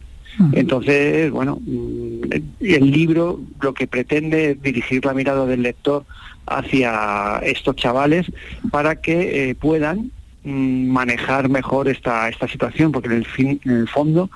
Entonces, 0.55 1.31
bueno, 1.31 1.59
mm, 1.61 2.23
el 2.61 2.91
libro 2.91 3.39
lo 3.61 3.75
que 3.75 3.87
pretende 3.87 4.53
es 4.53 4.63
dirigir 4.63 5.05
la 5.05 5.13
mirada 5.13 5.45
del 5.45 5.61
lector 5.63 6.07
hacia 6.47 7.39
estos 7.45 7.77
chavales 7.77 8.27
para 8.71 8.97
que 9.01 9.51
eh, 9.51 9.55
puedan 9.55 10.11
manejar 10.45 11.49
mejor 11.49 11.89
esta, 11.89 12.29
esta 12.29 12.49
situación, 12.49 12.91
porque 12.91 13.09
en 13.09 13.15
el, 13.15 13.27
fin, 13.27 13.61
en 13.65 13.73
el 13.73 13.89
fondo 13.89 14.29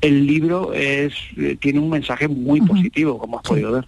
el 0.00 0.26
libro 0.26 0.74
es 0.74 1.14
eh, 1.38 1.56
tiene 1.58 1.78
un 1.78 1.88
mensaje 1.88 2.28
muy 2.28 2.60
positivo, 2.60 3.18
como 3.18 3.38
has 3.38 3.44
podido 3.44 3.72
ver. 3.72 3.86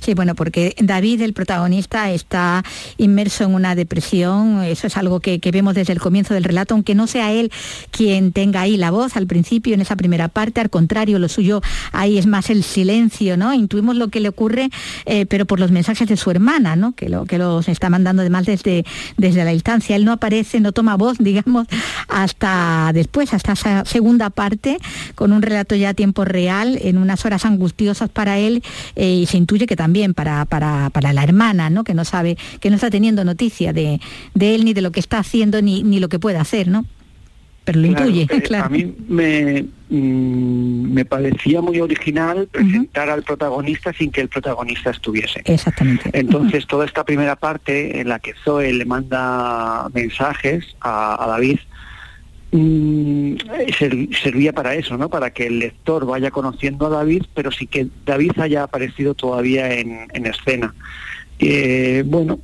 Sí, 0.00 0.14
bueno, 0.14 0.34
porque 0.34 0.74
David, 0.78 1.20
el 1.20 1.34
protagonista, 1.34 2.10
está 2.10 2.64
inmerso 2.96 3.44
en 3.44 3.54
una 3.54 3.74
depresión, 3.74 4.62
eso 4.62 4.86
es 4.86 4.96
algo 4.96 5.20
que, 5.20 5.38
que 5.38 5.50
vemos 5.50 5.74
desde 5.74 5.92
el 5.92 6.00
comienzo 6.00 6.32
del 6.32 6.44
relato, 6.44 6.74
aunque 6.74 6.94
no 6.94 7.06
sea 7.06 7.32
él 7.32 7.50
quien 7.90 8.32
tenga 8.32 8.62
ahí 8.62 8.76
la 8.76 8.90
voz 8.90 9.16
al 9.16 9.26
principio, 9.26 9.74
en 9.74 9.82
esa 9.82 9.96
primera 9.96 10.28
parte, 10.28 10.60
al 10.60 10.70
contrario, 10.70 11.18
lo 11.18 11.28
suyo 11.28 11.60
ahí 11.92 12.16
es 12.16 12.26
más 12.26 12.48
el 12.48 12.62
silencio, 12.62 13.36
¿no? 13.36 13.52
Intuimos 13.52 13.96
lo 13.96 14.08
que 14.08 14.20
le 14.20 14.28
ocurre, 14.28 14.70
eh, 15.04 15.26
pero 15.26 15.44
por 15.44 15.60
los 15.60 15.70
mensajes 15.70 16.08
de 16.08 16.16
su 16.16 16.30
hermana, 16.30 16.76
¿no? 16.76 16.92
Que, 16.92 17.08
lo, 17.08 17.26
que 17.26 17.38
los 17.38 17.68
está 17.68 17.90
mandando 17.90 18.22
además 18.22 18.46
desde, 18.46 18.84
desde 19.16 19.44
la 19.44 19.50
distancia. 19.50 19.96
Él 19.96 20.04
no 20.04 20.12
aparece, 20.12 20.60
no 20.60 20.72
toma 20.72 20.85
voz, 20.94 21.18
digamos, 21.20 21.66
hasta 22.08 22.92
después, 22.94 23.34
hasta 23.34 23.52
esa 23.52 23.84
segunda 23.84 24.30
parte, 24.30 24.78
con 25.16 25.32
un 25.32 25.42
relato 25.42 25.74
ya 25.74 25.88
a 25.88 25.94
tiempo 25.94 26.24
real, 26.24 26.78
en 26.80 26.98
unas 26.98 27.24
horas 27.24 27.44
angustiosas 27.44 28.08
para 28.10 28.38
él, 28.38 28.62
eh, 28.94 29.14
y 29.22 29.26
se 29.26 29.36
intuye 29.36 29.66
que 29.66 29.76
también 29.76 30.14
para, 30.14 30.44
para, 30.44 30.90
para 30.90 31.12
la 31.12 31.24
hermana, 31.24 31.70
¿no? 31.70 31.82
Que 31.82 31.94
no 31.94 32.04
sabe, 32.04 32.38
que 32.60 32.70
no 32.70 32.76
está 32.76 32.90
teniendo 32.90 33.24
noticia 33.24 33.72
de, 33.72 34.00
de 34.34 34.54
él, 34.54 34.64
ni 34.64 34.74
de 34.74 34.82
lo 34.82 34.92
que 34.92 35.00
está 35.00 35.18
haciendo, 35.18 35.60
ni, 35.62 35.82
ni 35.82 35.98
lo 35.98 36.08
que 36.08 36.18
puede 36.18 36.38
hacer, 36.38 36.68
¿no? 36.68 36.84
Pero 37.66 37.80
lo 37.80 37.88
Claro, 37.88 38.06
intuye, 38.06 38.26
eh, 38.30 38.42
claro. 38.46 38.64
A 38.64 38.68
mí 38.70 38.94
me, 39.08 39.66
mm, 39.90 40.92
me 40.92 41.04
parecía 41.04 41.60
muy 41.60 41.80
original 41.80 42.48
presentar 42.50 43.10
al 43.10 43.22
protagonista 43.24 43.92
sin 43.92 44.10
que 44.10 44.22
el 44.22 44.28
protagonista 44.30 44.90
estuviese. 44.90 45.42
Exactamente. 45.44 46.08
Entonces, 46.14 46.66
toda 46.66 46.86
esta 46.86 47.04
primera 47.04 47.36
parte 47.36 48.00
en 48.00 48.08
la 48.08 48.18
que 48.20 48.32
Zoe 48.44 48.72
le 48.72 48.84
manda 48.84 49.88
mensajes 49.92 50.64
a, 50.80 51.22
a 51.22 51.26
David, 51.26 51.58
mm, 52.52 53.34
ser- 53.78 54.08
servía 54.22 54.52
para 54.52 54.74
eso, 54.74 54.96
¿no? 54.96 55.08
Para 55.08 55.30
que 55.30 55.46
el 55.48 55.58
lector 55.58 56.06
vaya 56.06 56.30
conociendo 56.30 56.86
a 56.86 56.90
David, 56.90 57.24
pero 57.34 57.50
sí 57.50 57.66
que 57.66 57.88
David 58.04 58.32
haya 58.38 58.62
aparecido 58.62 59.14
todavía 59.14 59.72
en, 59.74 60.06
en 60.14 60.26
escena. 60.26 60.74
Eh, 61.38 62.02
bueno, 62.06 62.38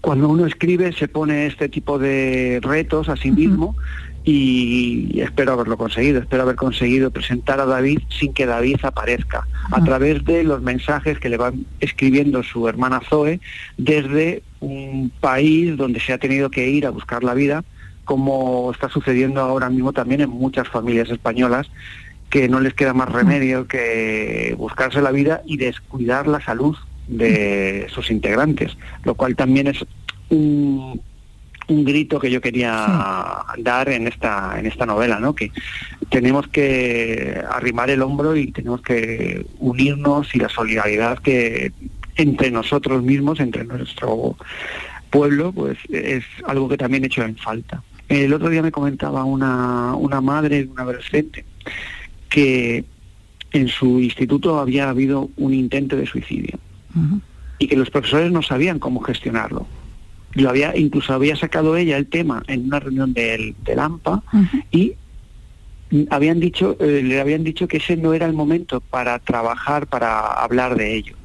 cuando 0.00 0.28
uno 0.28 0.46
escribe 0.46 0.92
se 0.92 1.06
pone 1.08 1.46
este 1.46 1.68
tipo 1.68 1.98
de 1.98 2.60
retos 2.62 3.08
a 3.08 3.16
sí 3.16 3.30
mismo 3.30 3.76
y 4.24 5.20
espero 5.20 5.52
haberlo 5.52 5.76
conseguido, 5.76 6.20
espero 6.20 6.42
haber 6.44 6.56
conseguido 6.56 7.10
presentar 7.10 7.60
a 7.60 7.66
David 7.66 8.00
sin 8.08 8.32
que 8.32 8.46
David 8.46 8.76
aparezca, 8.82 9.46
a 9.70 9.82
través 9.82 10.24
de 10.24 10.44
los 10.44 10.62
mensajes 10.62 11.18
que 11.18 11.28
le 11.28 11.36
van 11.36 11.66
escribiendo 11.80 12.42
su 12.42 12.68
hermana 12.68 13.00
Zoe 13.08 13.40
desde 13.78 14.42
un 14.60 15.10
país 15.20 15.76
donde 15.76 15.98
se 15.98 16.12
ha 16.12 16.18
tenido 16.18 16.50
que 16.50 16.68
ir 16.68 16.86
a 16.86 16.90
buscar 16.90 17.24
la 17.24 17.34
vida, 17.34 17.64
como 18.04 18.70
está 18.72 18.88
sucediendo 18.88 19.40
ahora 19.40 19.70
mismo 19.70 19.92
también 19.92 20.20
en 20.20 20.30
muchas 20.30 20.68
familias 20.68 21.10
españolas, 21.10 21.68
que 22.30 22.48
no 22.48 22.60
les 22.60 22.74
queda 22.74 22.94
más 22.94 23.10
remedio 23.10 23.66
que 23.66 24.54
buscarse 24.56 25.02
la 25.02 25.10
vida 25.10 25.42
y 25.44 25.56
descuidar 25.56 26.28
la 26.28 26.40
salud 26.40 26.76
de 27.08 27.86
sus 27.90 28.10
integrantes, 28.10 28.76
lo 29.04 29.14
cual 29.14 29.34
también 29.34 29.66
es 29.66 29.84
un, 30.30 31.00
un 31.68 31.84
grito 31.84 32.18
que 32.18 32.30
yo 32.30 32.40
quería 32.40 33.44
dar 33.58 33.88
en 33.88 34.06
esta 34.06 34.58
en 34.58 34.66
esta 34.66 34.86
novela, 34.86 35.20
¿no? 35.20 35.34
Que 35.34 35.52
tenemos 36.10 36.48
que 36.48 37.42
arrimar 37.50 37.90
el 37.90 38.02
hombro 38.02 38.36
y 38.36 38.50
tenemos 38.52 38.82
que 38.82 39.46
unirnos 39.58 40.34
y 40.34 40.38
la 40.38 40.48
solidaridad 40.48 41.18
que 41.18 41.72
entre 42.16 42.50
nosotros 42.50 43.02
mismos, 43.02 43.40
entre 43.40 43.64
nuestro 43.64 44.36
pueblo, 45.10 45.52
pues 45.52 45.78
es 45.90 46.24
algo 46.46 46.68
que 46.68 46.76
también 46.76 47.04
he 47.04 47.06
hecho 47.06 47.22
en 47.22 47.36
falta. 47.36 47.82
El 48.08 48.32
otro 48.34 48.48
día 48.48 48.62
me 48.62 48.72
comentaba 48.72 49.24
una, 49.24 49.94
una 49.94 50.20
madre 50.20 50.64
de 50.64 50.70
un 50.70 50.78
adolescente 50.78 51.44
que 52.28 52.84
en 53.52 53.68
su 53.68 54.00
instituto 54.00 54.58
había 54.58 54.88
habido 54.88 55.30
un 55.36 55.54
intento 55.54 55.96
de 55.96 56.06
suicidio 56.06 56.58
y 57.58 57.68
que 57.68 57.76
los 57.76 57.90
profesores 57.90 58.32
no 58.32 58.42
sabían 58.42 58.78
cómo 58.78 59.00
gestionarlo. 59.00 59.66
Lo 60.34 60.48
había, 60.50 60.76
incluso 60.76 61.12
había 61.12 61.36
sacado 61.36 61.76
ella 61.76 61.96
el 61.98 62.06
tema 62.06 62.42
en 62.46 62.64
una 62.66 62.80
reunión 62.80 63.12
del, 63.12 63.54
del 63.64 63.78
AMPA 63.78 64.22
y 64.70 64.94
habían 66.10 66.40
dicho, 66.40 66.76
eh, 66.80 67.02
le 67.04 67.20
habían 67.20 67.44
dicho 67.44 67.68
que 67.68 67.76
ese 67.76 67.96
no 67.98 68.14
era 68.14 68.24
el 68.26 68.32
momento 68.32 68.80
para 68.80 69.18
trabajar, 69.18 69.86
para 69.86 70.20
hablar 70.42 70.74
de 70.76 70.96
ello. 70.96 71.16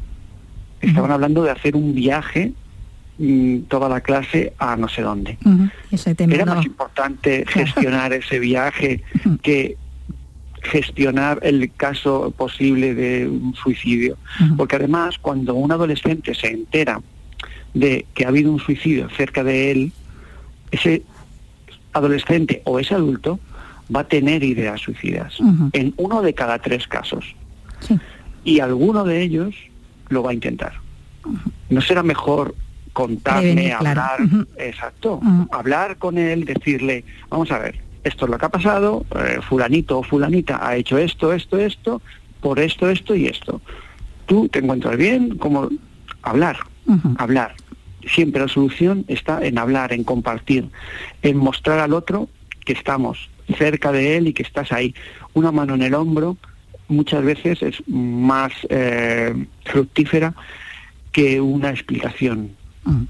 Estaban 0.82 1.12
hablando 1.12 1.42
de 1.44 1.52
hacer 1.52 1.76
un 1.78 1.96
viaje 1.96 2.52
mm, 3.18 3.60
toda 3.70 3.88
la 3.88 4.02
clase 4.02 4.54
a 4.60 4.76
no 4.76 4.90
sé 4.90 5.02
dónde. 5.04 5.38
Ujú. 5.46 5.70
Ese 5.90 6.14
tema 6.16 6.36
Era 6.36 6.46
no- 6.46 6.56
más 6.56 6.66
importante 6.66 7.46
gestionar 7.48 8.12
ese 8.14 8.40
viaje 8.40 9.04
que 9.42 9.78
gestionar 10.64 11.40
el 11.44 11.72
caso 11.78 12.32
posible 12.36 12.94
de 12.94 13.28
un 13.28 13.56
suicidio. 13.56 14.18
Porque 14.58 14.76
además, 14.76 15.18
cuando 15.22 15.54
un 15.56 15.72
adolescente 15.72 16.34
se 16.36 16.48
entera 16.48 17.00
de 17.80 18.06
que 18.14 18.26
ha 18.26 18.30
habido 18.30 18.52
un 18.52 18.60
suicidio 18.60 19.10
cerca 19.10 19.44
de 19.44 19.72
él, 19.72 19.92
ese 20.72 21.04
adolescente 21.94 22.62
o 22.66 22.80
ese 22.80 22.96
adulto 22.96 23.40
va 23.94 24.02
a 24.02 24.08
tener 24.08 24.44
ideas 24.44 24.82
suicidas 24.82 25.38
en 25.74 25.94
uno 25.98 26.22
de 26.22 26.34
cada 26.34 26.60
tres 26.60 26.88
casos. 26.88 27.36
Y 28.44 28.60
alguno 28.60 29.04
de 29.04 29.22
ellos 29.22 29.56
lo 30.10 30.24
va 30.24 30.32
a 30.32 30.34
intentar. 30.34 30.74
¿No 31.70 31.82
será 31.82 32.04
mejor 32.04 32.56
Prevenir, 33.42 33.76
claro. 33.78 34.02
hablar, 34.02 34.48
exacto, 34.58 35.22
hablar 35.52 35.98
con 35.98 36.18
él, 36.18 36.46
decirle, 36.46 37.06
vamos 37.30 37.52
a 37.52 37.60
ver, 37.60 37.80
esto 38.04 38.26
es 38.26 38.32
lo 38.32 38.40
que 38.40 38.46
ha 38.48 38.50
pasado, 38.50 39.06
eh, 39.16 39.38
fulanito 39.48 40.00
o 40.00 40.04
fulanita 40.04 40.68
ha 40.68 40.76
hecho 40.76 40.98
esto, 40.98 41.32
esto, 41.32 41.60
esto, 41.60 42.02
por 42.42 42.60
esto, 42.60 42.90
esto 42.90 43.14
y 43.14 43.28
esto. 43.28 43.62
Tú 44.26 44.50
te 44.50 44.60
encuentras 44.60 44.98
bien, 44.98 45.38
como 45.38 45.70
hablar, 46.24 46.58
hablar. 47.20 47.54
Siempre 48.08 48.42
la 48.42 48.48
solución 48.48 49.06
está 49.08 49.46
en 49.46 49.58
hablar, 49.58 49.94
en 49.94 50.04
compartir, 50.04 50.70
en 51.22 51.38
mostrar 51.38 51.80
al 51.80 51.94
otro 51.94 52.30
que 52.66 52.74
estamos 52.74 53.30
cerca 53.58 53.92
de 53.92 54.18
él 54.18 54.28
y 54.28 54.34
que 54.34 54.44
estás 54.44 54.72
ahí. 54.72 54.94
Una 55.34 55.52
mano 55.52 55.76
en 55.76 55.84
el 55.84 55.94
hombro 55.94 56.38
muchas 56.88 57.24
veces 57.24 57.62
es 57.62 57.82
más 57.88 58.52
eh, 58.70 59.34
fructífera 59.66 60.34
que 61.12 61.42
una 61.42 61.72
explicación, 61.72 62.52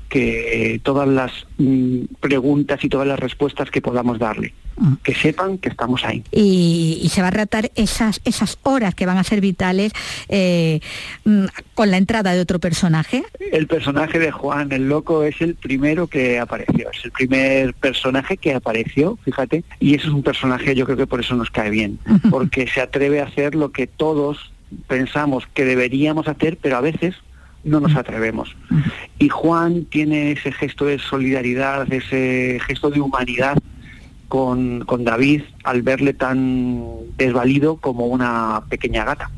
que 0.10 0.80
todas 0.84 1.08
las 1.08 1.46
mm, 1.58 2.06
preguntas 2.20 2.84
y 2.84 2.90
todas 2.90 3.08
las 3.08 3.20
respuestas 3.20 3.70
que 3.70 3.82
podamos 3.82 4.18
darle. 4.18 4.54
Que 5.04 5.16
sepan 5.16 5.58
que 5.58 5.70
estamos 5.70 6.06
ahí. 6.06 6.24
y, 6.32 7.00
y 7.02 7.10
se 7.10 7.22
va 7.22 7.30
a 7.30 7.32
tratar 7.32 7.72
esas, 7.76 8.22
esas 8.26 8.60
horas 8.64 8.94
que 8.96 9.06
van 9.06 9.18
a 9.18 9.24
ser 9.24 9.42
vitales 9.42 9.92
eh, 10.30 10.80
mm, 11.26 11.46
con 11.74 11.92
la 11.92 11.98
entrada 11.98 12.34
de 12.34 12.42
otro 12.42 12.60
personaje. 12.60 13.24
El 13.52 13.68
personaje 13.68 14.20
de 14.20 14.32
Juan 14.32 14.72
el 14.72 14.90
Loco 14.90 15.24
es 15.24 15.42
el 15.42 15.56
primero 15.56 16.08
que 16.08 16.40
apareció, 16.40 16.90
es 16.92 17.06
el 17.06 17.12
primer 17.12 17.74
personaje 17.74 18.38
que 18.38 18.54
apareció, 18.54 19.18
fíjate, 19.24 19.64
y 19.80 19.96
eso 19.96 20.08
es 20.08 20.14
un 20.14 20.24
personaje 20.24 20.76
yo 20.76 20.86
creo 20.86 20.98
que 20.98 21.08
por 21.08 21.20
eso 21.20 21.36
nos 21.36 21.50
cae 21.50 21.70
bien, 21.70 22.00
porque 22.30 22.68
se 22.68 22.82
atreve 22.82 23.22
a 23.22 23.26
hacer 23.26 23.56
lo 23.56 23.72
que 23.72 23.88
todos 23.88 24.52
pensamos 24.88 25.48
que 25.54 25.66
deberíamos 25.66 26.28
hacer, 26.28 26.58
pero 26.62 26.78
a 26.78 26.82
veces 26.82 27.16
no 27.64 27.80
nos 27.80 27.96
atrevemos. 27.96 28.56
Y 29.20 29.30
Juan 29.30 29.86
tiene 29.86 30.32
ese 30.32 30.52
gesto 30.52 30.86
de 30.86 31.00
solidaridad, 31.00 31.92
ese 31.92 32.60
gesto 32.66 32.90
de 32.90 33.02
humanidad 33.02 33.58
con, 34.28 34.82
con 34.86 35.04
David 35.04 35.44
al 35.64 35.82
verle 35.82 36.14
tan 36.14 36.84
desvalido 37.18 37.78
como 37.78 38.08
una 38.08 38.64
pequeña 38.70 39.06
gata. 39.06 39.32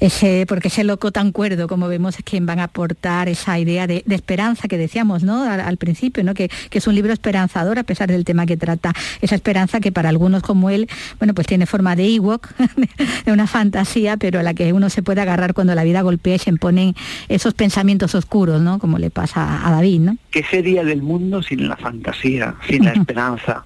Ese, 0.00 0.44
porque 0.46 0.68
ese 0.68 0.84
loco 0.84 1.12
tan 1.12 1.32
cuerdo, 1.32 1.68
como 1.68 1.88
vemos, 1.88 2.18
es 2.18 2.24
quien 2.24 2.46
van 2.46 2.58
a 2.58 2.64
aportar 2.64 3.28
esa 3.28 3.58
idea 3.58 3.86
de, 3.86 4.04
esperanza 4.08 4.68
que 4.68 4.78
decíamos 4.78 5.22
¿no? 5.22 5.42
Al, 5.42 5.76
principio, 5.76 6.22
¿no? 6.24 6.34
Que, 6.34 6.50
es 6.70 6.86
un 6.86 6.94
libro 6.94 7.12
esperanzador 7.12 7.78
a 7.78 7.82
pesar 7.82 8.10
del 8.10 8.24
tema 8.24 8.46
que 8.46 8.56
trata. 8.56 8.92
Esa 9.20 9.34
esperanza 9.34 9.80
que 9.80 9.92
para 9.92 10.08
algunos 10.08 10.42
como 10.42 10.70
él, 10.70 10.88
bueno, 11.18 11.34
pues 11.34 11.46
tiene 11.46 11.66
forma 11.66 11.96
de 11.96 12.06
Ewok, 12.06 12.48
de 13.24 13.32
una 13.32 13.46
fantasía, 13.46 14.16
pero 14.16 14.40
a 14.40 14.42
la 14.42 14.54
que 14.54 14.72
uno 14.72 14.90
se 14.90 15.02
puede 15.02 15.20
agarrar 15.20 15.54
cuando 15.54 15.74
la 15.74 15.84
vida 15.84 16.02
golpea 16.02 16.36
y 16.36 16.38
se 16.38 16.50
imponen 16.50 16.94
esos 17.28 17.54
pensamientos 17.54 18.14
oscuros, 18.14 18.60
¿no? 18.60 18.78
Como 18.78 18.98
le 18.98 19.10
pasa 19.10 19.66
a 19.66 19.70
David, 19.70 20.00
¿no? 20.00 20.16
¿Qué 20.30 20.42
sería 20.42 20.84
del 20.84 21.02
mundo 21.02 21.42
sin 21.42 21.68
la 21.68 21.76
fantasía, 21.76 22.54
sin 22.68 22.84
la 22.84 22.92
esperanza? 22.92 23.64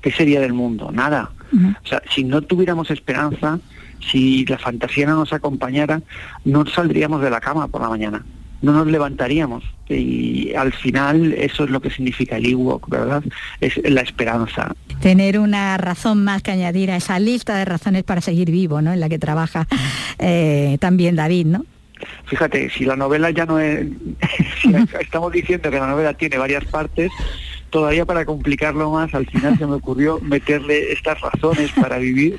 ¿Qué 0.00 0.10
sería 0.12 0.40
del 0.40 0.52
mundo? 0.52 0.90
Nada. 0.92 1.30
O 1.52 1.88
sea, 1.88 2.02
si 2.14 2.24
no 2.24 2.42
tuviéramos 2.42 2.90
esperanza, 2.90 3.58
si 4.00 4.44
la 4.46 4.58
fantasía 4.58 5.06
no 5.06 5.16
nos 5.16 5.32
acompañara, 5.32 6.00
no 6.44 6.66
saldríamos 6.66 7.22
de 7.22 7.30
la 7.30 7.40
cama 7.40 7.68
por 7.68 7.82
la 7.82 7.88
mañana, 7.88 8.24
no 8.62 8.72
nos 8.72 8.86
levantaríamos. 8.86 9.64
Y 9.88 10.54
al 10.54 10.72
final 10.72 11.32
eso 11.34 11.64
es 11.64 11.70
lo 11.70 11.80
que 11.80 11.90
significa 11.90 12.36
el 12.36 12.46
Ewok, 12.46 12.88
¿verdad? 12.88 13.22
Es 13.60 13.76
la 13.88 14.00
esperanza. 14.00 14.74
Tener 15.00 15.38
una 15.38 15.76
razón 15.76 16.24
más 16.24 16.42
que 16.42 16.50
añadir 16.50 16.90
a 16.90 16.96
esa 16.96 17.18
lista 17.18 17.56
de 17.56 17.64
razones 17.64 18.02
para 18.02 18.20
seguir 18.20 18.50
vivo, 18.50 18.82
¿no? 18.82 18.92
En 18.92 19.00
la 19.00 19.08
que 19.08 19.18
trabaja 19.18 19.66
eh, 20.18 20.78
también 20.80 21.16
David, 21.16 21.46
¿no? 21.46 21.64
Fíjate, 22.26 22.70
si 22.70 22.84
la 22.84 22.96
novela 22.96 23.30
ya 23.30 23.46
no 23.46 23.58
es, 23.58 23.86
si 24.62 24.74
estamos 25.00 25.32
diciendo 25.32 25.70
que 25.70 25.78
la 25.78 25.86
novela 25.86 26.14
tiene 26.14 26.38
varias 26.38 26.64
partes, 26.64 27.10
todavía 27.70 28.04
para 28.04 28.24
complicarlo 28.24 28.90
más, 28.90 29.14
al 29.14 29.26
final 29.26 29.58
se 29.58 29.66
me 29.66 29.74
ocurrió 29.74 30.18
meterle 30.20 30.92
estas 30.92 31.20
razones 31.20 31.72
para 31.72 31.98
vivir, 31.98 32.36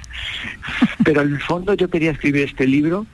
pero 1.04 1.22
en 1.22 1.34
el 1.34 1.42
fondo 1.42 1.74
yo 1.74 1.90
quería 1.90 2.12
escribir 2.12 2.44
este 2.44 2.68
libro 2.68 3.06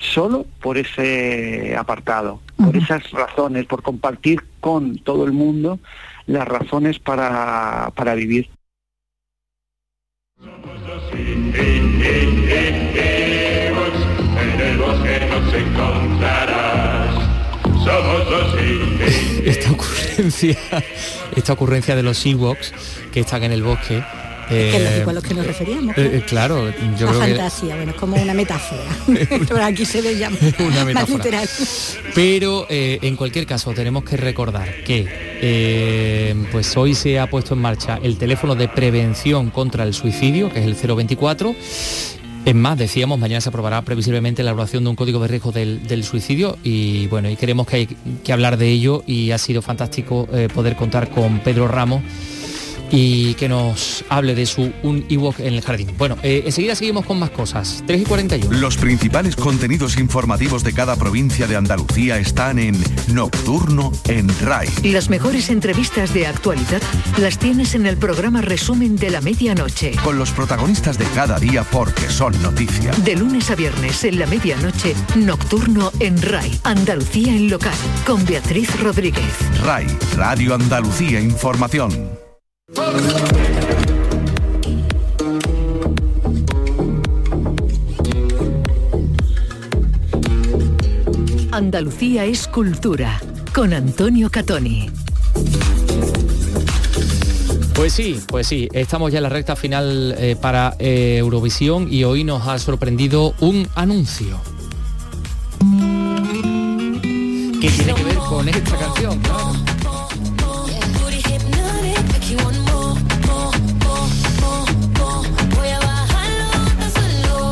solo 0.00 0.46
por 0.60 0.78
ese 0.78 1.76
apartado, 1.76 2.40
por 2.56 2.76
esas 2.76 3.10
razones, 3.10 3.66
por 3.66 3.82
compartir 3.82 4.42
con 4.60 4.98
todo 4.98 5.24
el 5.24 5.32
mundo 5.32 5.78
las 6.26 6.46
razones 6.46 6.98
para, 6.98 7.90
para 7.94 8.14
vivir. 8.14 8.48
esta 18.40 18.99
ocurrencia, 20.20 20.56
esta 21.36 21.52
ocurrencia 21.52 21.96
de 21.96 22.02
los 22.02 22.24
Ewoks 22.26 22.72
que 23.12 23.20
están 23.20 23.42
en 23.44 23.52
el 23.52 23.62
bosque. 23.62 24.02
que 24.48 25.04
a 25.06 25.12
los 25.12 25.24
que 25.24 25.34
nos 25.34 25.46
referíamos. 25.46 25.96
Eh, 25.96 26.18
eh, 26.18 26.24
claro, 26.26 26.70
yo 26.98 27.06
la 27.06 27.12
creo 27.12 27.20
fantasía, 27.20 27.76
bueno, 27.76 27.92
es 27.92 27.96
como 27.96 28.16
una 28.16 28.34
metáfora. 28.34 28.82
Pero 29.48 29.64
aquí 29.64 29.84
se 29.84 30.02
ve 30.02 30.18
ya 30.18 30.28
una 30.58 30.84
metáfora. 30.84 30.94
más 30.94 31.08
literal. 31.08 31.48
Pero 32.14 32.66
eh, 32.68 32.98
en 33.02 33.16
cualquier 33.16 33.46
caso 33.46 33.72
tenemos 33.72 34.04
que 34.04 34.16
recordar 34.16 34.82
que 34.84 35.30
pues 36.52 36.76
hoy 36.76 36.94
se 36.94 37.18
ha 37.18 37.30
puesto 37.30 37.54
en 37.54 37.60
marcha 37.60 37.98
el 38.02 38.18
teléfono 38.18 38.54
de 38.54 38.68
prevención 38.68 39.50
contra 39.50 39.84
el 39.84 39.94
suicidio, 39.94 40.52
que 40.52 40.58
es 40.60 40.66
el 40.66 40.74
024, 40.74 41.54
es 42.44 42.54
más, 42.54 42.78
decíamos, 42.78 43.18
mañana 43.18 43.40
se 43.40 43.48
aprobará 43.50 43.82
previsiblemente 43.82 44.42
la 44.42 44.50
evaluación 44.50 44.84
de 44.84 44.90
un 44.90 44.96
código 44.96 45.20
de 45.20 45.28
riesgo 45.28 45.52
del, 45.52 46.04
suicidio 46.04 46.56
y 46.64 47.06
bueno, 47.08 47.28
y 47.28 47.36
queremos 47.36 47.66
que 47.66 47.76
hay 47.76 47.86
que 48.24 48.32
hablar 48.32 48.56
de 48.56 48.68
ello 48.68 49.02
y 49.06 49.30
ha 49.32 49.38
sido 49.38 49.62
fantástico 49.62 50.26
eh, 50.32 50.48
poder 50.52 50.76
contar 50.76 51.10
con 51.10 51.40
Pedro 51.40 51.68
Ramos 51.68 52.02
y 52.90 53.34
que 53.34 53.48
nos 53.48 54.04
hable 54.08 54.34
de 54.34 54.46
su 54.46 54.72
un 54.82 55.04
Ewok 55.08 55.40
en 55.40 55.54
el 55.54 55.62
jardín. 55.62 55.90
Bueno, 55.96 56.16
eh, 56.22 56.42
enseguida 56.46 56.74
seguimos 56.74 57.06
con 57.06 57.18
más 57.18 57.30
cosas. 57.30 57.82
3 57.86 58.02
y 58.02 58.04
41. 58.04 58.58
Los 58.58 58.76
principales 58.76 59.36
contenidos 59.36 59.98
informativos 59.98 60.64
de 60.64 60.72
cada 60.72 60.96
provincia 60.96 61.46
de 61.46 61.56
Andalucía 61.56 62.18
están 62.18 62.58
en 62.58 62.76
Nocturno 63.12 63.92
en 64.08 64.28
RAI. 64.40 64.68
Las 64.84 65.10
mejores 65.10 65.50
entrevistas 65.50 66.12
de 66.14 66.26
actualidad 66.26 66.82
las 67.18 67.38
tienes 67.38 67.74
en 67.74 67.86
el 67.86 67.96
programa 67.96 68.40
Resumen 68.40 68.96
de 68.96 69.10
la 69.10 69.20
Medianoche. 69.20 69.92
Con 70.02 70.18
los 70.18 70.30
protagonistas 70.30 70.98
de 70.98 71.06
cada 71.14 71.38
día 71.38 71.64
porque 71.64 72.08
son 72.08 72.40
noticia. 72.42 72.92
De 73.04 73.16
lunes 73.16 73.50
a 73.50 73.54
viernes 73.54 74.04
en 74.04 74.18
la 74.18 74.26
medianoche, 74.26 74.94
Nocturno 75.16 75.92
en 76.00 76.20
RAI. 76.20 76.58
Andalucía 76.64 77.34
en 77.34 77.50
local. 77.50 77.74
Con 78.06 78.24
Beatriz 78.24 78.80
Rodríguez. 78.80 79.24
RAI, 79.62 79.86
Radio 80.16 80.54
Andalucía 80.54 81.20
Información. 81.20 82.29
Andalucía 91.52 92.24
es 92.24 92.46
cultura, 92.46 93.20
con 93.54 93.72
Antonio 93.72 94.30
Catoni. 94.30 94.90
Pues 97.74 97.92
sí, 97.92 98.20
pues 98.26 98.46
sí, 98.46 98.68
estamos 98.72 99.12
ya 99.12 99.18
en 99.18 99.22
la 99.24 99.28
recta 99.28 99.56
final 99.56 100.14
eh, 100.18 100.36
para 100.40 100.76
eh, 100.78 101.16
Eurovisión 101.18 101.92
y 101.92 102.04
hoy 102.04 102.24
nos 102.24 102.46
ha 102.46 102.58
sorprendido 102.58 103.34
un 103.40 103.68
anuncio. 103.74 104.40
¿Qué 107.60 107.70
tiene 107.70 107.94
que 107.94 108.04
ver 108.04 108.16
con 108.16 108.48
esta 108.48 108.76
canción? 108.76 109.20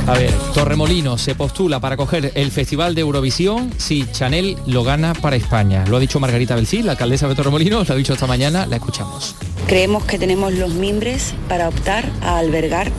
A 0.09 0.15
ver, 0.15 0.33
Torremolino 0.55 1.19
se 1.19 1.35
postula 1.35 1.81
para 1.81 1.99
coger 1.99 2.33
el 2.35 2.51
Festival 2.51 2.95
de 2.95 3.03
Eurovisión 3.03 3.71
si 3.77 4.11
Chanel 4.11 4.57
lo 4.67 4.83
gana 4.83 5.13
para 5.13 5.37
España. 5.37 5.85
Lo 5.87 5.99
ha 5.99 6.01
dicho 6.01 6.19
Margarita 6.19 6.55
Belcil, 6.55 6.87
la 6.87 6.93
alcaldesa 6.93 7.29
de 7.29 7.35
Torremolinos, 7.35 7.87
lo 7.87 7.95
ha 7.95 7.97
dicho 7.99 8.15
esta 8.15 8.27
mañana, 8.27 8.65
la 8.65 8.77
escuchamos. 8.77 9.35
Creemos 9.67 10.05
que 10.05 10.19
tenemos 10.19 10.55
los 10.55 10.73
mimbres 10.73 11.35
para 11.47 11.69
optar 11.69 12.11
a 12.23 12.39
albergar 12.39 12.91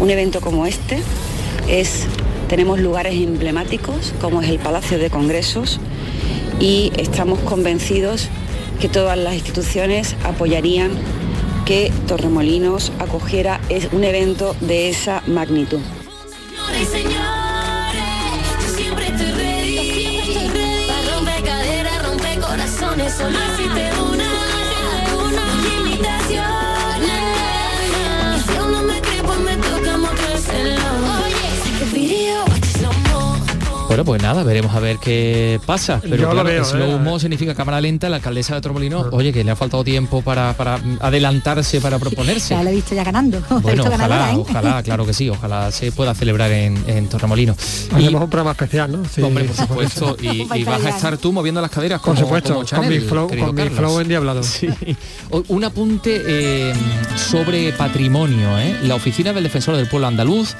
un 0.00 0.10
evento 0.10 0.40
como 0.40 0.66
este. 0.66 1.00
Es, 1.68 2.06
tenemos 2.48 2.80
lugares 2.80 3.14
emblemáticos 3.14 4.12
como 4.20 4.42
es 4.42 4.48
el 4.48 4.58
Palacio 4.58 4.98
de 4.98 5.10
Congresos 5.10 5.78
y 6.58 6.90
estamos 6.96 7.38
convencidos 7.38 8.30
que 8.80 8.88
todas 8.88 9.16
las 9.16 9.34
instituciones 9.34 10.16
apoyarían 10.24 10.90
que 11.64 11.92
Torremolinos 12.08 12.90
acogiera 12.98 13.60
un 13.92 14.02
evento 14.02 14.56
de 14.60 14.88
esa 14.88 15.22
magnitud 15.28 15.78
señores, 16.84 18.02
yo 18.62 18.68
siempre 18.76 19.06
estoy 19.08 19.32
ready. 19.32 19.74
Yo 19.76 19.82
siempre 19.92 20.26
estoy 20.26 20.48
ready. 20.50 20.88
Para 20.88 21.16
romper 21.16 21.42
caderas, 21.44 22.06
romper 22.06 22.40
corazones, 22.40 23.14
solo 23.14 23.38
si 23.56 23.68
te 23.68 23.97
Bueno, 33.98 34.12
pues 34.12 34.22
nada, 34.22 34.44
veremos 34.44 34.72
a 34.76 34.78
ver 34.78 34.98
qué 34.98 35.60
pasa. 35.66 35.98
Pero 36.00 36.14
Yo 36.14 36.30
claro, 36.30 36.48
lo 36.48 36.64
slow 36.64 37.16
¿eh? 37.16 37.20
significa 37.20 37.52
cámara 37.56 37.80
lenta. 37.80 38.08
La 38.08 38.16
alcaldesa 38.16 38.54
de 38.54 38.60
Torremolinos, 38.60 39.08
oye, 39.10 39.32
que 39.32 39.42
le 39.42 39.50
ha 39.50 39.56
faltado 39.56 39.82
tiempo 39.82 40.22
para, 40.22 40.54
adelantarse, 41.00 41.80
para 41.80 41.98
proponerse. 41.98 42.54
Ya 42.54 42.62
la 42.62 42.70
he 42.70 42.76
visto 42.76 42.94
ya 42.94 43.02
ganando. 43.02 43.42
Bueno, 43.60 43.82
ojalá, 43.84 44.32
¿eh? 44.32 44.36
ojalá, 44.36 44.82
claro 44.84 45.04
que 45.04 45.12
sí, 45.12 45.28
ojalá 45.28 45.72
se 45.72 45.90
pueda 45.90 46.14
celebrar 46.14 46.52
en, 46.52 46.80
en 46.86 47.08
Torremolinos. 47.08 47.56
Hacemos 47.92 48.22
un 48.22 48.30
programa 48.30 48.52
especial, 48.52 48.92
¿no? 48.92 49.04
Sí, 49.04 49.20
hombre, 49.20 49.46
por 49.46 49.56
supuesto. 49.56 50.16
y, 50.22 50.62
vas 50.62 50.84
a 50.84 50.90
estar 50.90 51.18
tú 51.18 51.32
moviendo 51.32 51.60
las 51.60 51.70
caderas 51.72 52.00
como, 52.00 52.14
Por 52.14 52.24
supuesto, 52.24 52.76
con 52.76 52.88
mi 52.88 53.00
flow, 53.00 53.28
con 53.28 53.52
mi 53.52 53.68
flow 53.68 53.98
endiablado. 53.98 54.44
Sí. 54.44 54.68
Un 55.48 55.64
apunte 55.64 56.22
eh, 56.24 56.72
sobre 57.16 57.72
patrimonio. 57.72 58.56
¿eh? 58.60 58.78
La 58.84 58.94
Oficina 58.94 59.32
del 59.32 59.42
Defensor 59.42 59.74
del 59.74 59.88
Pueblo 59.88 60.06
Andaluz 60.06 60.54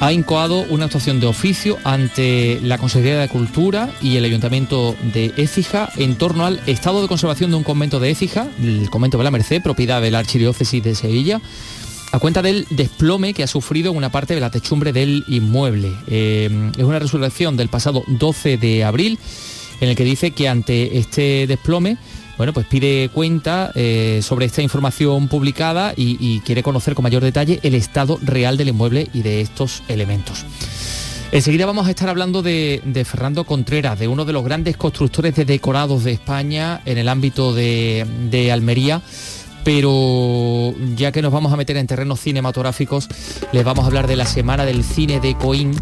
ha 0.00 0.12
incoado 0.12 0.62
una 0.70 0.86
actuación 0.86 1.20
de 1.20 1.26
oficio 1.26 1.76
ante 1.84 2.58
la 2.62 2.78
Consejería 2.78 3.20
de 3.20 3.28
Cultura 3.28 3.90
y 4.00 4.16
el 4.16 4.24
Ayuntamiento 4.24 4.96
de 5.12 5.34
Écija 5.36 5.90
en 5.96 6.16
torno 6.16 6.46
al 6.46 6.60
estado 6.66 7.02
de 7.02 7.08
conservación 7.08 7.50
de 7.50 7.58
un 7.58 7.62
convento 7.62 8.00
de 8.00 8.10
Écija, 8.10 8.48
el 8.62 8.88
convento 8.88 9.18
de 9.18 9.24
la 9.24 9.30
Merced, 9.30 9.62
propiedad 9.62 10.00
de 10.00 10.10
la 10.10 10.20
Archidiócesis 10.20 10.82
de 10.82 10.94
Sevilla, 10.94 11.42
a 12.12 12.18
cuenta 12.18 12.40
del 12.40 12.66
desplome 12.70 13.34
que 13.34 13.42
ha 13.42 13.46
sufrido 13.46 13.92
una 13.92 14.10
parte 14.10 14.34
de 14.34 14.40
la 14.40 14.50
techumbre 14.50 14.94
del 14.94 15.22
inmueble. 15.28 15.92
Eh, 16.08 16.70
es 16.78 16.84
una 16.84 16.98
resolución 16.98 17.58
del 17.58 17.68
pasado 17.68 18.02
12 18.06 18.56
de 18.56 18.84
abril 18.84 19.18
en 19.82 19.90
el 19.90 19.96
que 19.96 20.04
dice 20.04 20.30
que 20.30 20.48
ante 20.48 20.98
este 20.98 21.46
desplome 21.46 21.98
bueno, 22.40 22.54
pues 22.54 22.64
pide 22.64 23.10
cuenta 23.10 23.70
eh, 23.74 24.20
sobre 24.22 24.46
esta 24.46 24.62
información 24.62 25.28
publicada 25.28 25.92
y, 25.94 26.40
quiere 26.40 26.62
conocer 26.62 26.94
con 26.94 27.02
mayor 27.02 27.22
detalle 27.22 27.60
el 27.62 27.74
estado 27.74 28.18
real 28.22 28.56
del 28.56 28.70
inmueble 28.70 29.10
y 29.12 29.20
de 29.20 29.42
estos 29.42 29.82
elementos. 29.88 30.46
Enseguida 31.32 31.66
vamos 31.66 31.86
a 31.86 31.90
estar 31.90 32.08
hablando 32.08 32.40
de, 32.40 33.04
Fernando 33.06 33.44
Contreras, 33.44 33.98
de 33.98 34.08
uno 34.08 34.24
de 34.24 34.32
los 34.32 34.42
grandes 34.42 34.78
constructores 34.78 35.34
de 35.34 35.44
decorados 35.44 36.02
de 36.02 36.12
España 36.12 36.80
en 36.86 36.96
el 36.96 37.10
ámbito 37.10 37.52
de, 37.52 38.50
Almería 38.50 39.02
pero 39.64 40.74
ya 40.94 41.12
que 41.12 41.22
nos 41.22 41.32
vamos 41.32 41.52
a 41.52 41.56
meter 41.56 41.76
en 41.76 41.86
terrenos 41.86 42.20
cinematográficos, 42.20 43.08
les 43.52 43.64
vamos 43.64 43.84
a 43.84 43.88
hablar 43.88 44.06
de 44.06 44.16
la 44.16 44.26
Semana 44.26 44.64
del 44.64 44.84
Cine 44.84 45.20
de 45.20 45.36
Coín, 45.36 45.74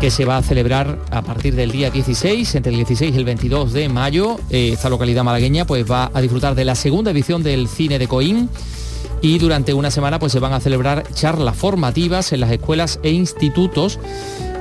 que 0.00 0.10
se 0.10 0.24
va 0.24 0.36
a 0.36 0.42
celebrar 0.42 0.98
a 1.10 1.22
partir 1.22 1.54
del 1.54 1.70
día 1.70 1.90
16, 1.90 2.54
entre 2.54 2.70
el 2.70 2.76
16 2.76 3.14
y 3.14 3.18
el 3.18 3.24
22 3.24 3.72
de 3.72 3.88
mayo. 3.88 4.38
Eh, 4.50 4.70
esta 4.72 4.88
localidad 4.88 5.24
malagueña 5.24 5.66
pues 5.66 5.90
va 5.90 6.10
a 6.12 6.20
disfrutar 6.20 6.54
de 6.54 6.64
la 6.64 6.74
segunda 6.74 7.10
edición 7.10 7.42
del 7.42 7.68
Cine 7.68 7.98
de 7.98 8.08
Coín 8.08 8.48
y 9.22 9.38
durante 9.38 9.72
una 9.72 9.90
semana 9.90 10.18
pues 10.18 10.32
se 10.32 10.40
van 10.40 10.52
a 10.52 10.60
celebrar 10.60 11.04
charlas 11.14 11.56
formativas 11.56 12.32
en 12.32 12.40
las 12.40 12.50
escuelas 12.50 13.00
e 13.02 13.10
institutos 13.10 13.98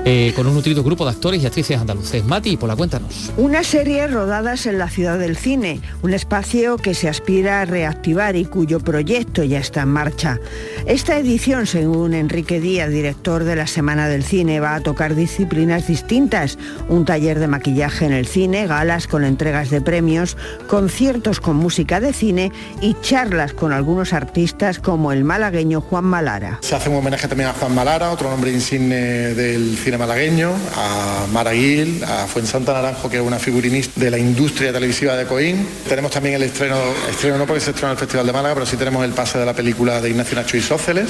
eh, 0.05 0.33
con 0.35 0.47
un 0.47 0.55
nutrido 0.55 0.83
grupo 0.83 1.05
de 1.05 1.11
actores 1.11 1.41
y 1.41 1.45
actrices 1.45 1.79
andaluces. 1.79 2.25
Mati, 2.25 2.57
por 2.57 2.69
la 2.69 2.75
cuéntanos. 2.75 3.31
Una 3.37 3.63
serie 3.63 4.07
rodadas 4.07 4.65
en 4.65 4.77
la 4.77 4.89
ciudad 4.89 5.17
del 5.17 5.37
cine, 5.37 5.81
un 6.01 6.13
espacio 6.13 6.77
que 6.77 6.93
se 6.93 7.09
aspira 7.09 7.61
a 7.61 7.65
reactivar 7.65 8.35
y 8.35 8.45
cuyo 8.45 8.79
proyecto 8.79 9.43
ya 9.43 9.59
está 9.59 9.81
en 9.81 9.89
marcha. 9.89 10.39
Esta 10.85 11.17
edición, 11.17 11.67
según 11.67 12.13
Enrique 12.13 12.59
Díaz, 12.59 12.89
director 12.89 13.43
de 13.43 13.55
la 13.55 13.67
Semana 13.67 14.07
del 14.07 14.23
Cine, 14.23 14.59
va 14.59 14.75
a 14.75 14.81
tocar 14.81 15.15
disciplinas 15.15 15.87
distintas, 15.87 16.57
un 16.89 17.05
taller 17.05 17.39
de 17.39 17.47
maquillaje 17.47 18.05
en 18.05 18.13
el 18.13 18.27
cine, 18.27 18.67
galas 18.67 19.07
con 19.07 19.23
entregas 19.23 19.69
de 19.69 19.81
premios, 19.81 20.37
conciertos 20.67 21.39
con 21.39 21.55
música 21.55 21.99
de 21.99 22.13
cine 22.13 22.51
y 22.81 22.95
charlas 23.01 23.53
con 23.53 23.71
algunos 23.71 24.13
artistas 24.13 24.79
como 24.79 25.11
el 25.11 25.23
malagueño 25.23 25.81
Juan 25.81 26.05
Malara. 26.05 26.59
Se 26.61 26.75
hace 26.75 26.89
un 26.89 26.97
homenaje 26.97 27.27
también 27.27 27.49
a 27.49 27.53
Juan 27.53 27.73
Malara, 27.73 28.11
otro 28.11 28.29
nombre 28.29 28.51
insigne 28.51 29.33
del 29.33 29.77
malagueño, 29.97 30.53
a 30.75 31.25
Maraguil, 31.31 32.03
a 32.03 32.27
Fuensanta 32.27 32.73
Naranjo, 32.73 33.09
que 33.09 33.17
es 33.17 33.23
una 33.23 33.39
figurinista 33.39 33.99
de 33.99 34.11
la 34.11 34.17
industria 34.17 34.71
televisiva 34.71 35.15
de 35.15 35.25
Coín. 35.25 35.67
Tenemos 35.87 36.11
también 36.11 36.35
el 36.35 36.43
estreno, 36.43 36.77
estreno 37.09 37.37
no 37.37 37.45
porque 37.45 37.61
se 37.61 37.71
estrena 37.71 37.89
en 37.89 37.93
el 37.93 37.99
Festival 37.99 38.25
de 38.25 38.33
Málaga, 38.33 38.55
pero 38.55 38.65
sí 38.65 38.77
tenemos 38.77 39.03
el 39.03 39.11
pase 39.11 39.37
de 39.37 39.45
la 39.45 39.53
película 39.53 40.01
de 40.01 40.09
Ignacio 40.09 40.35
Nacho 40.35 40.57
Isóceles, 40.57 41.09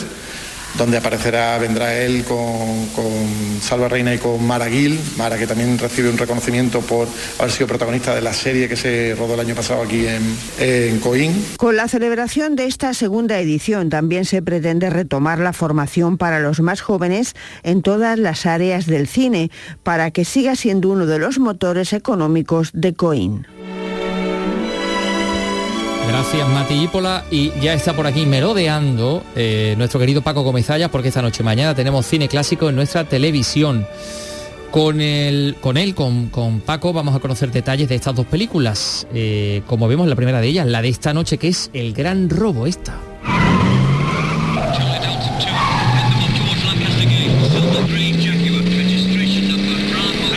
donde 0.77 0.97
aparecerá, 0.97 1.57
vendrá 1.57 1.95
él 1.95 2.23
con, 2.23 2.41
Salva 3.61 3.87
Reina 3.87 4.13
y 4.13 4.17
con 4.17 4.45
Mara 4.45 4.67
Gil, 4.69 4.99
Mara 5.17 5.37
que 5.37 5.47
también 5.47 5.77
recibe 5.77 6.09
un 6.09 6.17
reconocimiento 6.17 6.81
por 6.81 7.07
haber 7.39 7.51
sido 7.51 7.67
protagonista 7.67 8.13
de 8.13 8.21
la 8.21 8.33
serie 8.33 8.67
que 8.67 8.75
se 8.75 9.15
rodó 9.17 9.35
el 9.35 9.39
año 9.39 9.55
pasado 9.55 9.83
aquí 9.83 10.05
en, 10.05 10.21
en 10.59 10.99
Coín. 10.99 11.45
Con 11.57 11.75
la 11.75 11.87
celebración 11.87 12.55
de 12.55 12.65
esta 12.65 12.93
segunda 12.93 13.39
edición 13.39 13.89
también 13.89 14.25
se 14.25 14.41
pretende 14.41 14.89
retomar 14.89 15.39
la 15.39 15.53
formación 15.53 16.17
para 16.17 16.39
los 16.39 16.59
más 16.59 16.81
jóvenes 16.81 17.35
en 17.63 17.81
todas 17.81 18.19
las 18.19 18.45
áreas 18.45 18.85
del 18.85 19.07
cine, 19.07 19.51
para 19.83 20.11
que 20.11 20.25
siga 20.25 20.55
siendo 20.55 20.89
uno 20.89 21.05
de 21.05 21.19
los 21.19 21.39
motores 21.39 21.93
económicos 21.93 22.71
de 22.73 22.93
Coín. 22.93 23.47
Gracias 26.13 26.47
Mati 26.47 26.75
Ípola 26.75 27.25
y 27.31 27.49
ya 27.59 27.73
está 27.73 27.93
por 27.93 28.05
aquí 28.05 28.27
merodeando 28.27 29.23
eh, 29.35 29.73
nuestro 29.79 29.99
querido 29.99 30.21
Paco 30.21 30.43
Comezallas 30.43 30.91
porque 30.91 31.07
esta 31.07 31.23
noche 31.23 31.41
mañana 31.41 31.73
tenemos 31.73 32.05
cine 32.05 32.27
clásico 32.27 32.69
en 32.69 32.75
nuestra 32.75 33.03
televisión. 33.03 33.87
Con, 34.69 35.01
el, 35.01 35.55
con 35.59 35.75
él, 35.75 35.95
con, 35.95 36.27
con 36.27 36.61
Paco, 36.61 36.93
vamos 36.93 37.15
a 37.15 37.19
conocer 37.19 37.51
detalles 37.51 37.89
de 37.89 37.95
estas 37.95 38.13
dos 38.13 38.27
películas. 38.27 39.07
Eh, 39.11 39.63
como 39.65 39.87
vemos 39.87 40.07
la 40.07 40.15
primera 40.15 40.39
de 40.39 40.49
ellas, 40.49 40.67
la 40.67 40.83
de 40.83 40.89
esta 40.89 41.15
noche 41.15 41.39
que 41.39 41.47
es 41.47 41.71
El 41.73 41.93
Gran 41.93 42.29
Robo 42.29 42.67
esta. 42.67 42.93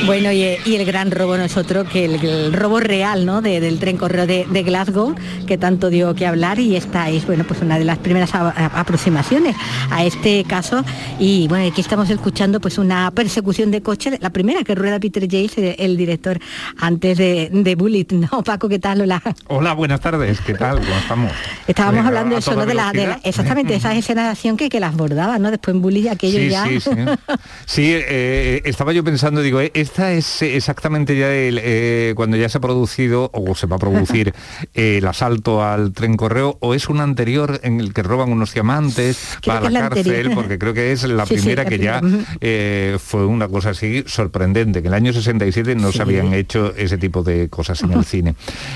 Bueno, 0.07 0.30
y, 0.30 0.57
y 0.64 0.76
el 0.76 0.84
gran 0.84 1.11
robo 1.11 1.36
no 1.36 1.42
es 1.42 1.57
otro 1.57 1.84
que 1.84 2.04
el, 2.04 2.24
el 2.24 2.52
robo 2.52 2.78
real, 2.78 3.26
¿no? 3.26 3.42
De- 3.42 3.59
del 3.61 3.80
tren 3.80 3.96
correo 3.96 4.24
de, 4.24 4.46
de 4.48 4.62
Glasgow, 4.62 5.16
que 5.48 5.59
tanto 5.59 5.90
dio 5.90 6.14
que 6.14 6.26
hablar 6.26 6.61
y 6.61 6.76
esta 6.76 7.11
es, 7.11 7.26
bueno, 7.26 7.42
pues 7.42 7.61
una 7.61 7.76
de 7.76 7.84
las 7.84 7.98
primeras 7.98 8.32
a- 8.36 8.50
a- 8.50 8.80
aproximaciones 8.80 9.57
a 9.90 10.04
este 10.04 10.44
caso. 10.44 10.84
Y 11.18 11.48
bueno, 11.48 11.66
aquí 11.68 11.80
estamos 11.80 12.09
escuchando 12.11 12.61
pues 12.61 12.78
una 12.78 13.11
persecución 13.11 13.72
de 13.72 13.82
coche, 13.82 14.16
la 14.20 14.30
primera 14.30 14.62
que 14.62 14.76
rueda 14.76 15.00
Peter 15.00 15.26
James, 15.28 15.59
el, 15.59 15.74
el 15.76 15.96
director, 15.96 16.38
antes 16.78 17.18
de, 17.18 17.50
de 17.52 17.74
Bullet, 17.74 18.07
¿no? 18.12 18.42
Paco, 18.44 18.68
¿qué 18.68 18.78
tal? 18.78 19.00
Hola. 19.00 19.20
Hola, 19.48 19.72
buenas 19.74 20.00
tardes. 20.00 20.40
¿Qué 20.40 20.54
tal? 20.54 20.78
¿Cómo 20.78 20.94
estamos? 21.00 21.32
Estábamos 21.66 22.04
Eh, 22.04 22.07
hablando 22.07 22.36
eso, 22.36 22.52
de 22.52 22.57
la, 22.59 22.64
de 22.66 22.74
la- 22.74 22.92
velocidad. 22.92 23.20
exactamente, 23.24 23.74
esas 23.74 23.96
escenas 23.96 24.26
de 24.26 24.30
acción 24.30 24.57
que, 24.57 24.68
que 24.68 24.78
las 24.78 24.94
bordaba, 24.94 25.38
¿no? 25.40 25.50
Después 25.50 25.74
en 25.74 25.82
Bully 25.82 26.07
aquello 26.07 26.38
Sí, 26.38 26.48
ya. 26.48 26.64
sí, 26.64 26.80
sí. 26.80 26.90
Sí, 27.66 27.90
eh, 27.92 28.62
estaba 28.64 28.92
yo 28.92 29.02
pensando, 29.02 29.40
digo, 29.42 29.61
eh, 29.61 29.72
esta 29.97 30.12
es 30.12 30.42
eh, 30.42 30.57
exactamente 30.57 31.16
ya 31.16 31.32
el, 31.32 31.59
eh, 31.62 32.12
cuando 32.16 32.36
ya 32.36 32.51
se 32.51 32.59
ha 32.59 32.61
producido 32.61 33.30
o 33.32 33.55
se 33.55 33.66
va 33.66 33.76
a 33.76 33.78
producir 33.78 34.34
eh, 34.74 34.99
el 34.99 35.07
asalto 35.07 35.64
al 35.64 35.92
tren 35.94 36.18
correo 36.18 36.59
o 36.61 36.74
es 36.74 36.90
un 36.90 37.01
anterior 37.01 37.61
en 37.62 37.80
el 37.80 37.94
que 37.94 38.03
roban 38.03 38.30
unos 38.30 38.53
diamantes, 38.53 39.38
Creo 39.40 39.55
va 39.55 39.61
a 39.61 39.62
que 39.62 39.70
la 39.70 39.80
cárcel, 39.88 40.07
anterior. 40.07 40.34
porque 40.34 40.59
creo 40.59 40.74
que 40.74 40.92
es 40.92 41.05
la 41.05 41.24
Sí, 41.24 41.36
sí, 41.36 41.40
primera 41.40 41.62
la 41.64 41.68
que 41.70 41.78
ya 41.78 42.03
eh, 42.42 42.99
fue 43.03 43.24
una 43.24 43.49
cosa 43.49 43.70
así 43.70 44.05
sorprendente, 44.07 44.82
que 44.82 44.88
en 44.88 44.92
el 44.92 44.99
año 45.03 45.12
67 45.14 45.74
no 45.76 45.90
Sí. 45.90 45.97
se 45.97 46.03
habían 46.03 46.34
hecho 46.34 46.74
ese 46.76 46.99
tipo 46.99 47.22
de 47.22 47.49
cosas 47.49 47.80
en 47.82 47.92
el 47.92 48.05
cine. 48.05 48.34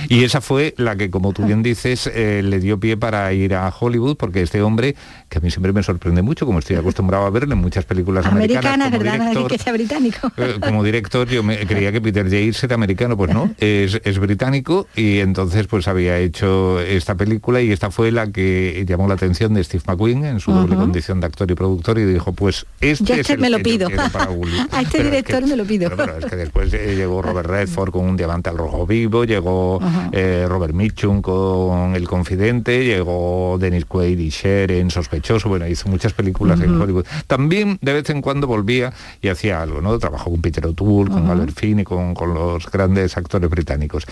Y 0.09 0.25
esa 0.25 0.41
fue 0.41 0.73
la 0.79 0.97
que, 0.97 1.11
como 1.11 1.35
tú 1.35 1.45
bien 1.45 1.63
dices, 1.63 2.11
le 2.15 2.59
dio 2.61 2.81
pie 2.81 2.97
para 2.97 3.31
ir 3.35 3.55
a 3.55 3.69
Hollywood, 3.79 4.17
porque 4.17 4.41
este 4.41 4.63
hombre, 4.63 4.97
que 5.29 5.37
a 5.37 5.41
mí 5.43 5.51
siempre 5.51 5.75
me 5.75 5.83
sorprende 5.83 6.23
mucho, 6.23 6.47
como 6.47 6.61
estoy 6.61 6.77
acostumbrado 6.77 7.27
a 7.27 7.31
verle 7.31 7.53
en 7.55 7.61
muchas 7.61 7.85
películas 7.85 8.25
Americana, 8.25 8.87
americanas, 8.87 8.91
como 8.91 8.99
¿verdad? 9.05 9.13
Director, 9.21 9.43
decir 9.43 9.59
que 9.59 9.63
sea 9.63 9.73
británico. 9.75 10.33
como 10.61 10.83
director 10.83 11.10
yo 11.29 11.43
me 11.43 11.59
creía 11.67 11.93
que 11.93 12.01
Peter 12.01 12.25
Yates 12.29 12.63
era 12.65 12.75
americano, 12.75 13.17
pues 13.17 13.33
no, 13.33 13.51
es, 13.59 14.01
es 14.05 14.19
británico 14.19 14.87
y 14.97 15.19
entonces 15.19 15.67
pues 15.67 15.89
había 15.89 16.19
hecho 16.19 16.81
esta 16.81 17.15
película 17.15 17.61
y 17.61 17.73
esta 17.73 17.91
fue 17.91 18.11
la 18.13 18.31
que 18.31 18.85
llamó 18.89 19.09
la 19.09 19.15
atención 19.15 19.55
de 19.55 19.65
Steve 19.65 19.83
McQueen 19.87 20.25
en 20.25 20.41
su 20.41 20.53
doble 20.53 20.77
condición 20.77 21.21
de 21.21 21.27
actor 21.27 21.51
y 21.51 21.55
productor 21.55 21.99
y 21.99 22.05
dijo 22.05 22.33
pues 22.33 22.67
este 22.81 23.05
Yo 23.05 23.15
es 23.15 23.21
este 23.21 23.33
el 23.35 23.39
me 23.41 23.51
lo 23.51 23.57
que 23.59 23.63
pido. 23.65 23.89
para 24.13 24.25
a 24.73 24.81
este 24.83 24.99
Pero 24.99 25.05
es 25.05 25.11
director 25.11 25.41
que- 25.41 25.47
me 25.47 25.57
lo 25.57 25.65
pido. 25.65 25.91
pero, 25.91 25.97
pero 26.05 26.19
es 26.19 26.25
que 26.27 26.37
después 26.37 26.73
eh, 26.75 26.95
llegó 26.97 27.23
Robert 27.23 27.49
Redford 27.49 27.91
con 27.91 28.05
un 28.09 28.17
diamante 28.17 28.51
al 28.51 28.59
rojo 28.59 28.87
vivo, 28.87 29.25
llegó 29.25 29.81
eh, 30.13 30.47
Robert 30.49 30.75
Mitchum 30.75 31.23
con 31.23 31.95
El 31.97 32.07
Confidente, 32.09 32.85
llegó 32.85 33.57
Dennis 33.61 33.85
Quaid 33.85 34.19
y 34.19 34.31
Cher 34.31 34.71
en 34.73 34.91
Sospechoso, 34.91 35.49
bueno, 35.49 35.67
hizo 35.67 35.89
muchas 35.89 36.13
películas 36.13 36.61
en. 36.61 36.81
Hollywood. 36.81 37.05
También 37.27 37.79
de 37.81 37.93
vez 37.93 38.11
en 38.11 38.21
cuando 38.23 38.47
volvía 38.47 38.93
y 39.23 39.29
hacía 39.29 39.61
algo, 39.63 39.81
¿no? 39.81 39.99
Trabajó 39.99 40.31
con 40.31 40.41
Peter 40.41 40.65
O'Toole, 40.67 41.00
con 41.09 41.23
Ujú. 41.23 41.33
Albert 41.33 41.59
Finney, 41.59 41.85
con, 41.85 42.15
con 42.15 42.35
los 42.35 42.71
grandes 42.71 43.17
actores 43.17 43.49
británicos. 43.49 44.05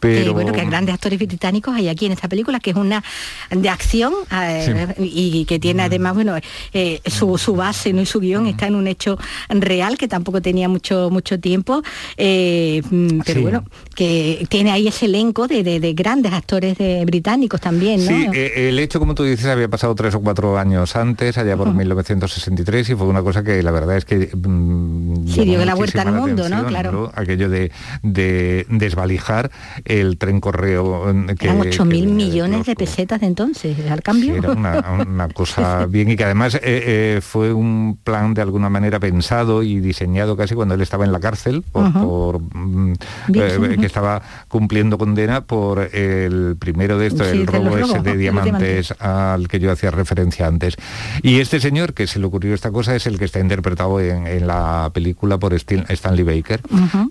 Pero 0.00 0.30
Eh, 0.30 0.34
bueno, 0.34 0.52
que 0.52 0.64
grandes 0.64 0.94
actores 0.94 1.18
británicos 1.18 1.74
hay 1.74 1.88
aquí 1.88 2.06
en 2.06 2.12
esta 2.12 2.28
película, 2.28 2.60
que 2.60 2.70
es 2.70 2.76
una 2.76 3.02
de 3.50 3.68
acción 3.68 4.12
eh, 4.32 4.94
y 4.98 5.44
que 5.46 5.58
tiene 5.58 5.82
además, 5.84 6.14
bueno, 6.14 6.34
eh, 6.72 7.00
su, 7.06 7.38
su 7.38 7.54
base 7.56 7.92
¿no? 7.92 8.02
y 8.02 8.06
su 8.06 8.20
guion 8.20 8.46
está 8.46 8.66
en 8.66 8.74
un 8.74 8.86
hecho 8.86 9.16
real 9.48 9.96
que 9.96 10.08
tampoco 10.08 10.42
tenía 10.42 10.68
mucho, 10.68 11.08
mucho 11.10 11.38
tiempo, 11.40 11.82
eh, 12.16 12.82
mm, 12.90 13.20
pero 13.24 13.38
Sí. 13.38 13.42
bueno, 13.42 13.64
que 13.94 14.46
tiene 14.48 14.70
ahí 14.72 14.88
ese 14.88 15.06
elenco 15.06 15.46
de, 15.46 15.62
de- 15.62 15.80
de 15.80 15.92
grandes 15.94 16.32
actores 16.32 16.76
de, 16.78 17.04
británicos 17.04 17.60
también, 17.60 18.00
¿no? 18.04 18.06
Sí, 18.08 18.26
eh, 18.34 18.68
el 18.68 18.78
hecho, 18.78 18.98
como 18.98 19.14
tú 19.14 19.22
dices, 19.24 19.46
había 19.46 19.68
pasado 19.68 19.94
tres 19.94 20.14
o 20.14 20.20
cuatro 20.20 20.58
años 20.58 20.96
antes, 20.96 21.38
allá 21.38 21.56
por 21.56 21.72
1963, 21.74 22.90
y 22.90 22.94
fue 22.94 23.06
una 23.06 23.22
cosa 23.22 23.42
que 23.42 23.62
la 23.62 23.70
verdad 23.70 23.96
es 23.96 24.04
que... 24.04 24.30
mm, 24.34 25.28
Sí, 25.28 25.44
dio 25.44 25.64
la 25.64 25.74
vuelta 25.74 26.02
al 26.02 26.08
la 26.12 26.12
mundo, 26.42 26.56
¿no? 26.62 26.66
Claro. 26.66 27.12
Aquello 27.14 27.48
de, 27.48 27.70
de 28.02 28.66
desvalijar 28.68 29.50
el 29.84 30.18
tren 30.18 30.40
correo 30.40 31.12
mm, 31.12 31.26
que... 31.36 31.46
Eran 31.46 31.60
8.000 31.60 31.70
que 31.70 31.84
venía 31.84 32.00
de 32.00 32.06
millones 32.12 32.66
de 32.66 32.74
pesetas 32.76 33.20
de 33.20 33.26
entonces, 33.26 33.76
al 33.90 34.02
cambio. 34.02 34.36
era 34.36 34.50
una, 34.52 35.04
una 35.06 35.28
cosa 35.28 35.86
bien 35.88 36.10
y 36.10 36.16
que 36.16 36.24
además 36.24 36.54
eh, 36.56 36.60
eh, 36.64 37.20
fue 37.22 37.52
un 37.52 37.98
plan 38.02 38.34
de 38.34 38.42
alguna 38.42 38.68
manera 38.70 39.00
pensado 39.00 39.62
y 39.62 39.80
diseñado 39.80 40.36
casi 40.36 40.54
cuando 40.54 40.74
él 40.74 40.80
estaba 40.80 41.04
en 41.04 41.12
la 41.12 41.20
cárcel 41.20 41.62
por, 41.72 42.40
mm, 42.40 42.94
Bien, 43.28 43.64
eh, 43.64 43.76
que 43.78 43.86
estaba 43.86 44.22
cumpliendo 44.48 44.98
condena 44.98 45.42
por 45.42 45.80
el 45.94 46.56
primero 46.58 46.98
de 46.98 47.06
estos, 47.08 47.28
Sí, 47.28 47.38
el 47.38 47.46
robo 47.46 47.76
ese 47.76 47.80
robos, 47.88 48.02
de 48.04 48.16
diamantes 48.16 48.92
al 49.00 49.48
que 49.48 49.58
yo 49.60 49.70
hacía 49.72 49.90
referencia 49.90 50.46
antes. 50.46 50.76
Y 51.22 51.40
este 51.40 51.60
señor 51.60 51.94
que 51.94 52.06
se 52.06 52.18
le 52.18 52.26
ocurrió 52.26 52.54
esta 52.54 52.70
cosa 52.70 52.94
es 52.94 53.06
el 53.06 53.18
que 53.18 53.24
está 53.24 53.40
interpretado 53.40 54.00
en, 54.00 54.26
en 54.26 54.46
la 54.46 54.90
película 54.92 55.38
por 55.38 55.52
Stin- 55.54 55.84
Baker 56.24 56.60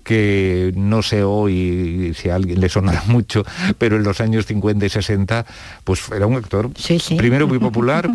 que 0.04 0.72
no 0.76 1.02
sé 1.02 1.22
hoy 1.22 2.12
si 2.16 2.28
a 2.28 2.34
alguien 2.36 2.60
le 2.60 2.68
sonará 2.68 3.02
mucho, 3.08 3.44
pero 3.78 3.96
en 3.96 4.02
los 4.04 4.20
años 4.20 4.46
50 4.46 4.84
y 4.86 4.88
60 4.88 5.46
pues 5.84 6.00
era 6.14 6.26
un 6.26 6.36
actor 6.36 6.70
primero 7.16 7.46
muy 7.48 7.58
popular, 7.58 8.10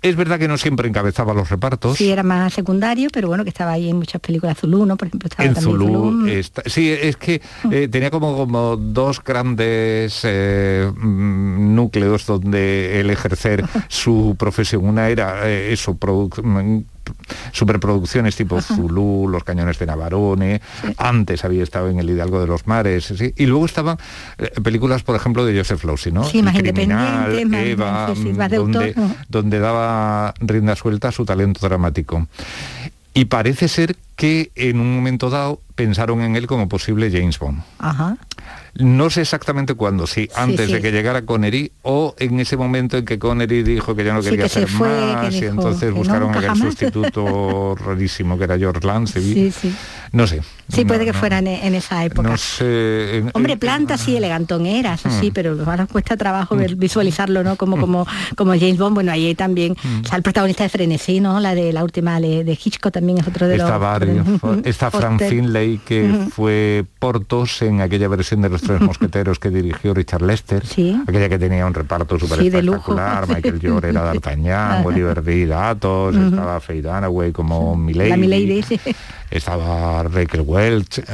Es 0.00 0.16
verdad 0.16 0.38
que 0.38 0.48
no 0.48 0.56
siempre 0.56 0.88
encabezaba 0.88 1.34
los 1.34 1.50
repartos. 1.50 1.98
Sí, 1.98 2.10
era 2.10 2.22
más 2.22 2.54
secundario, 2.54 3.08
pero 3.12 3.28
bueno, 3.28 3.44
que 3.44 3.50
estaba 3.50 3.72
ahí 3.72 3.90
en 3.90 3.96
muchas 3.98 4.20
películas. 4.22 4.56
Zulu, 4.58 4.86
¿no? 4.86 4.96
Por 4.96 5.06
ejemplo, 5.08 5.28
estaba 5.28 5.46
en 5.46 5.54
también 5.54 5.78
Zulu, 5.78 5.94
Zulu. 5.94 6.26
está- 6.28 6.62
sí, 6.66 6.90
es 6.90 7.16
que 7.18 7.40
eh, 7.70 7.88
tenía 7.88 8.10
como, 8.10 8.34
como 8.36 8.76
dos 8.76 9.22
grandes 9.22 10.20
eh, 10.24 10.90
mm, 10.96 11.74
núcleos 11.74 12.26
donde 12.26 13.00
él 13.00 13.10
ejercer 13.10 13.64
su 13.88 14.34
profesión. 14.38 14.86
Una 14.88 15.08
era 15.08 15.48
eh, 15.48 15.72
eso, 15.74 15.96
mm, 16.42 16.78
superproducciones 17.52 18.36
tipo 18.36 18.60
Zulu, 18.60 19.28
Los 19.28 19.44
Cañones 19.44 19.78
de 19.78 19.86
Navarone, 19.86 20.60
antes 20.96 21.44
había 21.44 21.62
estado 21.62 21.88
en 21.90 21.98
El 21.98 22.10
Hidalgo 22.10 22.40
de 22.40 22.46
los 22.46 22.66
Mares, 22.66 23.12
¿sí? 23.16 23.32
y 23.36 23.46
luego 23.46 23.66
estaban 23.66 23.96
eh, 24.38 24.50
películas, 24.62 25.02
por 25.02 25.16
ejemplo, 25.16 25.44
de 25.44 25.56
Joseph 25.56 25.84
Losey, 25.84 26.12
¿no? 26.12 26.24
Sí, 26.24 26.38
El 26.38 26.44
más 26.44 26.56
Criminal, 26.56 27.46
más- 27.48 27.60
Eva, 27.66 28.14
mm, 28.14 28.36
más 28.36 28.50
de 28.50 28.56
donde, 28.56 28.78
autor, 28.88 29.04
ujú. 29.04 29.14
donde 29.28 29.58
daba 29.58 30.34
rienda 30.40 30.76
suelta 30.76 31.08
a 31.08 31.12
su 31.12 31.24
talento 31.24 31.66
dramático. 31.66 32.26
Y 33.14 33.26
parece 33.26 33.68
ser 33.68 33.96
que 34.16 34.50
en 34.54 34.78
un 34.80 34.94
momento 34.94 35.30
dado 35.30 35.60
pensaron 35.74 36.20
en 36.22 36.36
él 36.36 36.46
como 36.46 36.68
posible 36.68 37.10
James 37.10 37.38
Bond. 37.38 37.62
Ajá. 37.78 38.16
No 38.74 39.10
sé 39.10 39.20
exactamente 39.22 39.74
cuándo, 39.74 40.06
si 40.06 40.28
antes 40.34 40.66
sí. 40.68 40.72
de 40.74 40.80
que 40.80 40.92
llegara 40.92 41.22
Connery 41.22 41.72
o 41.82 42.14
en 42.18 42.40
ese 42.40 42.56
momento 42.56 42.96
en 42.96 43.04
que 43.04 43.18
Connery 43.18 43.62
dijo 43.62 43.94
que 43.94 44.02
ya 44.04 44.14
no 44.14 44.22
Sí, 44.22 44.30
quería 44.30 44.44
que 44.44 44.48
se 44.48 44.58
hacer 44.64 44.68
fue, 44.70 44.88
que 44.88 45.12
más 45.14 45.34
y 45.34 45.44
entonces 45.44 45.92
buscaron 45.92 46.34
aquel 46.34 46.56
sustituto 46.56 47.74
rarísimo 47.84 48.38
que 48.38 48.44
era 48.44 48.58
George 48.58 48.86
Lanceby. 48.86 49.34
Sí, 49.34 49.50
sí. 49.50 49.74
No 50.12 50.26
sé. 50.26 50.40
Sí, 50.68 50.82
No, 50.82 50.88
puede 50.88 51.04
que 51.04 51.12
no, 51.12 51.18
fuera 51.18 51.38
en, 51.38 51.48
en 51.48 51.74
esa 51.74 52.04
época. 52.04 52.30
No 52.30 52.36
sé. 52.36 53.18
en- 53.18 53.30
Hombre, 53.34 53.56
planta 53.58 53.98
sí, 53.98 54.16
elegantón 54.16 54.64
era, 54.66 54.94
eso 54.94 55.10
sí, 55.20 55.30
Mm. 55.30 55.34
pero 55.34 55.58
ahora 55.66 55.86
cuesta 55.86 56.16
trabajo 56.16 56.56
ver- 56.56 56.76
visualizarlo, 56.76 57.42
¿no? 57.44 57.56
Como, 57.56 57.78
como, 57.78 58.06
como 58.36 58.52
James 58.52 58.78
Bond, 58.78 58.94
bueno, 58.94 59.12
ahí 59.12 59.34
también, 59.34 59.72
Mm. 59.82 60.00
o 60.04 60.08
sea, 60.08 60.16
el 60.16 60.22
protagonista 60.22 60.62
de 60.64 60.68
Frenesí, 60.70 61.20
¿no? 61.20 61.40
La 61.40 61.54
de 61.54 61.72
la 61.72 61.84
última 61.84 62.20
de, 62.20 62.44
de 62.44 62.52
Hitchcock 62.52 62.92
también 62.92 63.18
es 63.18 63.26
otro 63.26 63.48
de 63.48 63.58
los... 63.58 63.66
Ujú. 64.20 64.62
está 64.64 64.90
Frank 64.90 65.18
Foster. 65.20 65.30
Finlay, 65.30 65.78
que 65.84 66.26
fue 66.30 66.84
Portos 66.98 67.62
en 67.62 67.80
aquella 67.80 68.08
versión 68.08 68.42
de 68.42 68.48
Los 68.48 68.62
Tres 68.62 68.80
Mosqueteros 68.80 69.38
que 69.38 69.50
dirigió 69.50 69.94
Richard 69.94 70.22
Lester, 70.22 70.62
aquella 71.06 71.28
que 71.28 71.38
tenía 71.38 71.66
un 71.66 71.74
reparto 71.74 72.18
súper 72.18 72.38
Sí, 72.38 72.50
lujo. 72.50 72.60
espectacular, 72.76 73.28
Michael 73.28 73.60
York 73.60 73.84
era 73.86 74.02
D'Artagnan. 74.04 74.84
Oliver 74.84 75.24
Reed 75.24 75.50
Athos, 75.52 76.14
Ujú. 76.16 76.26
estaba 76.26 76.60
Faye 76.60 76.82
Dunaway 76.82 77.32
como 77.32 77.76
Milady, 77.76 78.10
La 78.10 78.16
Milady, 78.16 78.62
sí. 78.62 78.80
estaba 79.30 80.02
Raquel 80.04 80.42
Welch. 80.42 80.98
eh, 80.98 81.04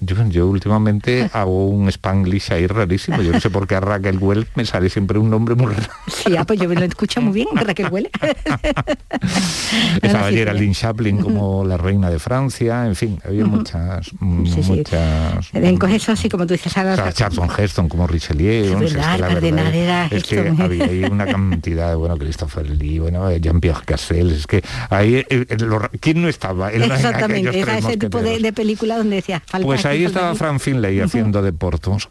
yo, 0.00 0.16
yo 0.28 0.46
últimamente 0.48 1.28
hago 1.32 1.68
un 1.68 1.88
spanglish 1.88 2.52
ahí 2.52 2.66
rarísimo, 2.66 3.22
yo 3.22 3.32
no 3.32 3.40
sé 3.40 3.50
por 3.50 3.66
qué 3.66 3.76
a 3.76 3.80
Raquel 3.80 4.18
Welch 4.18 4.48
me 4.54 4.64
sale 4.64 4.88
siempre 4.90 5.18
un 5.18 5.30
nombre 5.30 5.54
muy 5.54 5.72
raro. 5.74 5.88
Sí, 6.08 6.36
ah, 6.36 6.44
pues 6.44 6.58
yo 6.60 6.68
me 6.68 6.74
lo 6.74 6.84
escucho 6.84 7.20
muy 7.20 7.32
bien, 7.34 7.48
Raquel 7.54 7.88
Huele. 7.90 8.10
Estaba 10.02 10.28
sí, 10.30 10.34
Geraldine 10.36 10.74
Chaplin 10.74 11.18
como 11.18 11.64
la 11.64 11.76
reina 11.76 12.10
de 12.10 12.18
Francia, 12.18 12.37
en 12.86 12.94
fin, 12.96 13.18
había 13.24 13.44
muchas, 13.44 14.06
Sí, 14.06 14.62
sí. 14.62 14.72
muchas 14.72 15.54
Elenco 15.54 15.86
eso 15.86 16.12
así 16.12 16.28
como 16.28 16.46
tú 16.46 16.54
dices, 16.54 16.76
o 16.76 16.80
ahora- 16.80 16.96
sea, 16.96 17.12
Charlton 17.12 17.48
Heston 17.56 17.88
como 17.88 18.06
Richelieu, 18.06 18.64
es 18.82 18.92
verdad, 18.92 18.92
que 18.92 18.96
la 18.96 19.14
el 19.14 19.20
verdad 19.20 19.28
cardenal 19.34 19.74
era 19.74 20.06
es 20.06 20.24
que 20.24 20.38
Heston. 20.40 20.60
había 20.62 20.84
ahí 20.84 21.04
una 21.04 21.26
cantidad, 21.32 21.96
bueno, 21.96 22.16
Christopher 22.16 22.68
Lee, 22.70 22.98
bueno, 22.98 23.28
eh, 23.30 23.40
Jean-Pierre 23.40 23.82
Cassel, 23.84 24.30
es 24.32 24.46
que 24.46 24.62
ahí, 24.90 25.16
eh, 25.16 25.26
eh, 25.30 25.56
lo 25.60 25.78
ra- 25.78 25.90
¿quién 26.00 26.22
no 26.22 26.28
estaba? 26.28 26.72
en 26.72 26.80
la- 26.80 26.86
en 26.86 26.92
Exactamente, 26.92 27.58
era 27.60 27.78
ese 27.78 27.96
tipo 27.96 28.20
de, 28.22 28.38
de 28.38 28.52
película 28.52 28.96
donde 28.96 29.22
falta 29.22 29.66
Pues 29.66 29.84
ahí 29.86 30.04
estaba. 30.04 30.34
Frank 30.34 30.58
Finlay 30.60 31.00
haciendo 31.00 31.42
de 31.42 31.52
Portos. 31.52 32.08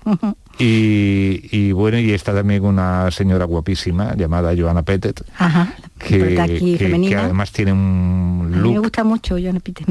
Y, 0.59 1.47
y 1.51 1.71
bueno, 1.71 1.99
y 1.99 2.11
está 2.13 2.33
también 2.33 2.65
una 2.65 3.11
señora 3.11 3.45
guapísima 3.45 4.15
llamada 4.15 4.53
Joanna 4.57 4.81
Pettet, 4.83 5.21
Ajá, 5.37 5.73
que, 5.97 6.39
aquí 6.39 6.77
que- 6.77 6.89
que 7.01 7.15
además 7.15 7.51
tiene 7.51 7.73
un 7.73 8.41
A 8.43 8.47
mí 8.49 8.55
me 8.55 8.61
look 8.61 8.83
gusta 8.83 9.03
mucho 9.03 9.35
John 9.41 9.59
Peter. 9.61 9.85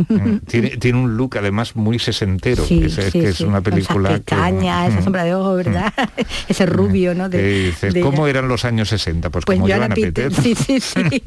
tiene, 0.46 0.70
tiene 0.76 0.98
un 0.98 1.16
look 1.16 1.36
además 1.38 1.76
muy 1.76 1.98
sesentero, 1.98 2.64
Sí, 2.64 2.80
que 2.80 2.86
es, 2.86 2.94
sí, 2.94 3.10
que 3.20 3.28
es 3.28 3.36
sí, 3.36 3.44
una 3.44 3.60
película 3.60 4.10
esas 4.10 4.20
pestañas, 4.20 4.88
esa 4.92 5.00
Mm. 5.00 5.04
sombra 5.04 5.24
de 5.24 5.34
ojo, 5.34 5.54
¿verdad? 5.54 5.92
Ese 6.48 6.64
rubio, 6.66 7.14
¿no? 7.14 7.28
De, 7.28 7.72
que 7.80 7.90
de 7.90 8.00
¿cómo 8.00 8.26
ella. 8.26 8.38
eran 8.38 8.48
los 8.48 8.64
años 8.64 8.88
60? 8.88 9.30
Pues, 9.30 9.44
Pues 9.44 9.58
como 9.58 9.68
Joanna 9.68 9.94
Peter, 9.94 10.32
sí, 10.32 10.54
sí, 10.54 10.80
sí. 10.80 11.22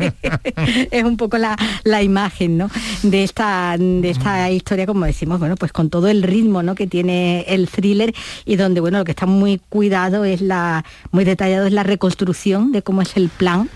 es 0.91 1.03
un 1.03 1.17
poco 1.17 1.37
la, 1.37 1.55
la 1.83 2.01
imagen, 2.01 2.57
¿no? 2.57 2.69
De 3.03 3.23
esta, 3.23 3.75
de 3.77 4.09
esta 4.09 4.49
historia, 4.49 4.85
como 4.85 5.05
decimos, 5.05 5.39
bueno, 5.39 5.55
pues 5.55 5.71
con 5.71 5.89
todo 5.89 6.07
el 6.07 6.23
ritmo, 6.23 6.63
¿no? 6.63 6.75
Que 6.75 6.87
tiene 6.87 7.41
el 7.47 7.67
thriller 7.67 8.13
y 8.45 8.55
donde, 8.55 8.79
bueno, 8.81 8.99
lo 8.99 9.05
que 9.05 9.11
está 9.11 9.25
muy 9.25 9.59
cuidado 9.69 10.25
es 10.25 10.41
la, 10.41 10.85
muy 11.11 11.25
detallado 11.25 11.67
es 11.67 11.73
la 11.73 11.83
reconstrucción 11.83 12.71
de 12.71 12.81
cómo 12.81 13.01
es 13.01 13.15
el 13.17 13.29
plan 13.29 13.69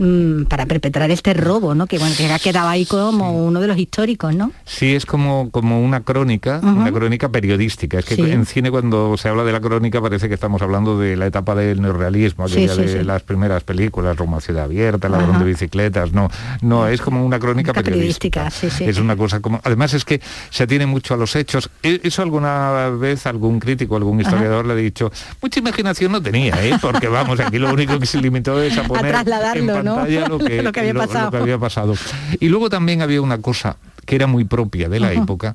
mm, 0.00 0.44
para 0.44 0.66
perpetrar 0.66 1.10
este 1.10 1.34
robo, 1.34 1.74
¿no? 1.74 1.86
Que 1.86 1.98
bueno, 1.98 2.14
que 2.16 2.26
ha 2.32 2.38
quedado 2.38 2.68
ahí 2.68 2.86
como 2.86 3.44
uno 3.44 3.60
de 3.60 3.66
los 3.68 3.78
históricos, 3.78 4.34
¿no? 4.34 4.50
Sí, 4.64 4.94
es 4.94 5.04
como, 5.06 5.50
como 5.50 5.82
una 5.84 6.00
crónica, 6.00 6.60
una 6.62 6.90
crónica 6.90 7.28
periodística. 7.28 7.98
Es 7.98 8.04
que 8.04 8.16
Sí. 8.16 8.22
en 8.22 8.46
cine 8.46 8.70
cuando 8.70 9.16
se 9.16 9.28
habla 9.28 9.44
de 9.44 9.52
la 9.52 9.60
crónica 9.60 10.00
parece 10.00 10.28
que 10.28 10.34
estamos 10.34 10.62
hablando 10.62 10.98
de 10.98 11.16
la 11.16 11.26
etapa 11.26 11.54
del 11.54 11.80
neorrealismo, 11.80 12.44
aquella 12.44 12.74
sí, 12.74 12.82
de 12.82 13.04
las 13.04 13.22
primeras 13.22 13.62
películas, 13.62 14.16
Roma 14.16 14.40
Ciudad 14.40 14.64
Abierta, 14.64 15.08
Ladrón 15.08 15.38
de 15.38 15.44
bicicletas. 15.44 16.12
No, 16.12 16.28
no, 16.62 16.86
es 16.88 17.00
como 17.00 17.24
una 17.24 17.38
crónica 17.38 17.72
periodística. 17.72 18.44
periodística, 18.44 18.50
sí, 18.50 18.70
sí. 18.70 18.84
Es 18.90 18.98
una 18.98 19.16
cosa 19.16 19.40
como. 19.40 19.60
Además 19.64 19.94
es 19.94 20.04
que 20.04 20.20
se 20.50 20.62
atiene 20.64 20.86
mucho 20.86 21.14
a 21.14 21.16
los 21.16 21.36
hechos. 21.36 21.70
E- 21.82 22.00
Eso 22.02 22.22
alguna 22.22 22.88
vez 22.90 23.26
algún 23.26 23.60
crítico, 23.60 23.96
algún 23.96 24.20
historiador 24.20 24.66
le 24.66 24.72
ha 24.72 24.76
dicho, 24.76 25.10
mucha 25.42 25.60
imaginación 25.60 26.12
no 26.12 26.22
tenía, 26.22 26.54
¿eh? 26.64 26.72
Porque 26.80 27.08
vamos, 27.08 27.38
aquí 27.40 27.58
lo 27.58 27.72
único 27.72 27.98
que 27.98 28.06
se 28.06 28.20
limitó 28.20 28.60
es 28.62 28.76
a 28.78 28.82
poner 28.88 29.14
en 29.14 29.66
lo 29.96 30.38
que, 30.44 30.62
Lo 30.62 30.72
que 30.72 30.80
había 30.80 30.92
lo- 30.92 31.00
pasado. 31.00 31.30
que 31.30 31.36
había 31.38 31.58
pasado. 31.58 31.94
Y 32.38 32.48
luego 32.48 32.68
también 32.70 33.02
había 33.02 33.20
una 33.22 33.38
cosa 33.38 33.76
que 34.06 34.16
era 34.16 34.26
muy 34.26 34.44
propia 34.44 34.88
de 34.88 34.98
la 35.00 35.12
época 35.12 35.54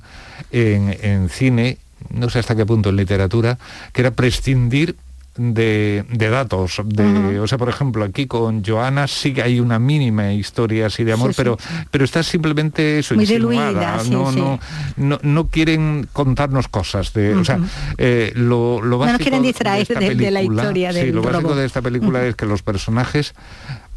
en, 0.51 0.95
en 1.01 1.29
cine, 1.29 1.77
no 2.09 2.29
sé 2.29 2.39
hasta 2.39 2.55
qué 2.55 2.65
punto 2.65 2.89
en 2.89 2.95
literatura, 2.95 3.57
que 3.91 4.01
era 4.01 4.11
prescindir 4.11 4.95
de, 5.37 6.05
de 6.09 6.29
datos. 6.29 6.79
De, 6.85 7.39
O 7.41 7.47
sea, 7.47 7.57
por 7.57 7.67
ejemplo, 7.67 8.05
aquí 8.05 8.25
con 8.25 8.63
Joana 8.63 9.05
sí 9.07 9.33
que 9.33 9.41
hay 9.41 9.59
una 9.59 9.79
mínima 9.79 10.31
historia 10.31 10.85
así 10.85 11.03
de 11.03 11.11
amor, 11.11 11.31
Sí, 11.31 11.33
sí. 11.33 11.37
pero, 11.41 11.57
pero 11.91 12.05
está 12.05 12.23
simplemente 12.23 12.99
eso, 12.99 13.15
Muy 13.15 13.25
insinuada. 13.25 13.97
diluida, 13.97 13.99
sí, 13.99 14.09
no, 14.11 14.31
no, 14.31 14.59
no, 14.95 15.19
no 15.21 15.47
quieren 15.47 16.07
contarnos 16.13 16.69
cosas. 16.69 17.11
De, 17.11 17.35
O 17.35 17.43
sea, 17.43 17.59
eh, 17.97 18.31
lo, 18.35 18.79
lo 18.81 18.83
No 18.83 18.89
nos 18.91 18.99
básico 18.99 19.23
quieren 19.23 19.41
distraer 19.41 19.85
de- 19.87 19.93
de 20.15 20.31
la 20.31 20.39
película- 20.39 20.61
historia 20.63 20.93
del 20.93 21.13
lo 21.15 21.21
básico 21.21 21.53
de 21.55 21.65
esta 21.65 21.81
película 21.81 22.25
es 22.25 22.35
que 22.35 22.45
los 22.45 22.61
personajes 22.61 23.33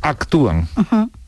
actúan 0.01 0.67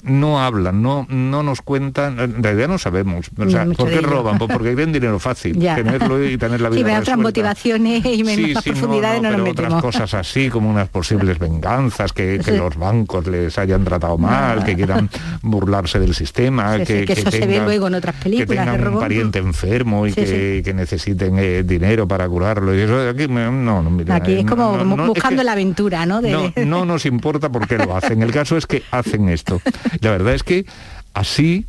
no 0.02 0.40
hablan, 0.42 0.82
no, 0.82 1.06
no 1.08 1.42
nos 1.42 1.62
cuentan, 1.62 2.18
en 2.18 2.42
realidad 2.42 2.68
no 2.68 2.78
sabemos. 2.78 3.30
O 3.36 3.50
sea, 3.50 3.64
¿por 3.66 3.88
qué 3.90 4.00
roban? 4.00 4.38
Pues 4.38 4.50
porque 4.52 4.74
quieren 4.74 4.92
dinero 4.92 5.18
fácil, 5.18 5.58
Ya. 5.58 5.74
tenerlo 5.76 6.24
y 6.24 6.36
tener 6.38 6.60
la 6.60 6.68
vida 6.70 6.88
Sí, 6.94 7.00
otras 7.00 7.18
motivaciones 7.18 8.04
y 8.04 8.24
menos 8.24 8.46
Sí, 8.46 8.54
más 8.54 8.64
sí, 8.64 8.70
no, 8.70 8.74
profundidades 8.76 9.22
no, 9.22 9.30
no, 9.30 9.38
nos 9.38 9.48
pero 9.54 9.66
otras 9.68 9.82
cosas 9.82 10.14
así, 10.14 10.48
como 10.48 10.70
unas 10.70 10.88
posibles 10.88 11.38
venganzas, 11.38 12.12
que, 12.12 12.40
que 12.44 12.52
los 12.52 12.76
bancos 12.76 13.26
les 13.26 13.58
hayan 13.58 13.84
tratado 13.84 14.16
mal, 14.18 14.64
que 14.64 14.74
quieran 14.76 15.08
burlarse 15.42 15.98
del 15.98 16.14
sistema, 16.14 16.78
que, 16.78 17.04
que 17.04 17.12
eso 17.12 17.30
se 17.30 17.46
ve 17.46 17.60
luego 17.60 17.88
en 17.88 17.94
otras 17.94 18.14
que 18.16 18.22
películas 18.24 18.66
de 18.66 18.72
tengan 18.72 18.94
un 18.94 19.00
pariente 19.00 19.38
enfermo 19.38 20.06
y 20.06 20.12
que, 20.12 20.62
que 20.64 20.74
necesiten 20.74 21.36
eh, 21.38 21.62
dinero 21.64 22.06
para 22.08 22.28
curarlo. 22.28 22.74
Y 22.74 22.80
eso 22.80 23.08
aquí, 23.08 23.28
no, 23.28 23.50
no, 23.82 23.90
mira, 23.90 24.14
Aquí 24.16 24.32
eh, 24.32 24.38
es 24.40 24.44
no, 24.44 24.56
como 24.56 25.02
es 25.02 25.08
buscando 25.08 25.40
que- 25.40 25.44
la 25.44 25.52
aventura, 25.52 26.06
¿no? 26.06 26.20
De- 26.20 26.30
no, 26.30 26.52
no 26.66 26.84
nos 26.84 27.06
importa 27.06 27.48
por 27.50 27.66
qué 27.66 27.78
lo 27.78 27.96
hacen. 27.96 28.22
El 28.22 28.32
caso 28.32 28.56
es 28.56 28.66
que 28.66 28.82
hacen 28.90 29.28
esto. 29.28 29.60
La 30.00 30.10
verdad 30.10 30.34
es 30.34 30.42
que 30.42 30.66
así 31.14 31.66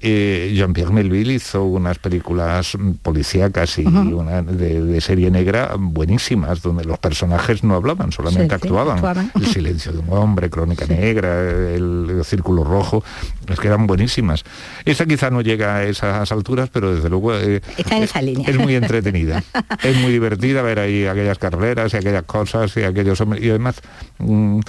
eh, 0.00 0.52
Jean-Pierre 0.54 0.92
Melville 0.92 1.34
hizo 1.34 1.64
unas 1.64 1.98
películas 1.98 2.76
policíacas 3.02 3.78
y 3.78 3.86
una 3.86 4.42
de, 4.42 4.82
de 4.82 5.00
serie 5.00 5.30
negra 5.30 5.74
buenísimas, 5.78 6.62
donde 6.62 6.84
los 6.84 6.98
personajes 6.98 7.62
no 7.64 7.74
hablaban, 7.74 8.10
solamente 8.12 8.54
Sí, 8.54 8.60
sí, 8.62 8.66
actuaban. 8.66 9.30
El 9.34 9.46
silencio 9.46 9.92
de 9.92 9.98
un 9.98 10.12
hombre, 10.16 10.48
Crónica 10.50 10.86
Negra, 10.86 11.40
el, 11.42 12.06
el 12.18 12.24
Círculo 12.24 12.64
Rojo, 12.64 13.04
es 13.48 13.58
que 13.60 13.66
eran 13.68 13.86
buenísimas. 13.86 14.44
Esta 14.84 15.06
quizá 15.06 15.30
no 15.30 15.40
llega 15.40 15.76
a 15.76 15.84
esas 15.84 16.30
alturas, 16.32 16.70
pero 16.72 16.94
desde 16.94 17.08
luego 17.10 17.34
eh, 17.34 17.60
Está 17.76 17.96
en 17.96 18.02
esa 18.04 18.22
línea. 18.22 18.48
es 18.48 18.58
muy 18.58 18.74
entretenida. 18.74 19.42
es 19.82 19.96
muy 19.98 20.12
divertida 20.12 20.62
ver 20.62 20.78
ahí 20.78 21.06
aquellas 21.06 21.38
carreras 21.38 21.92
y 21.94 21.96
aquellas 21.98 22.22
cosas 22.24 22.76
y 22.76 22.82
aquellos 22.84 23.20
hombres. 23.20 23.42
Y 23.42 23.50
además, 23.50 23.80
mm, 24.18 24.60